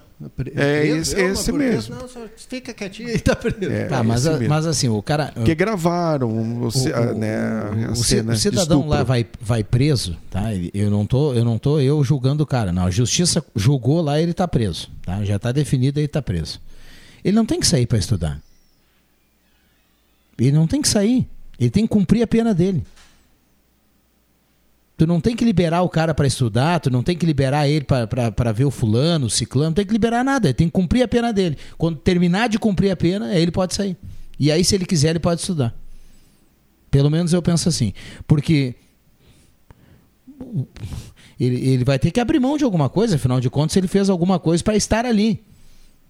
É 0.56 0.84
esse, 0.84 1.14
eu, 1.14 1.32
esse 1.32 1.52
mesmo. 1.52 1.94
Não, 1.94 2.08
só 2.08 2.26
fica 2.36 2.74
quietinho 2.74 3.10
e 3.10 3.20
tá 3.20 3.36
preso. 3.36 3.72
É, 3.72 3.84
tá, 3.84 4.02
mas, 4.02 4.26
a, 4.26 4.40
mas 4.40 4.66
assim, 4.66 4.88
o 4.88 5.00
cara. 5.00 5.32
Que 5.44 5.54
gravaram 5.54 6.28
o, 6.28 6.68
o, 6.68 7.14
né, 7.14 7.88
o, 7.88 7.92
o 7.92 8.36
cidadão 8.36 8.88
lá 8.88 9.04
vai, 9.04 9.24
vai 9.40 9.62
preso, 9.62 10.16
tá? 10.28 10.48
Eu 10.74 10.90
não, 10.90 11.06
tô, 11.06 11.34
eu 11.34 11.44
não 11.44 11.56
tô 11.56 11.78
eu 11.78 12.02
julgando 12.02 12.42
o 12.42 12.46
cara. 12.46 12.72
Não, 12.72 12.86
a 12.86 12.90
justiça 12.90 13.44
julgou 13.54 14.02
lá 14.02 14.20
ele 14.20 14.34
tá 14.34 14.48
preso. 14.48 14.90
Tá? 15.04 15.24
Já 15.24 15.36
está 15.36 15.52
definido 15.52 16.00
ele 16.00 16.08
tá 16.08 16.20
preso. 16.20 16.60
Ele 17.24 17.36
não 17.36 17.46
tem 17.46 17.60
que 17.60 17.66
sair 17.66 17.86
para 17.86 17.98
estudar. 17.98 18.40
Ele 20.36 20.52
não 20.52 20.66
tem 20.66 20.82
que 20.82 20.88
sair. 20.88 21.28
Ele 21.60 21.70
tem 21.70 21.84
que 21.84 21.90
cumprir 21.90 22.22
a 22.22 22.26
pena 22.26 22.52
dele. 22.52 22.82
Tu 24.98 25.06
não 25.06 25.20
tem 25.20 25.36
que 25.36 25.44
liberar 25.44 25.82
o 25.82 25.88
cara 25.88 26.12
para 26.12 26.26
estudar, 26.26 26.80
tu 26.80 26.90
não 26.90 27.04
tem 27.04 27.16
que 27.16 27.24
liberar 27.24 27.68
ele 27.68 27.84
para 27.84 28.52
ver 28.52 28.64
o 28.64 28.70
fulano, 28.70 29.26
o 29.26 29.30
ciclano, 29.30 29.68
não 29.68 29.74
tem 29.74 29.86
que 29.86 29.92
liberar 29.92 30.24
nada, 30.24 30.48
ele 30.48 30.54
tem 30.54 30.66
que 30.66 30.72
cumprir 30.72 31.04
a 31.04 31.08
pena 31.08 31.32
dele. 31.32 31.56
Quando 31.78 31.98
terminar 31.98 32.48
de 32.48 32.58
cumprir 32.58 32.90
a 32.90 32.96
pena, 32.96 33.32
ele 33.32 33.52
pode 33.52 33.76
sair. 33.76 33.96
E 34.40 34.50
aí, 34.50 34.64
se 34.64 34.74
ele 34.74 34.84
quiser, 34.84 35.10
ele 35.10 35.20
pode 35.20 35.40
estudar. 35.40 35.72
Pelo 36.90 37.08
menos 37.08 37.32
eu 37.32 37.40
penso 37.40 37.68
assim. 37.68 37.92
Porque 38.26 38.74
ele, 41.38 41.68
ele 41.68 41.84
vai 41.84 42.00
ter 42.00 42.10
que 42.10 42.18
abrir 42.18 42.40
mão 42.40 42.58
de 42.58 42.64
alguma 42.64 42.88
coisa, 42.88 43.14
afinal 43.14 43.40
de 43.40 43.48
contas, 43.48 43.76
ele 43.76 43.86
fez 43.86 44.10
alguma 44.10 44.40
coisa 44.40 44.64
para 44.64 44.74
estar 44.74 45.06
ali. 45.06 45.44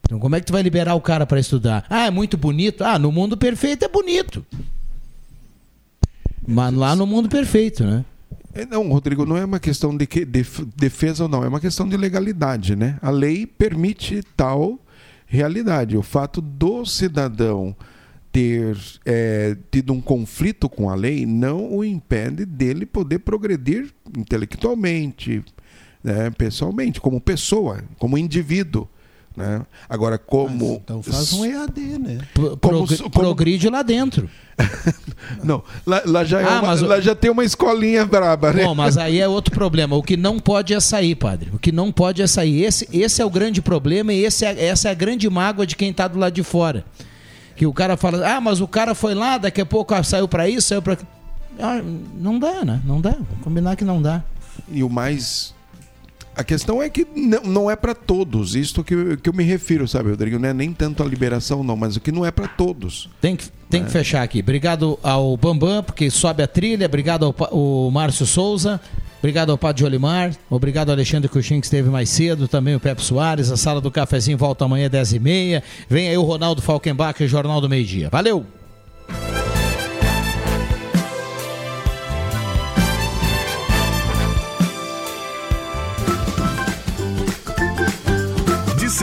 Então, 0.01 0.19
como 0.19 0.35
é 0.35 0.41
que 0.41 0.47
tu 0.47 0.53
vai 0.55 0.63
liberar 0.63 0.95
o 0.95 1.01
cara 1.03 1.27
para 1.27 1.39
estudar? 1.39 1.85
Ah, 1.91 2.07
é 2.07 2.11
muito 2.11 2.39
bonito. 2.39 2.83
Ah, 2.83 2.99
no 2.99 3.13
mundo 3.13 3.37
perfeito 3.37 3.85
é 3.85 3.89
bonito. 3.89 4.47
Mas 6.47 6.73
lá 6.73 6.97
no 6.97 7.07
mundo 7.07 7.29
perfeito, 7.29 7.85
né? 7.85 8.03
É, 8.59 8.67
não, 8.67 8.89
Rodrigo, 8.89 9.25
não 9.25 9.37
é 9.37 9.45
uma 9.45 9.61
questão 9.61 9.97
de 9.97 10.05
que, 10.05 10.25
de, 10.25 10.45
defesa 10.77 11.23
ou 11.23 11.29
não, 11.29 11.45
é 11.45 11.49
uma 11.49 11.61
questão 11.61 11.89
de 11.89 11.97
legalidade, 11.97 12.75
né? 12.75 12.99
A 13.01 13.09
lei 13.09 13.47
permite 13.47 14.21
tal 14.37 14.81
realidade. 15.27 15.97
O 15.97 16.03
fato 16.03 16.41
do 16.41 16.85
cidadão 16.85 17.77
ter 18.33 18.77
é, 19.07 19.57
tido 19.71 19.93
um 19.93 20.01
conflito 20.01 20.69
com 20.69 20.91
a 20.91 20.97
lei 20.97 21.25
não 21.25 21.73
o 21.73 21.85
impede 21.85 22.45
dele 22.45 22.85
poder 22.85 23.21
progredir 23.21 23.93
intelectualmente, 24.17 25.45
né, 26.03 26.29
pessoalmente, 26.31 27.01
como 27.01 27.21
pessoa, 27.21 27.85
como 27.97 28.19
indivíduo. 28.19 28.89
Né? 29.39 29.65
Agora, 29.89 30.19
como. 30.19 30.67
Mas, 30.67 30.81
então 30.83 31.01
faz 31.01 31.33
um 31.33 31.45
EAD, 31.45 31.81
né? 32.01 32.19
Pro, 32.35 32.57
como, 32.57 32.87
como... 32.89 33.11
Progride 33.11 33.69
lá 33.69 33.83
dentro. 33.83 34.29
não, 35.45 35.63
lá, 35.87 36.03
lá 36.05 36.25
já, 36.25 36.41
é 36.41 36.45
ah, 36.45 36.61
uma, 36.61 36.75
lá 36.75 37.01
já 37.01 37.15
tem 37.15 37.31
uma 37.31 37.45
escolinha 37.45 38.05
braba, 38.05 38.53
né? 38.53 38.65
Bom, 38.65 38.75
mas 38.75 38.99
aí 38.99 39.21
é 39.21 39.29
outro 39.29 39.55
problema. 39.55 39.95
O 39.95 40.03
que 40.03 40.17
não 40.17 40.41
pode 40.41 40.75
é 40.75 40.81
sair, 40.81 41.15
padre. 41.15 41.51
O 41.55 41.59
que 41.59 41.71
não 41.71 41.93
pode 41.93 42.21
é 42.21 42.27
sair. 42.27 42.65
Esse, 42.65 42.89
esse 42.93 43.23
é 43.23 43.25
o 43.25 43.31
grande 43.31 43.63
problema 43.63 44.13
e 44.13 44.25
esse 44.25 44.45
é, 44.45 44.67
essa 44.67 44.89
é 44.89 44.91
a 44.91 44.95
grande 44.95 45.31
mágoa 45.31 45.65
de 45.65 45.77
quem 45.77 45.91
está 45.91 46.09
do 46.09 46.19
lado 46.19 46.33
de 46.33 46.43
fora. 46.43 46.85
Que 47.55 47.65
o 47.65 47.73
cara 47.73 47.97
fala, 47.97 48.29
ah, 48.29 48.41
mas 48.41 48.61
o 48.61 48.67
cara 48.67 48.93
foi 48.93 49.15
lá, 49.15 49.39
daqui 49.39 49.61
a 49.61 49.67
pouco 49.67 49.95
ah, 49.95 50.03
saiu 50.03 50.27
para 50.27 50.49
isso, 50.49 50.67
saiu 50.67 50.83
para. 50.83 50.99
Ah, 51.61 51.81
não 52.17 52.41
dá, 52.41 52.65
né? 52.65 52.81
Não 52.85 53.01
dá. 53.01 53.11
Vou 53.13 53.39
combinar 53.45 53.77
que 53.77 53.85
não 53.85 54.03
dá. 54.03 54.25
E 54.69 54.83
o 54.83 54.89
mais 54.89 55.55
A 56.39 56.45
questão 56.45 56.81
é 56.81 56.89
que 56.89 57.05
não, 57.17 57.43
não 57.43 57.71
é 57.71 57.75
para 57.75 57.97
todos. 57.97 58.55
Isto 58.55 58.85
que, 58.85 59.17
que 59.17 59.29
eu 59.29 59.33
me 59.33 59.43
refiro, 59.43 59.89
sabe, 59.89 60.11
Rodrigo? 60.11 60.39
Não 60.39 60.49
é 60.49 60.55
nem 60.55 60.73
tanto 60.73 61.03
a 61.03 61.07
liberação, 61.07 61.65
não, 61.65 61.77
mas 61.77 61.97
o 61.97 62.01
que 62.01 62.13
não 62.13 62.25
é 62.25 62.31
para 62.31 62.47
todos. 62.47 63.11
Tem 63.21 63.35
que, 63.35 63.47
tem 63.69 63.85
que 63.85 63.91
fechar 63.91 64.23
aqui. 64.23 64.39
Obrigado 64.39 64.97
ao 65.03 65.37
Bambam, 65.37 65.83
porque 65.83 66.09
sobe 66.13 66.45
a 66.45 66.47
trilha. 66.47 66.87
Obrigado 66.87 67.27
ao, 67.27 67.35
ao 67.51 67.91
Márcio 67.91 68.25
Souza. 68.25 68.81
Obrigado 69.19 69.51
ao 69.51 69.59
Padre 69.59 69.85
Olimar. 69.85 70.31
Obrigado 70.49 70.91
ao 70.91 70.95
Alexandre 70.95 71.29
Cuxim, 71.29 71.59
que 71.59 71.67
esteve 71.67 71.91
mais 71.91 72.09
cedo. 72.09 72.47
Também 72.47 72.77
o 72.77 72.81
Pepe 72.81 73.03
Soares. 73.03 73.51
A 73.51 73.57
sala 73.57 73.81
do 73.81 73.91
cafezinho 73.91 74.39
volta 74.39 74.65
amanhã, 74.65 74.89
10h30. 74.89 75.61
Vem 75.91 76.09
aí 76.09 76.17
o 76.17 76.23
Ronaldo 76.23 76.63
Falkenbach, 76.63 77.27
Jornal 77.27 77.61
do 77.61 77.69
Meio 77.69 77.85
Dia. 77.85 78.09
Valeu! 78.11 78.47